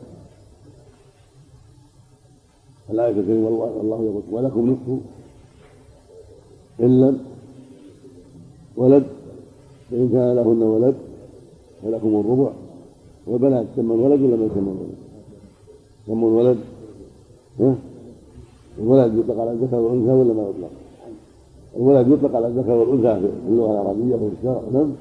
الآية 2.90 3.10
الكريمة 3.20 3.48
والله 3.50 4.04
يقول 4.04 4.24
ولكم 4.32 4.70
نصف. 4.70 5.02
إن 6.82 7.02
لم 7.02 7.20
ولد 8.78 9.04
فإن 9.92 10.10
كان 10.14 10.36
لهن 10.36 10.62
ولد 10.64 10.96
فلكم 11.84 12.08
الربع 12.20 12.52
والبنات 13.28 13.66
يسمى 13.74 13.94
الولد 13.96 14.22
ولا 14.22 14.36
ما 14.36 14.46
يسمى 14.46 14.72
الولد؟ 14.72 14.96
يسمى 16.08 16.28
الولد 16.28 16.58
ها؟ 17.60 17.76
الولد 18.80 19.18
يطلق 19.18 19.40
على 19.40 19.52
الذكر 19.52 19.76
والأنثى 19.76 20.12
ولا 20.12 20.34
ما 20.34 20.42
يطلق؟ 20.50 20.72
الولد 21.78 22.08
يطلق 22.08 22.36
على 22.36 22.48
الذكر 22.48 22.72
والأنثى 22.72 23.20
في 23.22 23.50
اللغة 23.50 23.72
العربية 23.72 24.16
وفي 24.16 24.36
الشرع 24.40 24.62
نعم 24.74 24.92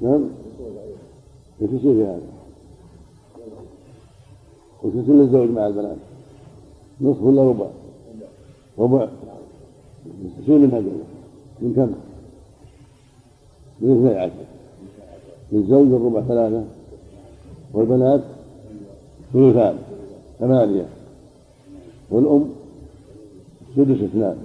نعم 0.00 0.24
يصير 1.60 1.78
في 1.78 2.04
هذا؟ 2.04 2.20
يصير 4.84 5.14
للزوج 5.14 5.50
مع 5.50 5.66
البنات؟ 5.66 5.96
نصف 7.00 7.22
ولا 7.22 7.42
ربع؟ 7.48 7.66
ربع 8.78 9.08
يصير 10.42 10.58
من 10.58 10.70
هذا 10.72 11.15
من 11.60 11.72
كم؟ 11.76 11.92
من 13.80 14.06
اثني 14.06 14.18
عشر. 14.18 14.32
للزوج 15.52 15.86
الربع 15.86 16.20
ثلاثة. 16.20 16.64
والبنات 17.72 18.20
ثلثان 19.32 19.78
ثمانية. 20.38 20.86
والأم 22.10 22.44
سدس 23.76 24.02
اثنان. 24.02 24.36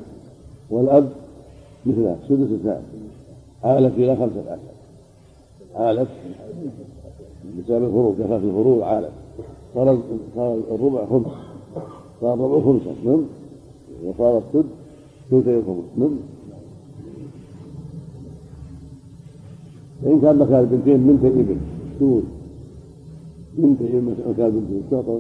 والأب 0.70 1.12
مثله 1.86 2.18
سدس 2.30 2.52
اثنان. 2.60 2.84
عالت 3.64 3.94
إلى 3.98 4.16
خمسة 4.16 4.52
عشر. 4.52 4.72
عالت 5.76 6.08
بسبب 7.60 7.86
الفروض 7.86 8.16
كثرة 8.16 8.36
الفروض 8.36 8.82
عالت 8.82 9.12
صار 9.76 10.00
صار 10.36 10.60
الربع 10.72 11.06
خمس. 11.06 11.34
صار 12.22 12.34
الربع 12.34 12.66
خمسا 12.66 12.96
نعم 13.06 13.26
وصار 14.06 14.38
السد 14.38 14.66
ثلثي 15.32 15.56
الخمس. 15.58 15.84
نعم 15.98 16.18
فإن 20.04 20.22
كان 20.22 20.38
مكان 20.38 20.60
البنتين 20.60 21.08
بنت 21.08 21.26
ابن 21.26 21.58
تقول 22.00 22.24
بنت 23.58 23.82
ابن 23.82 24.16
مكان 24.30 24.46
البنتين 24.46 24.84
تعطى 24.92 25.20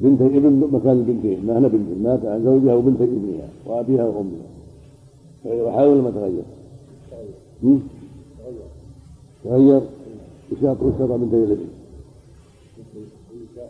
بنت 0.00 0.20
ابن 0.22 0.68
مكان 0.72 0.92
البنتين 0.92 1.46
ما 1.46 1.58
هنا 1.58 1.68
بنت 1.68 1.88
مات 2.04 2.24
عن 2.24 2.44
زوجها 2.44 2.74
وبنت 2.74 3.00
ابنها 3.00 3.48
وأبيها 3.66 4.04
وأمها. 4.04 4.46
وحاول 5.46 5.92
ولا 5.92 6.02
ما 6.02 6.10
تغير؟ 6.10 6.42
تغير؟ 9.44 9.82
وشاط 10.52 10.82
وشاط 10.82 11.10
بنتي 11.10 11.36
الابن 11.36 11.64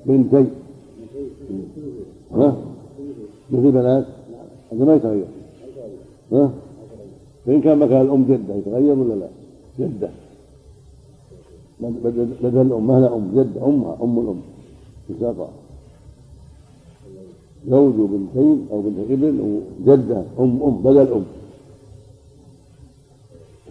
بنتي 0.07 0.47
ها؟ 2.35 2.57
مثل 3.51 3.71
بنات؟ 3.71 4.07
هذا 4.73 4.85
ما 4.85 4.95
يتغير. 4.95 5.25
ها؟ 6.33 6.51
فإن 7.47 7.61
كان 7.61 7.79
مكان 7.79 8.01
الأم 8.01 8.25
جدة 8.25 8.55
يتغير 8.55 8.99
ولا 8.99 9.15
لا؟ 9.15 9.29
جدة. 9.79 10.11
بدل 11.81 12.61
الأم 12.61 12.87
ما 12.87 12.99
هنا 12.99 13.15
أم 13.17 13.31
جدة 13.35 13.67
أمها 13.67 13.99
أم 14.03 14.19
الأم. 14.19 14.41
وشاطة 15.11 15.49
زوج 17.69 17.99
وبنتين 17.99 18.67
أو 18.73 18.81
بنت 18.81 18.99
ابن 19.11 19.61
وجدة 19.87 20.25
أم 20.39 20.63
أم 20.63 20.77
بدل 20.83 21.13
أم 21.13 21.25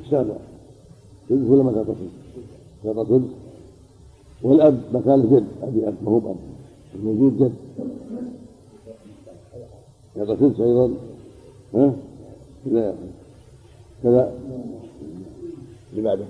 السابع 0.03 0.33
ثلث 1.29 1.49
ولا 1.49 1.63
ما 1.63 1.71
تعطى 1.71 1.93
تعطى 2.83 3.09
ثلث 3.09 3.23
والأب 4.43 4.81
مكان 4.93 5.19
الجد. 5.19 5.47
أبي 5.63 5.87
أب 5.87 5.95
ما 6.03 6.11
هو 6.11 6.19
بأب. 6.19 6.35
الموجود 6.95 7.37
جد. 7.37 7.53
يعطى 10.17 10.35
ثلث 10.35 10.59
أيضا 10.59 10.91
ها؟ 11.75 11.93
كذا 12.65 12.95
كذا. 14.03 14.33
اللي 15.91 16.01
بعده. 16.01 16.25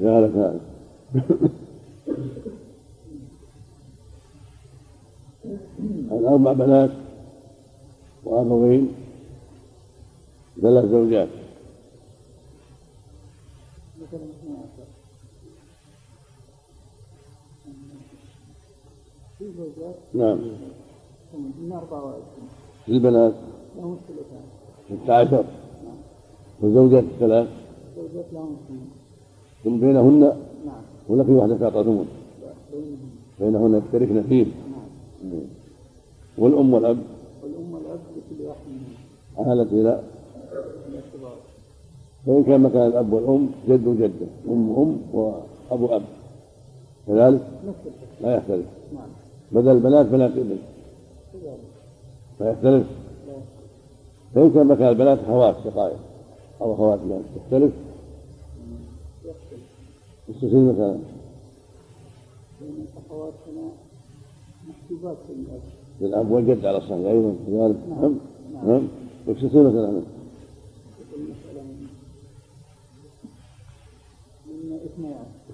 يا 0.00 0.20
لك 0.20 0.30
هذا 0.30 0.60
الأربع 6.12 6.52
بنات 6.52 6.90
وأخوين 8.24 8.94
ثلاث 10.62 10.84
زوجات. 10.84 11.28
نعم. 20.14 20.38
من 21.34 21.72
24 21.72 22.22
البنات 22.88 23.34
الثلثان 23.78 24.42
16 25.04 25.44
والزوجات 26.62 27.04
الثلاث 27.04 27.48
الزوجات 27.96 28.32
لهم 28.32 28.56
ثم 29.64 29.80
بينهن 29.80 30.20
نعم. 30.66 30.82
ولكن 31.08 31.32
واحدة 31.32 31.56
تعطى 31.56 32.04
بينهن 33.40 33.82
يشتركن 33.84 34.22
فيه. 34.22 34.46
نعم. 35.24 35.40
والأم 36.38 36.74
والأب؟ 36.74 36.98
والأم 37.42 37.74
والأب 37.74 38.00
لكل 38.16 38.46
واحد 38.46 38.60
منهم. 39.38 39.52
آلت 39.52 39.72
إلى؟ 39.72 40.00
فإن 42.26 42.44
كان 42.44 42.60
مكان 42.60 42.86
الأب 42.86 43.12
والأم 43.12 43.48
جد 43.68 43.86
وجدة. 43.86 44.26
أم 44.48 44.70
أم 44.78 45.00
وأبو 45.12 45.86
أب 45.96 46.02
كذلك؟ 47.06 47.40
لا 48.20 48.36
يختلف. 48.36 48.66
نعم. 48.94 49.08
بدل 49.52 49.70
البنات 49.70 50.06
بنات 50.06 50.30
ابن 50.30 50.56
لا 52.40 52.50
يختلف. 52.50 52.86
فإن 54.34 54.50
كان 54.50 54.66
مكان 54.66 54.88
البنات 54.88 55.18
خوات 55.26 55.56
شقائق. 55.64 55.98
أو 56.60 56.74
أخوات 56.74 56.98
بنات 56.98 57.20
يختلف. 57.36 57.72
يستثير 60.28 60.72
مثلا؟ 60.72 60.98
أخواتنا 63.06 63.68
محجوبات 64.68 65.16
للأب 66.00 66.30
والجد 66.30 66.66
على 66.66 66.76
الصحيح. 66.78 67.06
أيضا 67.06 67.34
كذلك 67.46 67.76
نعم. 67.90 68.14
نعم. 68.66 68.88
يستثير 69.26 69.62
مثلا؟ 69.62 70.00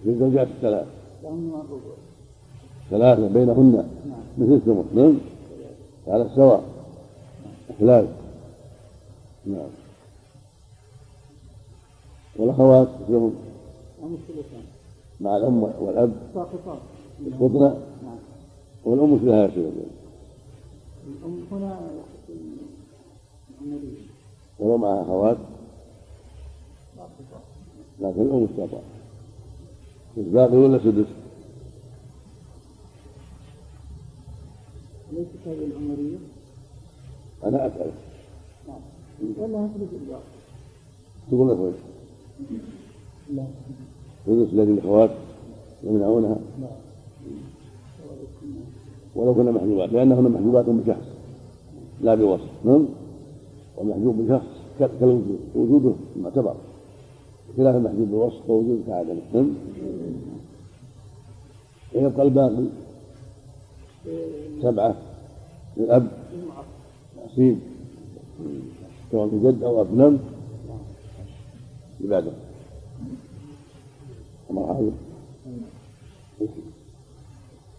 في 0.04 0.10
الزوجات 0.10 0.46
الثلاث. 0.46 0.86
ثلاثة 2.90 3.28
بينهن. 3.28 3.88
مثل 4.38 4.52
الثمن 4.52 4.84
نعم. 4.94 5.14
على 6.06 6.22
السواء. 6.22 6.64
ثلاث 7.78 8.08
نعم. 9.46 9.83
والأخوات 12.36 12.88
لهم 13.08 13.34
مع 15.20 15.36
الأم 15.36 15.62
والأب. 15.62 16.12
يسقطن 17.26 17.78
والأم 18.84 19.14
مثلها 19.14 19.46
يصير 19.46 19.68
الأم 21.06 21.46
هنا 21.52 21.78
ولو 24.58 24.76
معها 24.76 25.02
أخوات 25.02 25.36
لكن 28.00 28.20
الأم 28.22 28.44
استطاع 28.44 28.80
باقي 30.16 30.56
ولا 30.56 30.78
سدس؟ 30.78 31.06
ليست 35.12 35.30
هذه 35.46 35.64
العمرية؟ 35.64 36.16
أنا 37.44 37.66
أسأل. 37.66 37.90
نعم. 38.68 38.80
ولا 39.38 39.68
ثلث 39.68 39.92
الباقي. 40.02 40.22
تقول 41.30 41.48
لك 41.50 41.74
ثلث 44.26 44.52
الذي 44.52 44.72
الأخوات 44.72 45.10
يمنعونها؟ 45.84 46.36
ولو 49.14 49.34
كنا 49.34 49.50
محجوبات 49.50 49.92
لأنهن 49.92 50.30
محجوبات 50.30 50.64
بشخص 50.68 51.06
لا 52.02 52.14
بوصف. 52.14 52.50
نعم؟ 52.64 52.86
والمحجوب 53.76 54.16
بشخص 54.16 54.46
كالوجود. 54.78 55.38
وجوده 55.54 55.92
معتبر. 56.22 56.54
خلاف 57.56 57.76
المحجوب 57.76 58.08
بوصف 58.08 58.50
ووجود 58.50 58.82
كعدمه 58.86 59.20
نعم؟ 59.34 59.50
ويبقى 61.94 62.22
الباقي 62.22 62.64
سبعة. 64.62 64.94
للأب. 65.76 66.08
نصيب 67.26 67.58
سواء 69.12 69.28
جد 69.28 69.62
أو 69.62 69.80
أب. 69.80 69.94
نعم؟ 69.96 70.18
عباده 72.04 72.32
مرحبا 74.50 74.92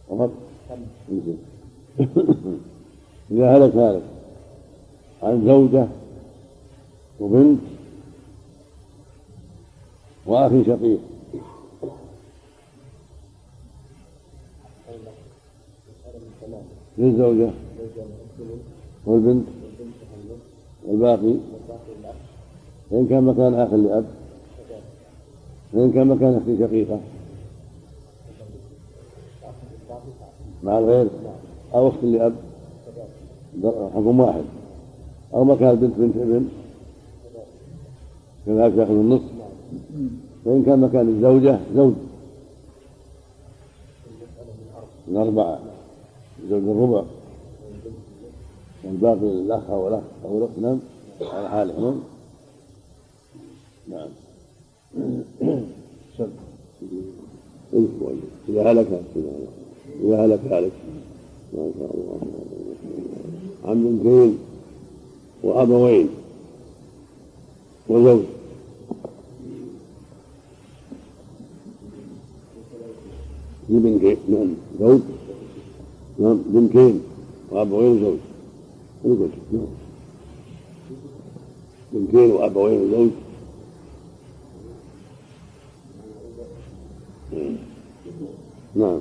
وفق 0.10 0.32
إذا 3.32 3.58
هلك 3.58 3.76
هلك 3.76 4.04
عن 5.24 5.46
زوجة 5.46 5.88
وبنت 7.20 7.60
وأخ 10.26 10.52
شقيق. 10.68 11.00
للزوجة 16.98 17.52
والبنت 19.06 19.48
والباقي. 20.86 21.36
فإن 22.92 23.08
كان 23.08 23.24
مكان 23.24 23.54
أخ 23.54 23.74
لأب. 23.74 24.06
فإن 25.76 25.92
كان 25.92 26.08
مكان 26.08 26.36
أخت 26.36 26.60
شقيقة 26.60 27.00
مع 30.64 30.80
الغير 30.80 31.08
أو 31.74 31.88
أخت 31.88 32.04
لأب 32.04 32.36
حكم 33.96 34.20
واحد. 34.20 34.44
أو 35.34 35.44
مكان 35.44 35.76
بنت 35.76 35.94
بنت 35.98 36.18
ابن. 36.18 36.50
كذلك 38.46 38.78
يأخذ 38.78 38.92
النصف. 38.92 39.24
فإن 40.46 40.64
كان 40.66 40.80
مكان 40.80 41.08
الزوجة 41.08 41.60
زوج. 41.76 41.94
من 45.08 45.18
أربعة 45.18 45.60
زوج 46.50 46.64
الربع. 46.64 47.04
والباقي 48.84 49.20
للأخ 49.20 49.70
أو 49.70 49.88
الأخ 49.88 50.04
أو 50.26 50.38
الأخت 50.38 50.60
نعم. 50.60 50.80
على 51.22 51.50
حالهم. 51.50 52.04
نعم. 53.88 54.10
إذا 58.50 58.72
هلك 58.72 58.88
إذا 60.04 60.26
هلك 60.26 60.40
هلك 60.52 60.72
ما 61.54 61.72
شاء 61.80 61.92
الله 61.94 62.20
عن 63.66 63.84
بنتين 63.84 64.38
وأبوين 65.44 66.10
وزوج 67.90 68.24
بنتين 73.70 74.18
نعم 74.30 74.50
زوج 74.80 75.02
نعم 76.20 76.38
بنتين 76.48 77.02
وأبوين 77.52 78.18
وزوج 79.04 79.30
نعم 79.54 79.68
بنتين 81.94 82.32
وأبوين 82.32 82.80
وزوج. 82.82 83.10
نعم. 88.76 89.00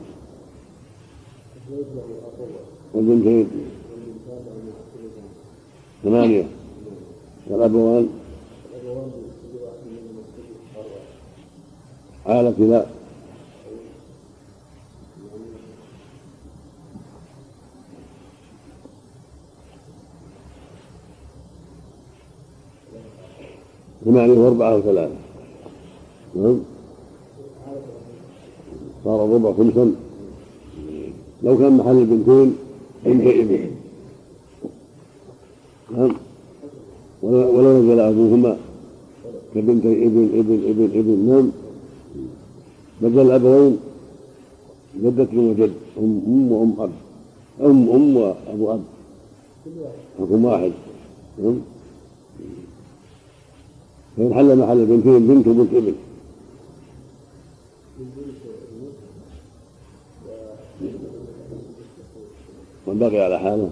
والبنتين 2.94 3.48
ثمانية. 6.02 6.46
والأبوان. 7.46 8.08
على 12.26 12.54
لا 12.58 12.86
ثمانية 24.04 24.38
وأربعة 24.38 24.76
وثلاثة. 24.76 25.14
نعم. 26.34 26.73
صار 29.04 29.24
الربع 29.24 29.52
خمسا 29.52 29.94
لو 31.42 31.58
كان 31.58 31.72
محل 31.76 31.98
البنتين 31.98 32.56
بنت 33.04 33.26
ابن 33.26 33.70
نعم. 35.96 36.12
ولو 37.22 37.70
نزل 37.78 38.00
أبوهما 38.00 38.56
كبنتي 39.54 40.06
ابن 40.06 40.28
ابن 40.40 40.54
ابن 40.70 40.84
ابن. 40.98 41.26
نعم. 41.28 41.50
بدل 43.02 43.20
الأبوين 43.20 43.76
جدة 45.02 45.28
وجد. 45.34 45.72
أم 45.98 46.22
أم 46.26 46.52
وأم 46.52 46.72
أب. 46.80 46.92
أم 47.60 47.88
أم 47.90 48.16
وأبو 48.16 48.72
أب. 48.72 48.82
حكم 50.18 50.44
واحد. 50.44 50.72
نعم. 51.42 51.58
فإن 54.16 54.34
حل 54.34 54.58
محل 54.58 54.78
البنتين 54.80 55.26
بنت 55.26 55.46
وبنت 55.48 55.72
ابن. 55.74 55.94
من 62.86 62.98
بقي 62.98 63.20
على 63.24 63.38
حاله؟ 63.38 63.70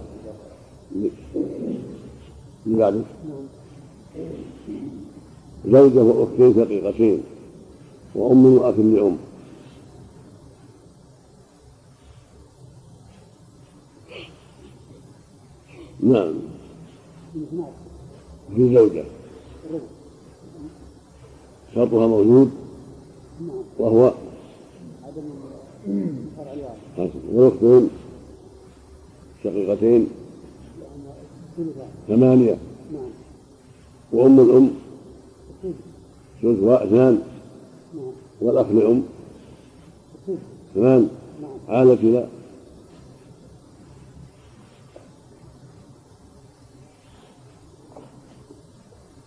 اللي 2.66 2.78
بعده؟ 2.78 3.00
زوجة 5.68 6.02
وأختين 6.02 6.54
شقيقتين 6.54 7.22
وأم 8.14 8.46
وأخ 8.46 8.74
لأم. 8.78 9.16
نعم. 16.00 16.34
في 18.56 18.74
زوجة. 18.74 19.04
شرطها 21.74 22.06
موجود؟ 22.06 22.50
وهو؟ 23.78 24.12
والأختين؟ 27.32 27.88
شقيقتين 29.44 30.06
ثمانية. 32.08 32.56
وأم 34.12 34.40
الأم. 34.40 34.70
ثلث 36.42 36.62
اثنان 36.62 37.22
والأخ 38.40 38.66
لأم. 38.66 39.02
ثمان 40.74 41.08
عالة 41.68 41.94
لا. 41.94 42.26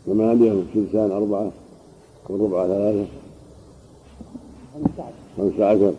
ثمانية 0.06 0.54
وثلثان 0.54 1.12
أربعة. 1.12 1.52
والربع 2.30 2.68
ثلاثة. 2.68 3.06
خمسة 5.38 5.66
عشر. 5.66 5.94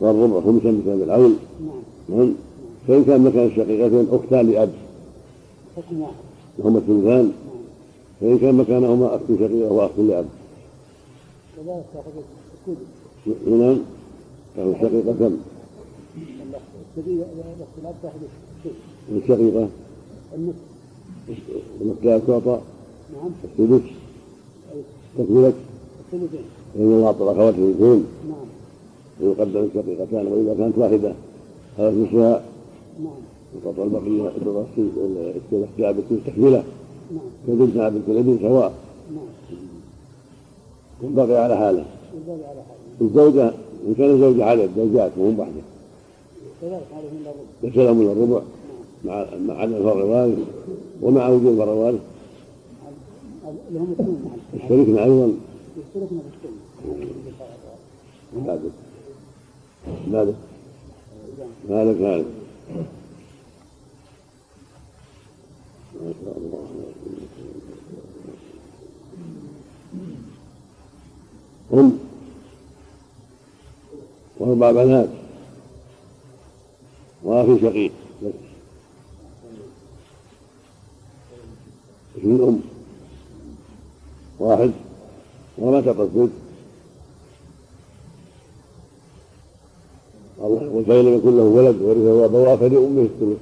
والربع 0.00 0.40
خمسة 0.40 0.70
بسبب 0.70 1.02
العون 1.02 1.38
نعم 2.08 2.34
فإن 2.88 3.04
كان 3.04 3.20
مكان 3.20 3.46
الشقيقتين 3.46 4.06
أختان 4.12 4.50
لأب. 4.50 4.72
وهما 6.58 6.78
الثلثان 6.78 7.32
فإن 8.20 8.38
كان 8.38 8.54
مكانهما 8.54 9.16
أخت 9.16 9.24
شقيقة 9.28 9.72
وأخت 9.72 9.98
لأب. 9.98 10.26
نعم. 13.46 13.78
الشقيقة 14.58 15.12
كم؟ 15.18 15.36
الشقيقة. 19.12 19.68
النصف 20.34 20.56
الاختلاف 21.80 22.26
تعطى. 22.26 22.60
نعم 23.14 23.30
السدس. 23.44 23.90
تكملة 25.18 25.52
الثلثين 26.12 26.44
فإن 26.74 26.82
الله 26.82 27.06
أعطى 27.06 27.24
الأخوات 27.24 27.54
الثلثين 27.54 28.04
نعم. 28.28 28.46
ويقدم 29.20 29.64
الشقيقتان 29.64 30.26
وإذا 30.26 30.54
كانت 30.58 30.78
واحدة 30.78 31.14
هذا 31.78 31.90
نصفها 31.90 32.42
نعم 32.98 33.12
وتعطى 33.56 33.82
البقية 33.82 34.32
الاختلاف 35.52 35.96
بكل 35.96 36.16
تكملة 36.26 36.64
نعم 37.12 37.20
كبنت 37.46 37.76
بنت 37.76 38.08
الابن 38.08 38.38
سواء 38.42 38.72
نعم 39.14 39.24
بقي 41.14 41.44
على 41.44 41.56
حاله 41.56 41.84
الزوجة 43.00 43.52
إن 43.86 43.94
كان 43.98 44.10
الزوجة 44.10 44.44
عدد 44.44 44.70
زوجات 44.76 45.12
وهم 45.18 45.36
كذلك 47.62 47.76
لهم 47.76 47.96
من 47.96 48.10
الربع 48.10 48.42
مع 49.04 49.26
مع 49.46 49.54
عدم 49.60 49.82
فرع 49.82 49.92
الوارث 49.92 50.38
ومع 51.02 51.28
وجود 51.28 51.56
فرع 51.58 51.72
الوارث 51.72 52.00
الشريكنا 54.54 55.04
أيضا 55.04 55.32
يشتركنا 55.78 56.18
في 56.20 56.36
السنة 56.36 57.06
ماذا؟ 58.46 58.60
ماذا؟ 60.10 60.34
ماذا؟ 62.00 62.24
هم 71.72 71.98
وأربع 74.38 74.72
بنات 74.72 75.08
وأخي 77.22 77.60
شقيق. 77.60 77.92
بس 78.22 78.32
من 82.24 82.40
أم 82.40 82.60
واحد. 84.38 84.72
وما 85.58 85.80
تقصد؟ 85.80 86.43
الله 90.44 90.62
يقول 90.62 90.84
فإن 90.84 91.04
لم 91.04 91.14
يكن 91.14 91.36
له 91.36 91.42
ولد 91.42 91.82
ورثه 91.82 92.24
أبواه 92.24 92.56
فلأمه 92.56 93.02
الثلث. 93.02 93.38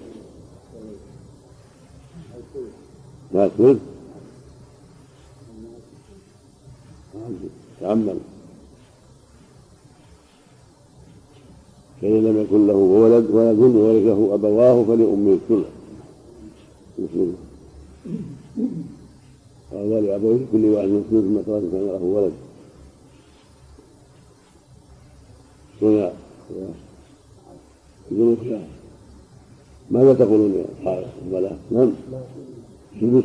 ما 3.34 3.44
الثلث؟ 3.44 3.80
تأمل. 7.80 8.18
فإن 12.00 12.24
لم 12.24 12.42
يكن 12.42 12.66
له 12.66 12.74
ولد 12.74 13.30
ولد 13.30 13.58
ورثه 13.58 14.34
أبواه 14.34 14.84
فلأمه 14.84 15.32
الثلث. 15.32 15.66
قال 19.72 19.90
لأبويه 19.90 20.46
كل 20.52 20.64
واحد 20.64 20.88
من 20.88 21.04
ثلث 21.10 21.24
ما 21.24 21.42
ترك 21.46 21.72
له 21.72 22.02
ولد. 22.02 22.32
هنا. 25.82 26.12
يقولون 28.12 28.36
خلاف 28.36 28.62
ماذا 29.90 30.14
تقولون 30.14 30.54
يا 30.54 31.04
البلاء؟ 31.26 31.58
نعم. 31.70 31.92
سدس 33.00 33.24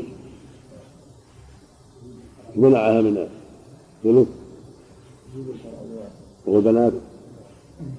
منعها 2.56 3.02
من 3.02 3.28
ثلث 4.04 4.28
والبنات 6.46 6.94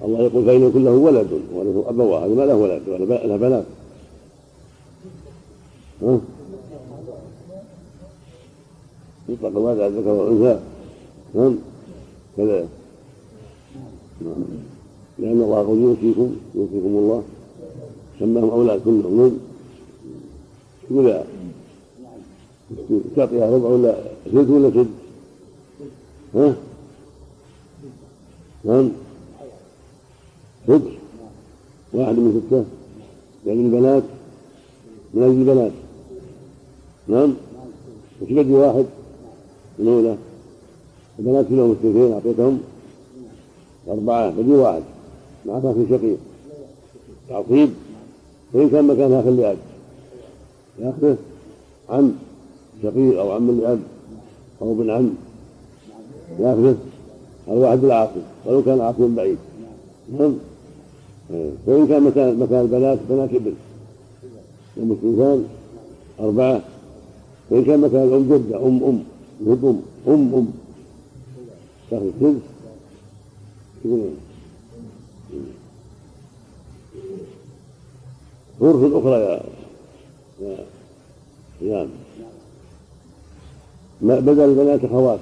الله 0.03 0.19
يقول 0.19 0.45
فإن 0.45 0.67
يكن 0.67 0.83
له 0.83 0.91
ولد 0.91 1.41
وله 1.53 1.85
أبواه 1.89 2.25
هذا 2.25 2.35
ما 2.35 2.45
له 2.45 2.55
ولد؟ 2.55 2.89
ولا 2.89 3.37
بنات. 3.37 3.65
ها؟ 6.01 6.19
يطلق 9.29 9.57
ماذا 9.57 9.87
الذكر 9.87 10.09
والأنثى. 10.09 10.59
نعم. 11.33 11.57
كذا. 12.37 12.67
نعم. 14.21 14.78
لأن 15.19 15.41
الله 15.41 15.59
قد 15.59 15.77
يوصيكم 15.77 16.35
يوصيكم 16.55 16.87
الله. 16.87 17.23
سماهم 18.19 18.49
أولاد 18.49 18.81
كلهم 18.85 19.39
نعم 20.91 21.23
يقول 22.77 23.01
تعطيها 23.15 23.51
ربع 23.55 23.67
ولا 23.67 23.95
ثلث 24.25 24.49
ولا 24.49 24.69
ثلث 24.69 24.87
ها؟ 26.35 26.55
نعم. 28.63 28.89
سدس. 30.67 30.91
واحد 31.93 32.15
من 32.15 32.41
ستة. 32.41 32.65
يعني 33.45 33.59
البنات 33.59 34.03
من 35.13 35.23
أجل 35.23 35.31
البنات. 35.41 35.71
نعم. 37.07 37.33
وش 38.21 38.31
بدي 38.31 38.53
واحد؟ 38.53 38.85
من 39.79 39.87
أولى. 39.87 40.17
البنات 41.19 41.47
كلهم 41.49 41.71
اثنتين 41.71 42.13
أعطيتهم. 42.13 42.59
أربعة. 43.87 44.29
بدي 44.29 44.51
واحد. 44.51 44.83
مع 45.49 45.73
في 45.73 45.85
شقيق. 45.89 46.17
تعصيب. 47.29 47.69
وإن 48.53 48.69
كان 48.69 48.87
مكانها 48.87 49.21
خلي 49.21 49.51
أب 49.51 49.57
ياخذه 50.79 51.17
عم. 51.89 52.11
شقيق 52.83 53.19
أو 53.19 53.31
عم 53.31 53.49
الأب 53.49 53.79
أو 54.61 54.71
ابن 54.71 54.89
عم. 54.89 55.09
ياخذه 56.39 56.75
الواحد 57.47 57.83
العاقل. 57.83 58.21
ولو 58.45 58.63
كان 58.63 58.81
عاقل 58.81 59.15
بعيد. 59.15 59.37
نعم. 60.19 60.33
فإن 61.65 61.87
كان 61.87 62.03
مكان 62.03 62.39
مكان 62.39 62.61
البنات 62.61 62.99
بنات 63.09 63.29
ابن. 63.29 63.53
أم 64.77 64.91
الإنسان 64.91 65.45
أربعة. 66.19 66.61
وإن 67.49 67.63
كان 67.65 67.79
مكان 67.79 68.03
الأم 68.03 68.33
جدة 68.33 68.57
أم 68.67 68.83
أم. 68.83 69.03
يهب 69.47 69.65
أم. 69.65 69.81
أم 70.07 70.33
أم. 70.35 70.47
تاخذ 71.89 72.05
الثلث 72.05 72.43
غرفة 78.61 78.99
أخرى 78.99 79.21
يا 79.21 79.41
يا 80.41 80.65
صيام 81.59 81.89
بدل 84.01 84.39
البنات 84.39 84.85
خواص 84.85 85.19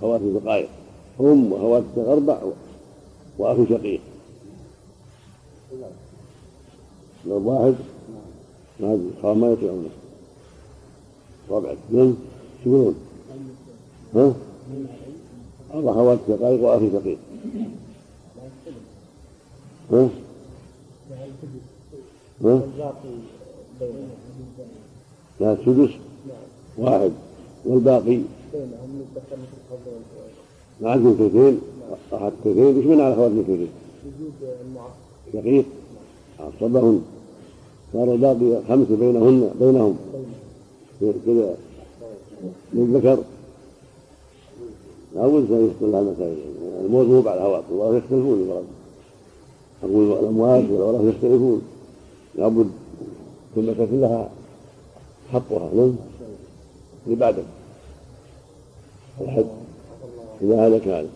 خواص 0.00 0.20
دقائق 0.20 0.68
أم 1.20 1.52
وخوات 1.52 1.84
أربع 1.96 2.38
وأخ 3.38 3.56
شقيق 3.68 4.00
لو 7.26 7.50
واحد 7.50 7.74
ما 8.80 9.34
ما 9.34 9.52
يطيعونه 9.52 9.90
ربع 11.50 11.74
شو 11.92 12.14
يقولون؟ 12.66 12.94
ها؟ 14.14 14.34
أربع 15.74 15.92
خوات 15.92 16.18
شقائق 16.28 16.62
وأخي 16.62 16.90
شقيق 16.92 17.18
ها؟ 19.92 20.08
لا 25.40 25.52
السدس 25.52 25.90
واحد. 26.78 27.10
والباقي؟ 27.66 28.20
مع 30.80 30.94
الثلثين 30.94 31.60
أحد 32.14 32.32
الثلثين 32.38 32.78
وش 32.78 32.84
من 32.84 33.00
على 33.00 33.14
خوات 33.14 33.30
الثلثين؟ 33.30 33.68
شقيق 35.32 35.64
عصبهن 36.40 37.02
صار 37.92 38.12
الباقي 38.12 38.60
خمسة 38.68 38.96
بينهن 38.96 39.50
بينهم. 39.60 39.96
كذا. 41.00 41.54
للذكر 42.74 43.18
لابد 45.14 45.50
أن 45.52 45.64
يدخل 45.64 45.92
لها 45.92 46.02
مسائل 46.02 46.36
الموت 46.84 47.06
مو 47.06 47.20
بعد 47.20 47.38
هواء 47.38 47.64
الله 47.70 47.96
يختلفون. 47.96 48.64
أقول 49.82 50.12
الأموات 50.12 50.64
والأوراق 50.70 51.02
يختلفون. 51.14 51.62
لابد 52.34 52.70
كل 53.54 53.70
مكة 53.70 53.84
لها 53.84 54.30
حقها 55.32 55.74
نعم؟ 55.74 55.96
لبعدك 57.06 57.44
الحد 59.20 59.46
إذا 60.42 60.66
هلك 60.66 60.88
هذا 60.88 61.08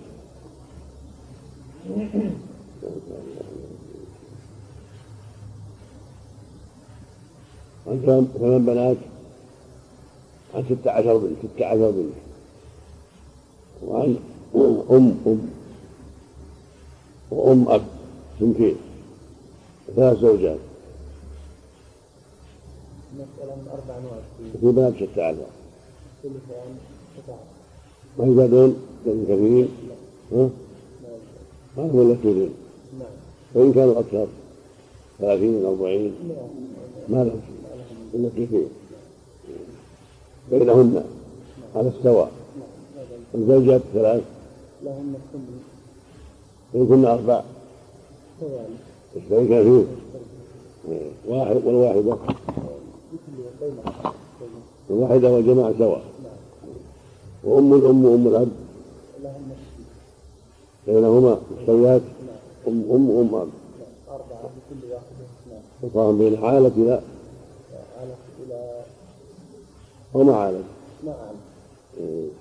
عن 7.86 8.28
ثمان 8.38 8.64
بنات؟ 8.66 8.96
عن 10.54 10.64
ستة 10.64 10.90
عشر 10.90 11.16
بنت 11.16 11.36
ستة 11.38 11.66
عشر 11.66 11.90
بنت. 11.90 12.14
وعن 13.86 14.16
أم 14.90 15.16
أم. 15.26 15.48
وأم 17.30 17.68
أب 17.68 17.84
بنتين 18.40 18.76
ثلاث 19.96 20.18
زوجات. 20.18 20.58
من 23.18 23.68
أربع 23.72 23.98
أنواع 23.98 24.18
في 24.52 24.72
بنات 24.72 24.94
ستة 24.94 25.22
عشر 25.22 25.46
ما 28.18 28.26
يزادون 28.26 28.76
كثيرين 29.06 29.68
ها؟ 30.32 30.48
ما 31.76 31.82
هم 31.82 32.00
إلا 32.00 32.12
اثنين 32.12 32.50
نعم. 32.98 33.08
وإن 33.54 33.72
كانوا 33.72 34.00
أكثر 34.00 34.26
ثلاثين 35.18 35.64
أربعين 35.64 36.14
ما 37.08 37.24
لهم 37.24 37.40
إلا 38.14 38.28
كثير 38.28 38.66
بينهن 40.50 41.04
على 41.76 41.88
السواء. 41.98 42.30
الزوجات 43.34 43.80
ثلاث. 43.94 44.22
لهن 44.84 45.14
الثمن. 45.14 45.62
إن 46.74 46.86
كنا 46.86 47.14
أربع. 47.14 47.42
كذلك. 48.40 49.62
فيه 49.62 49.84
واحد 51.28 51.56
والواحدة 51.64 52.16
الواحدة 54.90 55.32
والجماعة 55.32 55.74
سواء 55.78 56.02
وأم 57.44 57.74
الأم 57.74 58.04
وأم 58.04 58.26
الأب. 58.28 58.48
بينهما 60.86 61.38
مستويات. 61.60 62.02
أم 62.68 62.84
أم 62.90 63.10
أم 63.10 63.34
أب. 63.34 63.48
أربعة 64.08 64.42
بكل 64.42 64.92
واحدة 64.92 65.24
اثنان 65.84 66.18
بين 66.18 66.36
حالة 66.36 66.68
لا 66.76 67.00
على 68.00 68.14
إلى 68.46 68.82
وما 70.14 70.36
عالة 70.36 70.62
نعم 71.04 71.34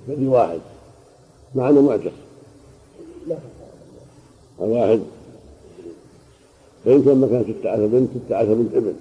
بدي 0.08 0.28
واحد. 0.28 0.60
مع 1.56 1.70
أنه 1.70 1.82
معتق 1.82 2.12
لها 3.28 3.40
الواحد 4.62 5.02
فإن 6.86 7.04
كان 7.04 7.22
مكان 7.22 7.44
ستة 7.44 7.70
عشر 7.70 7.88
بنت 7.88 8.10
ستة 8.26 8.36
عشر 8.36 8.54
بنت 8.54 8.76
ابن. 8.76 8.94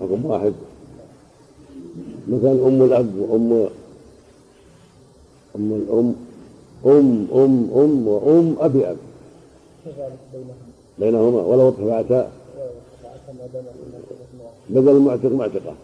رقم 0.00 0.26
واحد. 0.26 0.52
مكان 2.28 2.56
أم 2.66 2.82
الأب 2.82 3.18
وأم 3.18 3.68
أم 5.56 5.72
الأم 5.72 6.14
أم 6.86 7.28
أم 7.32 7.70
أم 7.74 8.08
وأم 8.08 8.56
أبي 8.60 8.90
أب 8.90 8.96
بينهما. 10.98 11.40
ولو 11.42 11.68
ارتفعتا 11.68 12.32
بدل 14.70 14.88
المعتق 14.88 15.32
معتقة. 15.32 15.74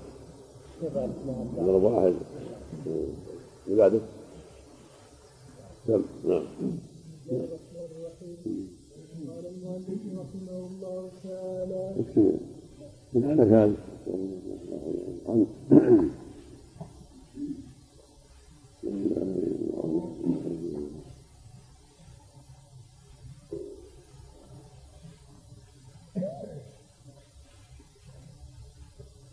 ضرب 1.57 1.83
واحد. 1.83 2.15
اللي 3.67 3.79
بعده. 3.79 3.99
نعم. 5.89 6.03
نعم 6.25 6.43
قال 9.29 9.47
المؤلف 9.47 10.01
رحمه 10.17 10.59
الله 10.67 11.11
تعالى 11.25 11.95
عن 13.15 13.87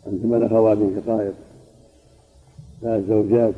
عن 0.08 0.20
ثمان 0.22 0.44
اخوات 0.44 0.78
شقائق 0.78 1.34
ثلاث 2.82 3.08
زوجات 3.08 3.53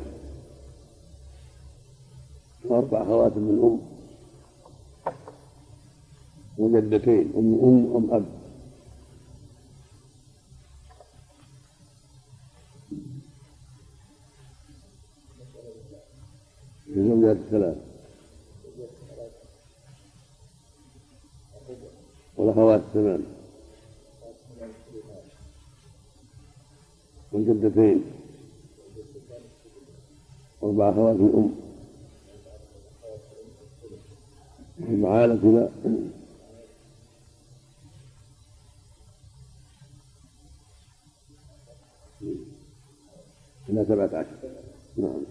واربع 2.64 3.02
أخوات 3.02 3.36
من 3.36 3.60
أم. 3.62 3.78
وجدتين 6.58 7.32
أم 7.36 7.54
أم 7.64 7.96
أم 7.96 8.14
أب. 8.14 8.43
والجدتين 27.48 28.04
وأربع 30.60 30.90
أخوات 30.90 31.16
الأم. 31.16 31.50
ومعالتنا 34.88 35.68
إلى 43.68 43.84
سبعة 43.88 44.10
عشر. 44.18 44.28
نعم. 44.96 45.22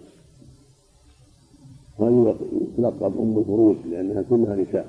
هذه 1.99 2.37
تلقب 2.77 3.17
أم 3.19 3.37
الفروج 3.39 3.77
لأنها 3.85 4.21
كلها 4.21 4.55
نساء. 4.55 4.87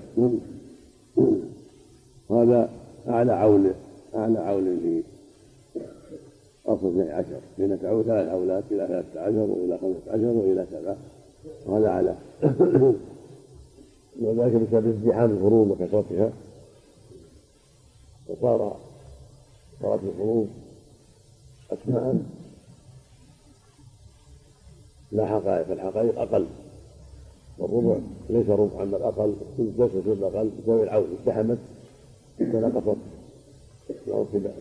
وهذا 2.29 2.71
أعلى 3.09 3.33
عول 3.33 3.75
أعلى 4.15 4.39
عول 4.39 4.65
في 4.65 5.03
أصل 6.67 6.87
اثني 6.87 7.13
عشر. 7.13 7.41
حين 7.57 7.83
تعود 7.83 8.05
ثلاث 8.05 8.29
أولاد 8.29 8.65
إلى 8.71 8.87
ثلاثة 8.87 9.21
عشر 9.21 9.51
وإلى 9.51 9.79
خمسة 9.79 10.13
عشر 10.13 10.25
وإلى 10.25 10.67
سبعة. 10.71 10.97
وهذا 11.67 11.89
أعلى. 11.89 12.17
وذلك 14.23 14.53
بسبب 14.53 14.89
ازدحام 14.89 15.31
الفروض 15.31 15.71
وكثرتها. 15.71 16.33
وصار 18.29 18.77
صارت 19.83 20.01
الفروض 20.05 20.49
أسماء 21.71 22.23
لا 25.13 25.27
حقائق. 25.27 25.71
الحقائق 25.71 26.21
أقل. 26.21 26.47
والربع 27.59 27.97
ليس 28.31 28.49
ربعا 28.49 28.85
بل 28.85 29.03
أقل. 29.03 29.35
ليس 29.59 29.91
ثلث 29.93 30.23
أقل. 30.23 30.51
بسبب 30.59 30.83
العون 30.83 31.17
ازدحمت. 31.21 31.59
فنقصت 32.39 32.97
الارتباع 34.07 34.53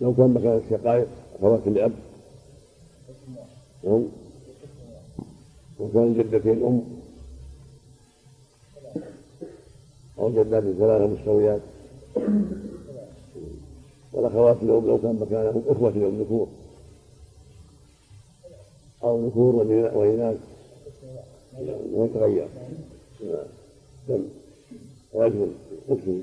لو 0.00 0.14
كان 0.14 0.34
مكان 0.34 0.60
الشقائق 0.64 1.08
اخوات 1.38 1.66
الأب 1.66 1.92
أم 3.86 4.08
وكان 5.80 6.02
الجدتين 6.02 6.64
ام 6.64 6.82
أو 10.18 10.30
جدات 10.30 10.62
ثلاثة 10.62 11.06
مستويات. 11.06 11.60
والأخوات 14.12 14.56
الأم 14.62 14.86
لو 14.86 14.98
كان 14.98 15.18
مكانهم 15.20 15.62
أخوة 15.68 15.88
الأم 15.88 16.22
ذكور 16.22 16.48
أو 19.02 19.26
ذكور 19.26 19.54
وإناث 19.94 20.36
ما 21.92 22.04
يتغير. 22.04 22.48
دم 24.08 24.24
رجل 25.14 25.52
اكتب 25.88 26.22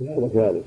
هذا 0.00 0.28
كذلك 0.28 0.64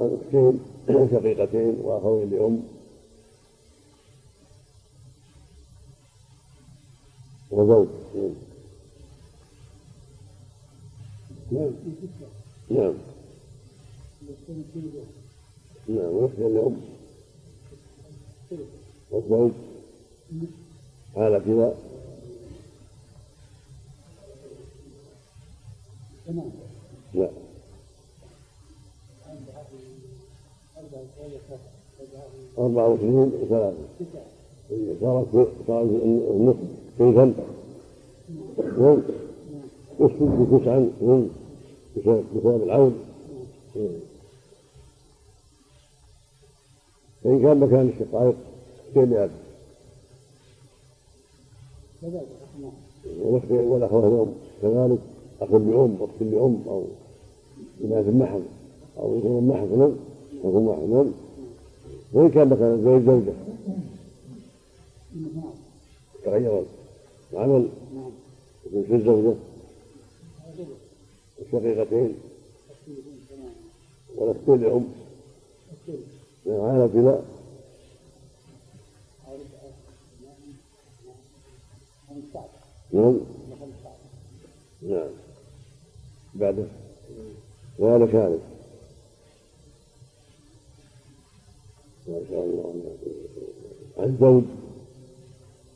أختين 0.00 0.60
شقيقتين 0.88 1.74
وأخوين 1.82 2.30
لأم. 2.30 2.62
وزوج. 7.50 7.88
نعم. 11.52 11.72
نعم 12.70 12.94
نعم 15.88 16.28
لأم. 16.38 16.80
والزوج. 19.10 19.50
حال 21.14 21.44
كذا. 21.44 21.97
لا. 26.28 27.30
أربعة 32.58 32.88
وعشرين 32.88 33.32
وثلاثة 33.42 33.76
صارت 35.00 35.48
صارت 35.66 35.90
النصف 36.30 36.58
كيفا 36.98 37.34
والصدق 39.98 40.58
تسعا 40.60 40.90
بسبب 41.96 42.62
العون. 42.62 42.94
فإن 47.24 47.42
كان 47.42 47.60
مكان 47.60 47.88
الشقائق 47.88 48.36
لأب 48.94 49.30
والأخوة 53.50 54.08
الأم 54.08 54.32
كذلك. 54.62 54.98
أخ 55.40 55.50
لأم 55.52 55.96
أخت 56.00 56.22
لأم 56.22 56.62
أو 56.66 56.84
إناث 57.84 58.06
محض 58.14 58.42
أو 58.98 59.18
يكون 59.18 59.48
محض 59.48 59.72
نعم 59.78 59.92
يكون 60.44 60.64
محض 60.64 60.88
نعم 60.90 61.12
وإن 62.12 62.28
كان 62.28 62.48
مكان 62.48 62.74
الزوج 62.74 63.02
زوجة 63.02 63.32
تغير 66.24 66.62
العمل 67.32 67.68
يكون 68.66 68.82
في 68.82 68.94
الزوجة؟ 68.94 69.34
الشقيقتين. 71.40 72.14
والأختين 74.16 74.60
لأم. 74.60 74.84
من 76.46 76.60
عائلتنا 76.60 77.22
نعم. 82.92 83.20
نعم. 84.82 85.27
بعده. 86.38 86.66
وهذا 87.78 88.06
كامل 88.06 88.38
ما 92.08 92.20
شاء 92.30 92.44
الله. 92.44 92.74
عن 93.98 94.16
زوج 94.20 94.42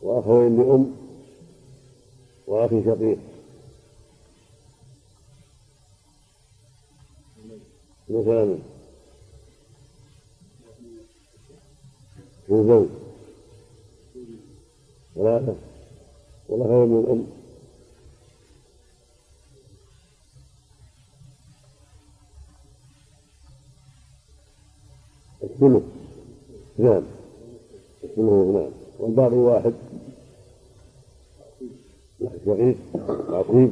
وأخوين 0.02 0.56
لأم 0.56 0.96
وأخ 2.46 2.70
شقيق. 2.70 3.18
مثلا 8.08 8.58
من 12.48 12.66
زوج. 12.66 12.88
ثلاثة. 15.14 15.54
والله 16.48 16.66
خير 16.66 16.86
من 16.86 17.04
الأم 17.04 17.41
الثلث 25.42 25.82
اثنان 26.74 27.02
الثلث 28.04 28.32
اثنان 28.32 28.70
والباقي 28.98 29.36
واحد. 29.36 29.72
شقيق 32.46 32.76
عقيق 33.30 33.70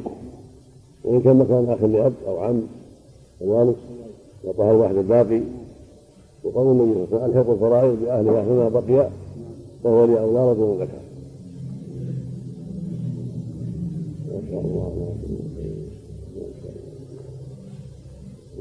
وإن 1.04 1.20
كان 1.20 1.36
مكان 1.36 1.68
أخ 1.68 1.84
لأب 1.84 2.12
أو 2.26 2.38
عم 2.40 2.62
كذلك 3.40 3.76
وطهر 4.44 4.70
الواحد 4.70 4.96
الباقي 4.96 5.42
وقول 6.44 6.66
النبي 6.66 6.94
صلى 6.94 7.04
الله 7.04 7.22
عليه 7.22 7.40
وسلم. 7.40 7.52
الفرائض 7.54 8.00
بأهلها 8.02 8.44
فيما 8.44 8.68
بقي 8.68 9.10
فهو 9.84 10.04
لاولى 10.04 10.52
رجل 10.52 10.82
ذكر. 10.82 11.00
ما 14.28 14.40
شاء 14.50 14.60
الله. 14.60 14.99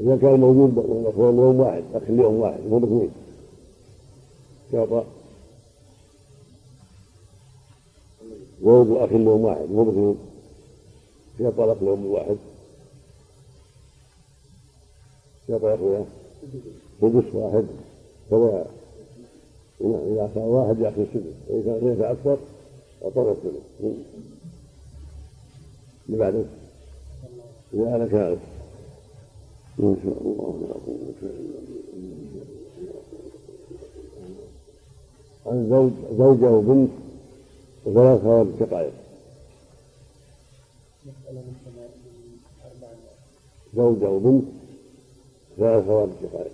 إذا 0.00 0.16
كان 0.16 0.40
موجود 0.40 0.78
الأخوان 0.78 1.36
يوم 1.36 1.60
واحد 1.60 1.82
أخ 1.94 2.02
اليوم 2.08 2.34
واحد 2.34 2.60
مو 2.60 2.78
باثنين 2.78 3.10
يعطى. 4.72 5.04
ولد 8.62 8.90
الأخ 8.90 9.12
اليوم 9.12 9.44
واحد 9.44 9.70
مو 9.70 9.84
باثنين 9.84 10.16
يعطى 11.40 11.64
الأخ 11.64 11.76
اليوم 11.82 12.02
الواحد 12.04 12.36
يعطى 15.48 15.66
يا 15.66 15.74
أخويا 15.74 16.04
سدس 17.00 17.34
واحد. 17.34 17.66
سواء 18.30 18.70
إذا 19.80 20.30
كان 20.34 20.42
واحد 20.42 20.80
يأخذ 20.80 21.00
السدس 21.00 21.34
وإذا 21.48 21.78
كان 21.78 21.88
ليس 21.88 22.00
أكثر 22.00 22.38
أعطاه 23.04 23.32
السدس. 23.32 23.94
اللي 26.08 26.18
بعده. 26.18 26.44
إذا 27.74 27.96
أنا 27.96 28.06
كارث 28.06 28.38
ما 29.80 29.96
شاء 30.04 30.18
الله 30.22 30.50
لا 30.62 30.74
قوة 30.86 31.20
إلا 31.22 31.60
بالله 31.66 32.44
عن 35.46 35.68
زوج 35.70 35.92
زوجة 36.18 36.50
وبنت 36.50 36.90
وثلاث 37.86 38.22
خوات 38.22 38.46
شقائق 38.60 38.92
زوجة 43.76 44.10
وبنت 44.10 44.44
ثلاث 45.56 45.86
خوات 45.86 46.08
شقائق 46.22 46.52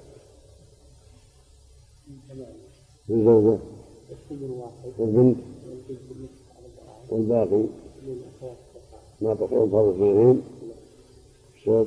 الزوجة 3.10 3.58
والبنت 4.98 5.36
والباقي. 7.10 7.64
ما 9.20 9.34
تقول 9.34 9.70
فرض 9.70 9.88
اثنين 9.94 10.42
الشاب 11.56 11.86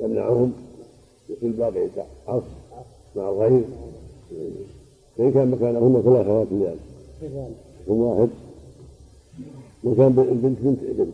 يمنعهم 0.00 0.52
مثل 1.30 1.52
باقي 1.52 1.88
عصر 2.28 2.46
مع 3.16 3.28
الغير. 3.28 3.64
فإن 5.18 5.32
كان 5.32 5.50
مكانهن 5.50 6.02
ثلاث 6.02 6.26
أخوات 6.26 6.46
لأب 6.50 6.78
هم 7.88 8.00
واحد. 8.00 8.28
مكان 9.84 10.06
البنت 10.18 10.58
بنت 10.60 10.82
ابن. 10.82 11.12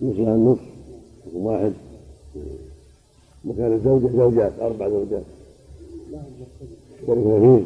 مثلها 0.00 0.34
النصف 0.34 0.60
هم 1.34 1.46
واحد. 1.46 1.72
مكان 3.44 3.72
الزوجة 3.72 4.16
زوجات 4.16 4.52
أربع 4.60 4.88
زوجات. 4.88 5.22
يشتركن 7.00 7.40
فيه 7.40 7.64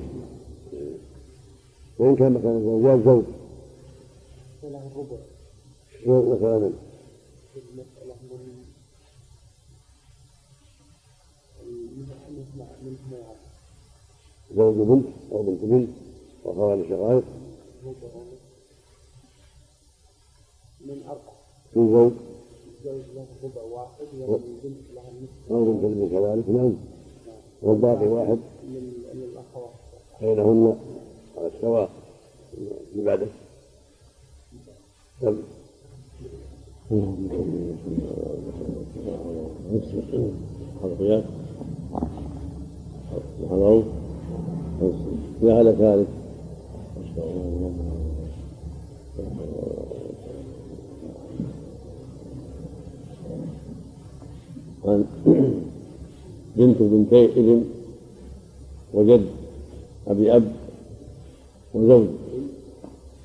وإن 1.98 2.16
كان 2.16 2.32
مكان 2.32 2.56
الزوجات 2.56 3.04
زوج. 3.04 3.24
مثلا. 6.04 6.70
زوج 14.56 14.74
بنت 14.74 15.06
أو 15.32 15.42
بنت 15.42 15.64
بنت 15.64 15.88
وأخوان 16.44 16.84
شقائق 16.88 17.24
من 20.86 21.02
أربعة 21.08 21.32
من 21.76 21.92
زوج. 21.92 22.12
الزوج 22.84 23.02
له 23.14 23.26
ربع 23.44 23.62
واحد 23.62 24.06
والبنت 24.18 24.90
لها 24.94 25.10
النصف 25.10 25.50
أو 25.50 25.72
بنت 25.72 26.10
كذلك 26.12 26.48
نعم. 26.48 26.72
والباقي 27.62 28.06
واحد. 28.06 28.38
الأخوات. 29.12 29.70
بينهن 30.20 30.76
على 31.36 31.46
السواء. 31.46 31.90
اللي 32.92 33.04
بعده. 33.04 33.26
نعم. 35.22 35.36
القياس 40.84 41.24
العروض 41.92 42.31
لا 45.42 45.58
على 45.58 45.70
ذلك 45.70 46.06
عن 54.84 55.04
بنت 56.56 56.82
بنتي 56.82 57.24
ابن 57.24 57.64
وجد 58.94 59.24
أبي 60.08 60.36
أب 60.36 60.52
وزوج. 61.74 62.06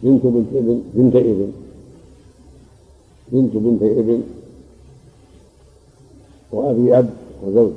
بنت 0.04 0.26
بنت 0.26 0.48
ابن 0.56 0.82
بنت 0.94 1.16
ابن. 1.16 1.52
بنت 3.32 3.56
بنت 3.56 3.82
ابن 3.84 4.22
وأبي 6.52 7.00
أب 7.00 7.10
وزوج. 7.44 7.72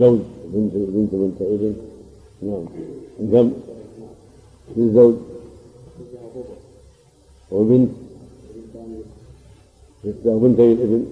زوج 0.00 0.18
بنت 0.52 0.72
بنت 0.74 1.14
بنت 1.14 1.42
ابن. 1.42 1.74
نعم. 2.42 2.64
كم 3.32 3.52
للزوج 4.76 5.14
وبنت. 7.52 7.90
وبنتي 10.24 10.72
الابن 10.72 11.04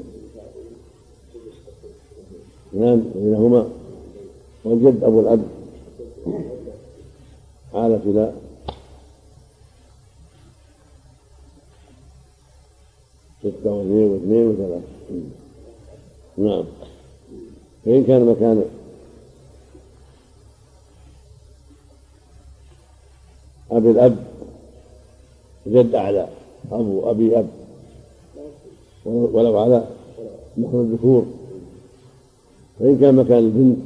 نعم 2.72 3.00
بينهما. 3.14 3.68
والجد 4.64 5.04
أبو 5.04 5.20
الأب 5.20 5.42
حالة 7.72 8.00
إلى 8.04 8.32
ستة 13.40 13.72
واثنين 13.72 14.10
واثنين 14.10 14.46
وثلاثة. 14.46 14.82
نعم. 16.38 16.64
فإن 17.84 18.04
كان 18.04 18.26
مكان 18.26 18.77
أبي 23.70 23.90
الأب 23.90 24.16
جد 25.66 25.94
أعلى 25.94 26.28
أبو 26.72 27.10
أبي 27.10 27.38
أب. 27.38 27.48
ولو 29.06 29.58
على 29.58 29.84
نحو 30.58 30.80
الذكور. 30.80 31.26
فإن 32.78 32.98
كان 32.98 33.14
مكان 33.14 33.38
البنت 33.38 33.78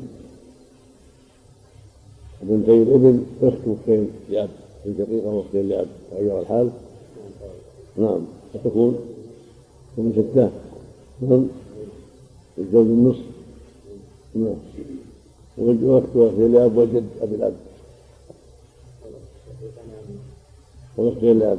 بنتي 2.43 2.83
الابن 2.83 3.25
أخت 3.43 3.59
واختين 3.67 4.11
لأب. 4.31 4.49
في 4.85 4.95
شقيقة 4.99 5.29
واختين 5.29 5.69
لأب. 5.69 5.87
تغير 6.11 6.41
الحال. 6.41 6.71
نعم. 7.97 8.21
فتكون 8.55 8.99
تكون 9.93 10.13
ستة 10.13 10.51
نعم. 11.21 11.47
الزوج 12.59 12.87
النصف. 12.87 13.25
نعم. 14.35 14.55
واخت 15.59 16.17
واختين 16.17 16.53
لأب 16.53 16.77
وجد 16.77 17.05
أبي 17.23 17.35
الأب. 17.35 17.55
واختين 20.97 21.39
لأب 21.39 21.59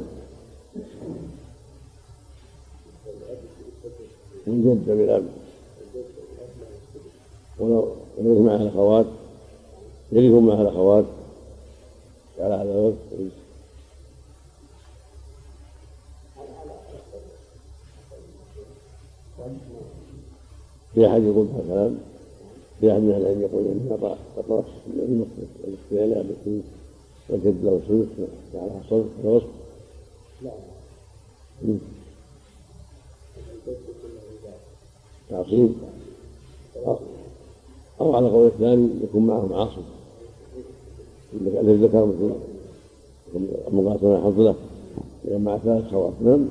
والجد 4.46 4.88
أبي 4.88 5.04
الأب 5.04 5.26
ولو 7.58 7.96
يرث 8.18 8.38
معها 8.38 8.62
الأخوات 8.62 9.06
يرثون 10.12 10.46
معها 10.46 10.62
الأخوات 10.62 11.04
على 12.38 12.54
هذا 12.54 12.62
الوقت 12.62 12.94
في 20.94 21.06
أحد 21.06 21.22
يقول 21.22 21.46
هذا 21.46 21.60
الكلام 21.62 21.98
في 22.80 22.92
أحد 22.92 23.00
من 23.00 23.10
أهل 23.10 23.22
العلم 23.22 23.40
يقول 23.40 23.64
إنها 23.66 24.16
تطرش 24.36 24.64
الاختيار 25.64 26.22
بكل 26.22 26.60
والجد 27.28 27.64
له 27.64 27.80
سلوك 27.88 28.08
على 28.54 28.70
صرف 28.90 29.06
ووصف 29.24 29.46
تعصيب 35.30 35.72
أو 38.00 38.16
على 38.16 38.28
قول 38.28 38.46
الثاني 38.46 38.88
يكون 39.02 39.26
معهم 39.26 39.52
عاصم 39.52 39.82
الذي 41.40 41.86
ذكر 41.86 42.06
مثل 42.06 42.34
مقاسمة 43.72 44.16
الحظ 44.16 44.40
له 44.40 44.54
مع 45.38 45.58
ثلاث 45.58 45.90
خوات 45.90 46.12
نعم 46.20 46.48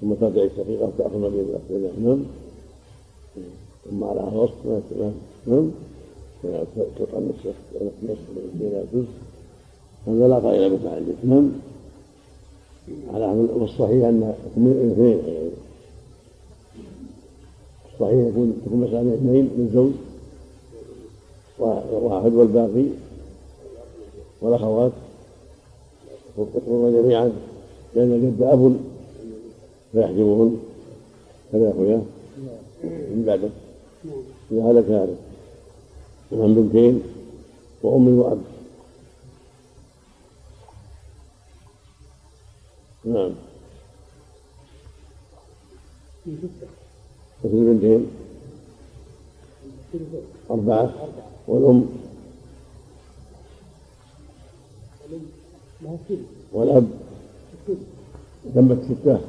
ثم 0.00 0.14
ترجع 0.14 0.42
الشقيقة 0.42 0.84
وتأخذ 0.84 1.18
ما 1.18 1.28
بين 1.28 1.40
الأخوين 1.40 2.04
نعم 2.04 2.24
ثم 3.90 4.04
على 4.04 4.20
هذا 4.20 4.32
الوصف 4.32 4.54
نعم 5.46 5.70
تلقى 6.96 7.18
النصف 7.18 7.54
ونصف 7.74 8.20
بين 8.54 8.72
الجزء 8.72 9.08
هذا 10.06 10.28
لا 10.28 10.38
قائل 10.38 10.76
بفعله 10.76 11.14
نعم. 11.24 11.50
على 13.14 13.26
والصحيح 13.54 14.04
أن 14.04 14.34
يكون 14.52 14.92
اثنين 14.92 15.18
الصحيح 17.92 18.28
يكون 18.28 18.62
تكون 18.66 18.80
مسألة 18.80 19.14
اثنين 19.14 19.50
للزوج 19.58 19.90
واحد 21.58 22.32
والباقي 22.32 22.84
والأخوات. 24.40 24.92
يكفرون 26.38 27.02
جميعا 27.02 27.32
لأن 27.94 28.12
الجد 28.12 28.42
أب 28.42 28.76
فيحجبهن. 29.92 30.56
كذا 31.52 31.70
أخويا. 31.70 32.02
من 32.84 33.24
بعده. 33.26 33.48
إذا 34.52 34.70
هلك 34.70 34.84
هذا. 34.84 35.16
عن 36.32 36.54
بنتين 36.54 37.02
وأم 37.82 38.18
وأب. 38.18 38.38
نعم. 43.06 43.30
مثل 46.26 47.54
البنتين 47.54 48.06
أربعة. 50.50 50.94
والأم؟ 51.48 51.86
والأب؟ 56.52 56.86
تمت 58.54 58.78
ستة. 58.84 59.20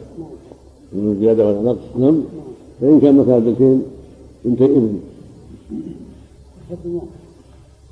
من 0.94 1.18
زيادة 1.20 1.48
ولا 1.48 1.62
نقص؟ 1.62 1.98
نعم. 1.98 2.24
فإن 2.82 3.00
كان 3.02 3.18
مثلا 3.18 3.40
بنتين 3.40 3.84
بنتي 4.46 4.66
ابن. 4.66 5.00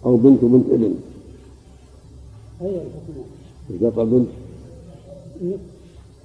أو 0.06 0.18
بنت 0.18 0.44
وبنت 0.44 0.70
ابن. 0.70 0.96
إيش 3.72 3.84
قطع 3.84 4.04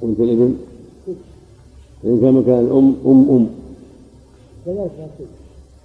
بنت 0.02 0.20
الابن 0.20 0.56
فإن 2.02 2.20
كان 2.20 2.34
مكان 2.34 2.58
الأم 2.64 2.94
أم 3.06 3.30
أم. 3.30 3.46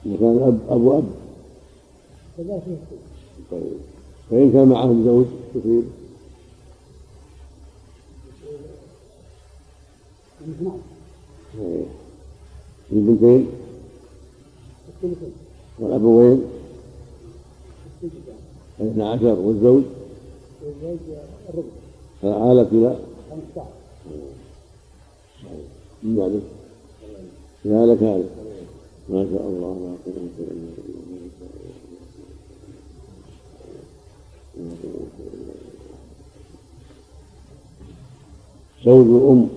مكان 0.05 0.31
الأب 0.37 0.59
أب 0.69 1.03
طيب. 3.51 3.63
فإن 4.31 4.51
كان 4.51 4.67
معهم 4.67 5.03
زوج 5.05 5.25
تصير 5.53 5.81
البنتين. 12.91 13.47
والأبوين 15.79 16.41
اثنى 18.81 19.03
عشر 19.03 19.39
والزوج؟ 19.39 19.83
فعالة 22.21 22.67
إلى 22.71 22.99
من 26.03 26.41
ذلك 27.65 28.03
هذا. 28.03 28.29
ما 29.09 29.27
شاء 29.31 29.41
الله. 29.41 29.75
لا 29.75 29.95
قوة 30.05 30.29
إلا 34.57 34.71
بالله 35.23 35.55
زوج 38.85 39.07
الأم 39.07 39.49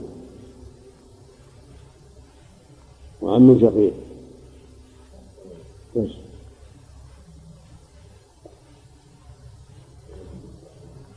وعم 3.22 3.60
شقيق. 3.60 3.94
بس. 5.96 6.10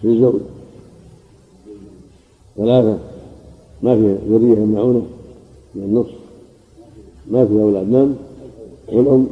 في 0.02 0.20
زوج. 0.20 0.42
ثلاثة. 2.58 3.11
ما 3.84 3.96
في 3.96 4.18
ذرية 4.30 4.58
يمنعونه 4.58 5.06
من 5.76 5.84
النصف 5.84 6.22
ما 7.28 7.46
في 7.46 7.54
أولاد. 7.54 7.90
نعم. 7.90 8.14
والأم. 8.88 9.28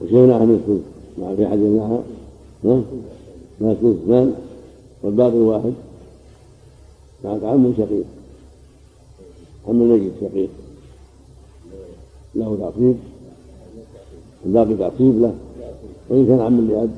وشيء 0.00 0.16
يمنعها 0.18 0.44
من 0.44 0.54
الثلث 0.54 0.82
مع 1.18 1.34
في 1.34 1.46
أحد 1.46 1.58
يمنعها. 1.58 2.02
نعم. 2.62 2.82
ما 3.60 3.72
الثلث 3.72 4.02
اثنان 4.02 4.34
والباقي 5.02 5.38
واحد. 5.38 5.72
معك 7.24 7.44
عم 7.44 7.72
شقيق. 7.78 8.04
عم 9.68 9.82
الميت 9.82 10.12
شقيق. 10.20 10.50
له 12.34 12.56
تعصيب. 12.60 12.96
الباقي 14.46 14.74
تعصيب 14.76 15.20
له. 15.22 15.34
وإن 16.08 16.26
كان 16.26 16.40
عم 16.40 16.68
لأب 16.68 16.90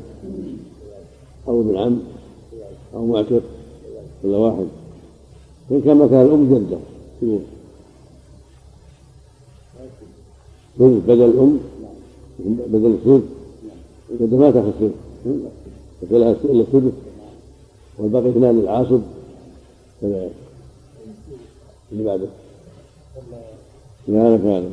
أو 1.49 1.61
ابن 1.61 1.77
عم. 1.77 2.18
أو 2.94 3.06
معتق 3.06 3.43
كل 4.23 4.28
واحد. 4.28 4.66
إن 5.70 5.81
كان 5.82 5.97
مكان 5.97 6.27
الأم 6.27 6.55
جدة 6.55 6.78
يقول. 7.23 7.40
ثلث 10.78 11.05
بدل 11.05 11.24
الأم 11.24 11.60
بدل 12.47 12.86
الثلث 12.86 13.24
الجدة 14.10 14.36
ما 14.36 14.51
تأخذ 14.51 14.90
ثلث 15.24 15.43
فلها 16.10 16.31
إلا 16.31 16.60
الثلث 16.60 16.94
والباقي 17.98 18.31
اثنان 18.31 18.60
للعاصب 18.60 19.01
كذلك 20.01 20.32
اللي 21.93 22.05
بعده. 22.05 22.28
لا 24.09 24.35
هذا 24.35 24.70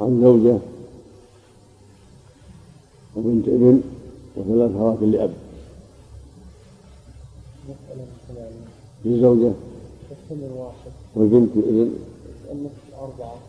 عن 0.00 0.20
زوجة 0.22 0.58
وبنت 3.16 3.48
ابن 3.48 3.80
وثلاث 4.36 4.70
أخوات 4.76 5.02
لأب. 5.02 5.30
للزوجة. 9.04 9.52
والبنت 11.16 11.50
ابن. 11.56 11.90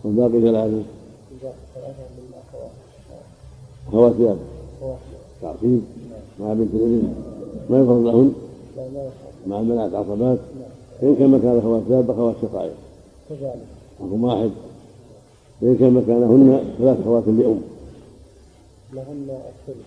والباقي 0.04 0.42
ثلاثة. 0.42 0.84
أخوات 3.88 4.14
لأب. 4.20 4.38
تعصيب. 5.42 5.82
مع 6.40 6.54
بنت 6.54 6.74
الابن 6.74 7.14
ما 7.70 7.80
يفرض 7.80 8.06
لهن. 8.06 8.34
مع 9.48 9.60
المنعت 9.60 9.94
عصبات. 9.94 10.40
فإن 11.02 11.16
كان 11.16 11.32
مكان 11.32 11.58
أخوات 11.58 11.82
لأب 11.90 12.12
أخوات 12.12 12.36
شقائق. 12.42 12.74
رقم 14.02 14.24
واحد. 14.24 14.52
فإن 15.62 15.78
كان 15.78 15.94
مكانهن 15.94 16.76
ثلاث 16.78 17.02
أخوات 17.02 17.24
لأم. 17.28 17.62
لهن 18.94 19.28
الثلث 19.30 19.86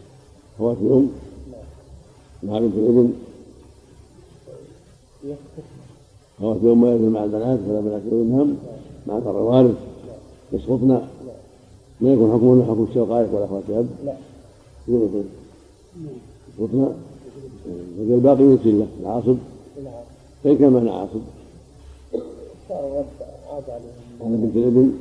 أخوات 0.56 0.76
لأم 0.82 1.10
مع 2.42 2.58
بنت 2.58 2.74
الابن 2.74 3.12
أخوات 6.38 6.56
لأم 6.62 6.80
ما 6.80 7.10
مع 7.10 7.24
البنات 7.24 7.58
فلا 7.58 7.80
بنات 7.80 8.02
الابن 8.02 8.56
مع 9.06 9.18
الوارث 9.18 9.76
يسقطن؟ 10.52 11.02
ما 12.00 12.12
يكون 12.12 12.32
حكمهن 12.32 12.64
حكم 12.64 12.86
الشقائق 12.90 13.34
ولا 13.34 13.44
أخوات 13.44 13.62
الأب 13.68 13.88
لا 14.04 14.14
يسقطن؟ 14.88 15.24
يسقطن 16.58 16.94
الباقي 17.98 18.42
يرسل 18.42 18.78
له. 18.78 18.86
العاصب؟ 19.00 19.36
نعم. 19.84 19.92
فإن 20.44 20.58
كان 20.58 20.72
معنا 20.72 20.92
عاصب. 20.92 21.20
على 24.20 24.36
بنت 24.36 24.56
الإبن. 24.56 24.92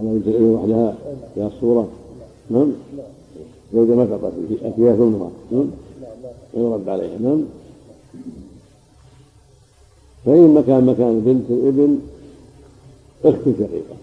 على 0.00 0.08
بنت 0.08 0.26
الإبن 0.26 0.44
وحدها. 0.44 0.94
فيها 1.34 1.46
الصورة 1.46 1.88
نعم. 2.50 2.72
زوجة 3.74 3.94
ما 3.94 4.04
تعطى 4.06 4.30
فيها 4.76 4.96
ثمرة 4.96 5.30
نعم؟ 5.52 5.70
يرد 6.54 6.88
عليها 6.88 7.18
نعم. 7.18 7.44
فإن 10.26 10.54
مكان 10.54 10.86
مكان 10.86 11.20
بنت 11.20 11.50
الابن 11.50 11.98
أخت 13.24 13.44
شقيقة. 13.44 13.96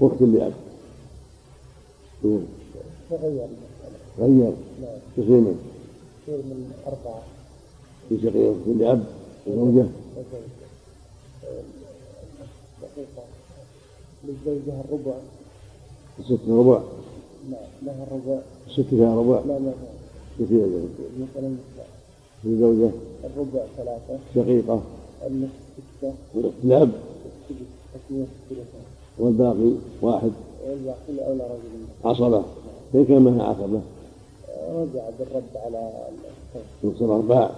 وأخت 0.00 0.22
لأب. 0.22 0.52
تغير 3.10 3.46
غير 4.18 4.52
نعم. 4.80 4.98
تصير 5.16 5.26
من 5.40 5.58
يصير 6.22 6.36
من 6.38 6.72
أربعة. 6.86 7.22
في 8.08 8.18
شقيقة 8.22 8.52
أخت 8.52 8.68
لأب 8.78 9.04
وزوجة. 9.46 9.86
للزوجة 14.24 14.80
الربع. 14.84 15.14
ست 16.24 16.48
ربع. 16.48 16.80
نعم 17.50 17.60
لها 17.82 18.06
الربع. 18.06 18.40
ست 18.74 18.80
فيها 18.80 19.14
ربع. 19.16 19.40
لا 19.46 19.52
لا 19.52 19.58
لا. 19.58 19.72
كثير 20.38 20.66
مثلا 21.20 21.54
في 22.42 22.58
زوجة. 22.58 22.90
الربع 23.24 23.64
ثلاثة. 23.76 24.18
شقيقة 24.34 24.82
النصف 25.26 25.52
ستة. 25.98 26.12
والأخت 26.34 26.54
لأب 26.64 26.90
السدس 26.90 27.66
تسمية 27.94 28.26
الثلاثة 28.44 28.78
والباقي 29.18 29.72
واحد. 30.02 30.30
والباقي 30.68 31.12
لأولى 31.16 31.42
رجل. 31.44 31.84
عصبة. 32.04 32.42
فإن 32.92 33.04
كان 33.04 33.22
معها 33.22 33.48
عصبة؟ 33.48 33.80
رجع 34.74 35.10
بالرد 35.18 35.56
على 35.56 35.90
الثوب 36.54 36.94
يصير 36.94 37.14
أرباع 37.16 37.50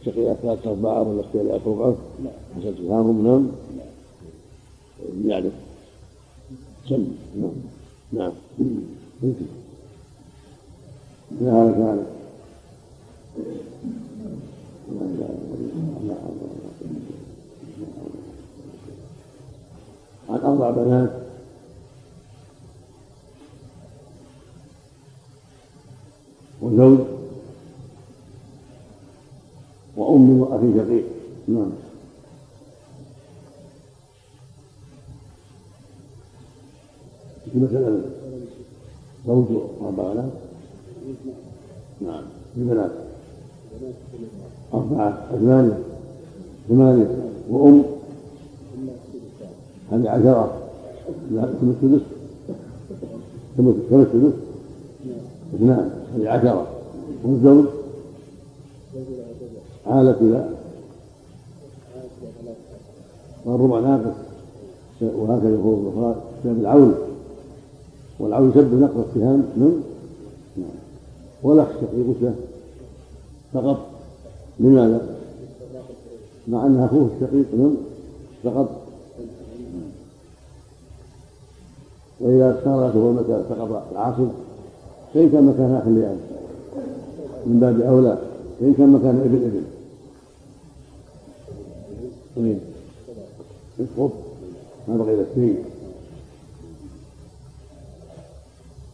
الشقيقة 0.00 0.34
ثلاثة 0.34 0.70
أرباع 0.70 0.98
والأخت 0.98 1.34
لأب 1.34 1.60
ربعه 1.66 1.96
نعم. 2.24 2.32
حسب 2.56 2.74
تفاهمهم 2.74 3.26
نعم 3.26 3.46
يعني. 5.26 5.50
سم. 6.88 7.04
نعم. 7.40 7.52
نعم. 8.12 8.32
يمكن 9.22 9.46
لا 11.40 11.52
هذا 11.52 11.72
كان 11.72 12.06
عن 20.28 20.40
أربع 20.40 20.70
بنات. 20.70 21.10
وزوج. 26.62 26.98
وأم 29.96 30.40
وأخ 30.40 30.60
شقيق. 30.60 31.04
نعم. 31.48 31.70
في 37.52 37.58
مسألة 37.58 38.23
زوج 39.26 39.44
وأربع 39.80 40.12
بنات 40.12 40.30
نعم. 42.00 42.22
في 42.54 42.64
بنات 42.64 42.90
أربعة. 44.74 45.26
ثمانية. 45.30 45.78
ثمانية. 46.68 47.06
وأم. 47.50 47.82
هذه 49.92 50.08
عشرة. 50.10 50.52
لا 51.30 51.42
كم 51.42 51.70
السدس. 51.70 52.02
كم 53.56 53.68
السدس. 54.00 54.32
اثنان. 55.54 55.90
هذه 56.14 56.28
عشرة. 56.28 56.66
والزوج. 57.24 57.64
عالت 59.86 60.22
إلى 60.22 60.48
والربع 63.44 63.80
ناقص. 63.80 64.16
وهكذا 65.00 65.56
هو 65.56 65.74
الأخرى 65.74 66.22
سهم 66.44 66.60
العون. 66.60 66.94
والعون 68.24 68.50
يسبب 68.50 68.80
نقص 68.80 68.94
السهام 69.08 69.38
من؟ 69.56 69.82
والأخ 71.42 71.66
الشقيق 71.68 72.16
له 72.22 72.34
فقط 73.52 73.86
لماذا؟ 74.60 75.06
مع 76.48 76.66
أن 76.66 76.80
أخوه 76.80 77.08
الشقيق 77.16 77.46
نم 77.54 77.76
سقط 78.44 78.68
وإذا 82.20 82.60
صار 82.64 82.92
هو 82.96 83.10
المكان 83.10 83.44
سقط 83.48 83.82
العاصب 83.92 84.28
فإن 85.14 85.30
كان 85.30 85.44
مكان 85.46 85.74
أخ 85.74 85.88
لأب 85.88 86.18
من 87.46 87.60
باب 87.60 87.80
أولى. 87.80 88.18
فإن 88.60 88.74
كان 88.74 88.88
مكان 88.88 89.20
ابن 89.20 89.36
ابن. 89.36 89.64
طيب. 92.36 92.58
ما 94.88 94.96
بقي 94.96 95.14
إلا 95.14 95.22
اثنين 95.22 95.56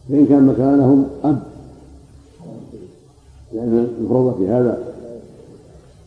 فإن 0.09 0.25
كان 0.25 0.45
مكانهم 0.47 1.05
أب. 1.23 1.39
لأن 3.53 3.87
المفروضة 3.99 4.37
في 4.37 4.47
هذا 4.47 4.83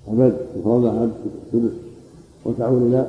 أبد 0.09 0.37
المفروضة 0.55 1.05
أب 1.05 1.11
ثلث 1.53 1.73
وتعود 2.45 2.83
إلى 2.83 3.09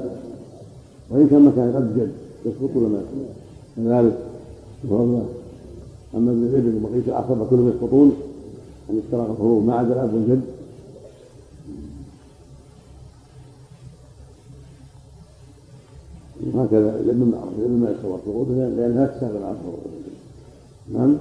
وإن 1.09 1.27
كان 1.27 1.41
مكان 1.41 1.75
أب 1.75 1.99
جد 1.99 2.11
يسقط 2.45 2.75
ولا 2.75 2.87
ما 2.87 2.97
يسقط. 2.97 3.35
كذلك 3.75 4.17
المفروضة 4.83 5.25
أما 6.15 6.31
ابن 6.31 6.43
الإبل 6.43 6.75
وبقية 6.83 7.07
العصبة 7.07 7.45
كلهم 7.45 7.69
يسقطون 7.69 8.15
أن 8.89 9.01
اشترك 9.05 9.29
الفروض 9.29 9.65
ما 9.65 9.75
عدا 9.75 9.93
الأب 9.93 10.13
والجد 10.13 10.41
وهكذا 16.53 16.99
الابن 16.99 17.33
ما 17.81 17.91
يتصور 17.91 18.19
سقوطه 18.25 18.53
لأنها 18.53 19.07
تستغنى 19.07 19.45
عن 19.45 19.55
فروض 19.63 19.94
نعم؟ 20.93 21.17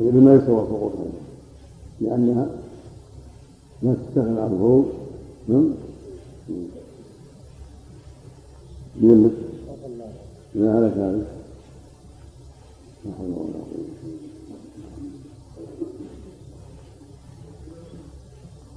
الابن 0.00 0.20
ما 0.20 0.34
يتصور 0.34 0.66
سقوطها 0.66 1.06
لأنها 2.00 2.46
لا 3.82 3.94
تستغنى 3.94 4.40
عن 4.40 4.52
الفروض 4.52 4.92
نعم؟ 5.48 5.74
لأن 9.00 9.30
لا 10.54 10.78
هلك 10.78 10.92
هذا؟ 10.92 11.26
لا 13.04 13.12
حول 13.18 13.28
ولا 13.28 13.52
قوة 13.52 13.86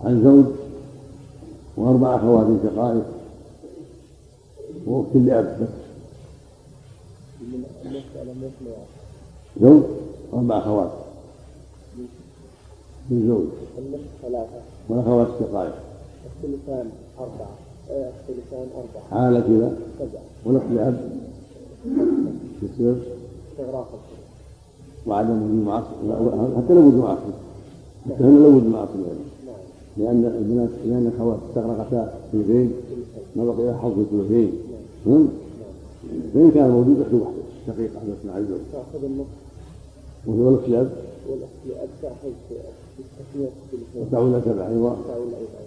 عن 0.03 0.23
زوج 0.23 0.45
وأربع 1.77 2.15
أخوات 2.15 2.48
شقائق. 2.64 3.06
وأخت 4.85 5.15
لأب 5.15 5.57
بس 5.61 5.84
زوج 9.61 9.81
وأربع 10.31 10.57
أخوات؟ 10.57 10.91
من 13.09 13.27
زوج. 13.27 13.45
ثلاثة. 14.21 14.61
والأخوات 14.89 15.27
الشقائق 15.27 15.73
الثلثان 16.25 16.89
أربعة. 17.19 17.55
الثلثان 17.89 18.67
أربعة. 18.75 19.03
حالة 19.11 19.39
كذا؟ 19.39 19.77
سبعة. 19.99 20.21
والأخت 20.45 20.65
لأب؟ 20.71 21.11
يصير؟ 22.63 22.95
استغراق. 23.51 23.89
وعدم 25.07 25.43
وجود 25.43 25.65
معصية؟ 25.65 26.57
حتى 26.57 26.73
لو 26.73 26.80
وجود 26.80 26.95
معصية. 26.95 27.38
حتى 28.05 28.23
هنا 28.23 28.39
لو 28.39 28.49
وجود 28.49 28.65
معصية 28.65 28.93
نعم. 28.95 29.55
لأن 29.97 30.25
البنات 30.25 30.69
لأن 30.85 31.07
الأخوات 31.07 31.38
استغرقتا 31.49 32.13
ثلثين 32.31 32.73
ما 33.35 33.45
بقي 33.45 33.63
إلا 33.63 33.77
حظ 33.77 33.93
ثلثين 34.11 34.51
هم؟ 35.05 35.30
فإن 36.34 36.51
كان 36.51 36.69
موجود 36.69 37.01
أخت 37.01 37.13
واحدة. 37.13 37.43
شقيقة 37.67 37.99
بس 37.99 38.25
مع 38.25 38.38
الزوج 38.38 38.59
تأخذ 38.73 39.05
النصف. 39.05 39.42
وهو 40.27 40.45
والأخت 40.45 40.67
لأب 40.67 41.89
تأخذ 42.01 42.31
وتعود 43.95 45.33
أيضا 45.33 45.63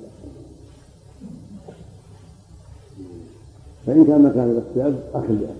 فإن 3.87 4.05
كان 4.05 4.23
مكان 4.23 4.51
الأخت 4.51 4.77
لأب 4.77 5.01
أخ 5.15 5.25
لأب 5.31 5.57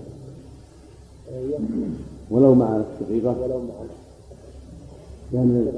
يكفي 1.49 1.89
ولو 2.31 2.55
مع 2.55 2.75
الأخت 2.75 2.89
شقيقة 2.99 3.35
ولو 3.41 3.59
مع 3.59 3.73
لأن 5.31 5.71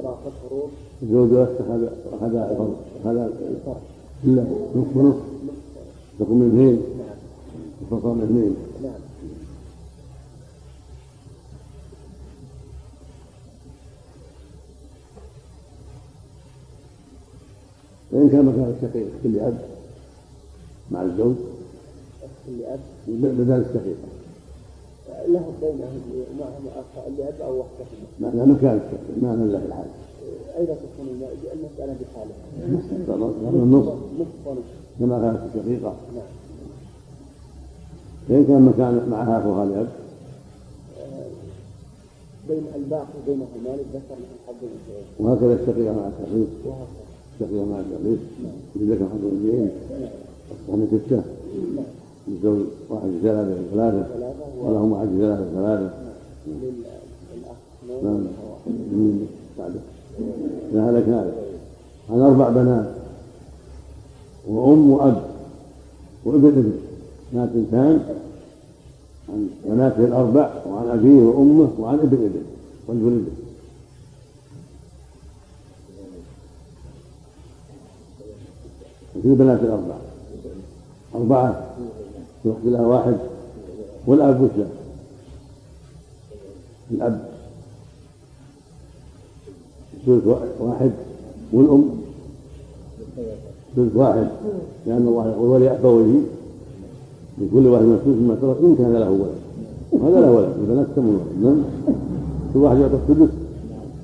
الزوج 1.03 1.33
أخذ 1.33 1.87
أخذ 2.13 2.35
أخذ 3.05 3.17
إلا 4.23 4.43
نصف 4.75 4.97
ونصف 4.97 5.19
تكون 6.19 6.47
اثنين 6.47 6.81
نعم 6.97 8.15
من 8.17 8.23
اثنين 8.23 8.55
فإن 18.11 18.29
كان 18.29 18.45
مكان 18.45 18.73
الشقيق 18.77 19.07
كل 19.23 19.39
أب 19.39 19.57
مع 20.91 21.01
الزوج. 21.01 21.35
أخت 22.23 22.49
لأب 22.59 22.79
بدل 23.07 23.51
الشقيقة 23.61 24.07
له 25.27 25.51
بينه 25.61 25.91
معهم 26.39 26.65
لأب 27.17 27.33
أو 27.41 27.59
وحدهما 27.59 28.07
معنى 28.19 28.51
مكان 28.53 28.75
الشقيق 28.77 29.23
ما 29.23 29.35
نزل 29.35 29.59
في 29.59 29.65
الحال 29.65 29.85
أيضا 30.57 30.73
تكون 30.73 31.07
الم- 31.07 31.37
المسألة 31.53 31.95
بحالها 32.01 32.67
النصف 33.63 33.93
نصف 34.19 34.47
ونصف 34.47 34.63
كما 34.99 35.19
كانت 35.21 35.39
الشقيقة. 35.55 35.93
نعم. 36.15 36.23
فإن 38.29 38.45
كان 38.45 38.61
مكان 38.61 39.09
معها 39.11 39.39
أخوها 39.41 39.65
لأب 39.65 39.87
بين 42.49 42.63
الباقي 42.75 43.05
بينهما 43.27 43.47
للذكر 43.77 44.15
مثل 44.15 44.39
حظ 44.47 44.55
وهكذا 45.19 45.53
الشقيقة 45.53 45.93
مع 45.93 46.07
الشقيق. 46.07 46.47
وهكذا. 46.65 47.08
الشقيقة 47.41 47.65
مع 47.65 47.79
الشقيق 47.79 48.19
لذلك 48.75 48.99
حظ 48.99 49.25
الأنثيين 49.25 49.69
أصبحنا 50.51 50.85
ستة 50.87 51.21
الزوج 52.27 52.59
واحد 52.89 53.09
ثلاثة 53.21 53.57
ثلاثة. 53.73 54.05
ولهم 54.61 54.91
واحد 54.91 55.07
للأخ 55.07 55.39
اثنين 58.67 59.27
نعم. 59.57 59.71
لا 60.73 60.89
هلك 60.89 61.03
هذا 61.07 61.33
عن 62.09 62.19
أربع 62.21 62.49
بنات. 62.49 62.85
وأم 64.47 64.91
وأب. 64.91 65.21
وابن 66.25 66.47
ابن. 66.47 66.73
بنات 67.33 67.49
إنسان 67.55 68.15
عن 69.29 69.49
بناته 69.65 70.05
الأربع 70.05 70.49
وعن 70.69 70.87
أبيه 70.87 71.21
وأمه 71.21 71.69
وعن 71.79 71.99
ابن 71.99 72.17
ابن. 72.17 72.41
والابن 72.87 73.07
ابن 73.07 73.38
وفي 79.15 79.35
بنات 79.35 79.59
الأربع 79.59 79.95
أربعة؟ 81.15 81.63
يخت 82.45 82.57
لها 82.65 82.87
واحد. 82.87 83.17
والأب 84.07 84.41
وش؟ 84.41 84.65
الأب. 86.91 87.29
ثلث 90.05 90.27
واحد. 90.59 90.91
والأم. 91.53 91.89
ثلث 93.75 93.95
واحد. 93.95 94.27
لأن 94.85 95.07
الله 95.07 95.29
يقول 95.29 95.49
ولأبويه 95.49 96.19
لكل 97.37 97.67
واحد 97.67 97.83
من 97.83 97.93
الثلث 97.93 98.17
مما 98.17 98.35
ترك. 98.41 98.57
إن 98.63 98.75
كان 98.75 98.93
له 98.93 99.09
ولد. 99.09 99.39
وهذا 99.91 100.21
له 100.21 100.31
ولد. 100.31 100.53
البنات 100.61 100.87
تم 100.95 101.09
ولد. 101.09 101.43
نعم. 101.43 101.63
كل 102.53 102.59
واحد 102.59 102.77
يعطى 102.77 102.95
الثلث 102.95 103.31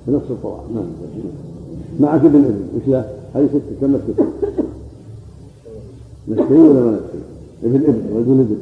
بنفس 0.08 0.26
الطواف. 0.30 0.62
نعم. 0.76 0.86
معك 2.00 2.26
ابن 2.26 2.36
ابن. 2.36 2.68
وش 2.76 2.88
له؟ 2.88 3.10
هذه 3.34 3.48
ستة 3.48 3.82
كم 3.82 3.98
ستة؟ 4.14 4.26
نسبي 6.28 6.54
ولا 6.54 6.80
ما 6.82 6.92
نسبي؟ 6.92 7.24
ابن 7.64 7.76
ابن 7.76 8.14
وابن 8.14 8.40
ابن. 8.40 8.58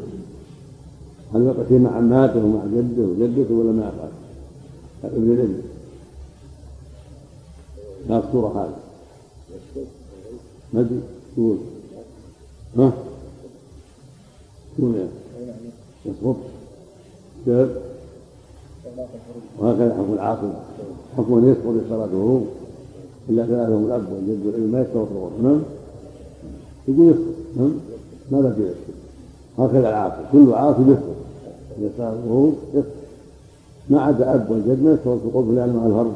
هل 1.33 1.45
يقسم 1.45 1.83
مع 1.83 1.91
عماته 1.91 2.45
ومع 2.45 2.65
جده 2.65 3.03
وجدته 3.03 3.53
ولا 3.53 3.71
ما 3.71 3.81
يفعل؟ 3.81 4.09
ابن 5.03 5.31
الابن 5.31 5.61
لا 8.09 8.17
الصورة 8.17 8.47
هذه. 8.47 8.75
ما 10.73 10.79
أدري. 10.81 10.99
قول. 11.37 11.57
ها؟ 12.77 12.93
قول 14.79 14.95
يا 14.95 15.07
يسقط 16.05 16.35
جاب. 17.47 17.81
وهكذا 19.59 19.93
حكم 19.93 20.13
العاقل 20.13 20.49
حكم 21.17 21.33
ان 21.37 21.49
يسقط 21.51 21.85
لصلاة 21.85 22.05
الغروب 22.05 22.47
الا 23.29 23.45
ثلاثة 23.45 23.77
الأب 23.79 24.05
والجد 24.13 24.45
والابن 24.45 24.71
ما 24.71 24.81
يسقط 24.81 24.95
الغروب 25.11 25.31
نعم 25.43 25.61
يقول 26.87 27.09
يسقط 27.09 27.42
ماذا 28.31 28.53
في 28.53 28.61
يسقط 28.61 28.93
هكذا 29.59 29.89
العاقل 29.89 30.23
كل 30.31 30.53
عاقل 30.53 30.83
يسقط 30.83 31.15
اذا 31.79 31.89
صار 31.97 32.13
الغروب 32.13 32.55
ما 33.89 34.01
عدا 34.01 34.35
أب 34.35 34.51
والجد 34.51 34.83
ما 34.83 34.91
يسقط 34.91 35.07
السقوط 35.07 35.45
لأنه 35.45 35.85
الفرض 35.85 36.13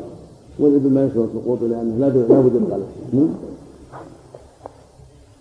والابن 0.59 0.93
ما 0.93 1.05
يسقط 1.05 1.29
السقوط 1.35 1.61
لأنه 1.61 1.97
لا 1.99 2.07
بد 2.09 2.69
له 2.69 2.83
نعم 3.13 3.29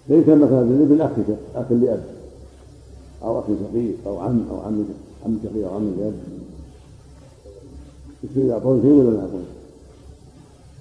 ليس 0.08 0.28
مثلا 0.28 0.62
الابن 0.62 1.00
اخ 1.00 1.10
اخ 1.54 1.72
لأب. 1.72 2.02
أو 3.22 3.38
اخ 3.38 3.44
شقيق 3.46 3.94
أو 4.06 4.18
عم 4.18 4.40
أو 4.50 4.56
عم 4.60 4.84
عم 5.26 5.38
شقيق 5.44 5.68
أو 5.68 5.74
عم 5.74 5.90
جد 5.98 6.14
يصير 8.24 8.44
يعطون 8.44 8.82
شيء 8.82 8.92
ولا 8.92 9.10
ما 9.10 9.16
يعطون؟ 9.16 9.44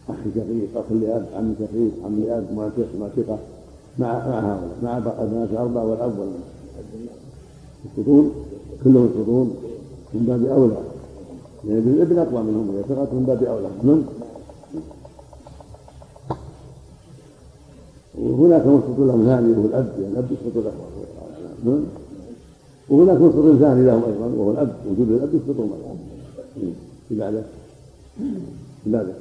اخ 0.09 0.15
شقيق 0.35 0.69
اخ 0.75 0.91
لأب 0.91 1.25
عم 1.35 1.55
شقيق 1.59 1.91
عم 2.05 2.19
لأب 2.19 2.45
معتق 2.55 2.87
معتقه 2.99 3.37
مع 3.99 4.07
مع 4.27 4.39
هؤلاء 4.39 4.77
مع 4.84 4.97
الناس 5.23 5.49
الاربعه 5.49 5.85
والاب 5.85 6.19
والام 6.19 6.34
يسقطون 7.85 8.31
كلهم 8.84 9.05
يسقطون 9.05 9.55
من 10.13 10.26
باب 10.26 10.45
أولى. 10.45 10.77
لأن 11.63 11.77
يعني 11.77 11.89
الابن 11.89 12.19
أقوى 12.19 12.43
منهم 12.43 12.84
سقط 12.89 13.13
من 13.13 13.23
باب 13.27 13.43
أولى. 13.43 13.67
نعم. 13.84 14.03
وهناك 18.17 18.67
مسقط 18.67 18.99
لهم 18.99 19.26
ثاني 19.26 19.51
وهو 19.51 19.65
الأب 19.65 19.93
يعني 20.01 20.13
الأب 20.13 20.26
يسقط 20.31 20.63
له 20.65 20.72
نعم. 21.65 21.84
وهناك 22.89 23.22
مسقط 23.22 23.59
ثاني 23.59 23.85
لهم 23.85 24.03
أيضا 24.03 24.26
وهو 24.38 24.51
الأب 24.51 24.76
وجود 24.91 25.09
الأب 25.09 25.30
يسقطهم 25.34 25.69
في 27.09 27.19
بعده 27.19 27.43
في 28.84 28.91
بعده 28.91 29.13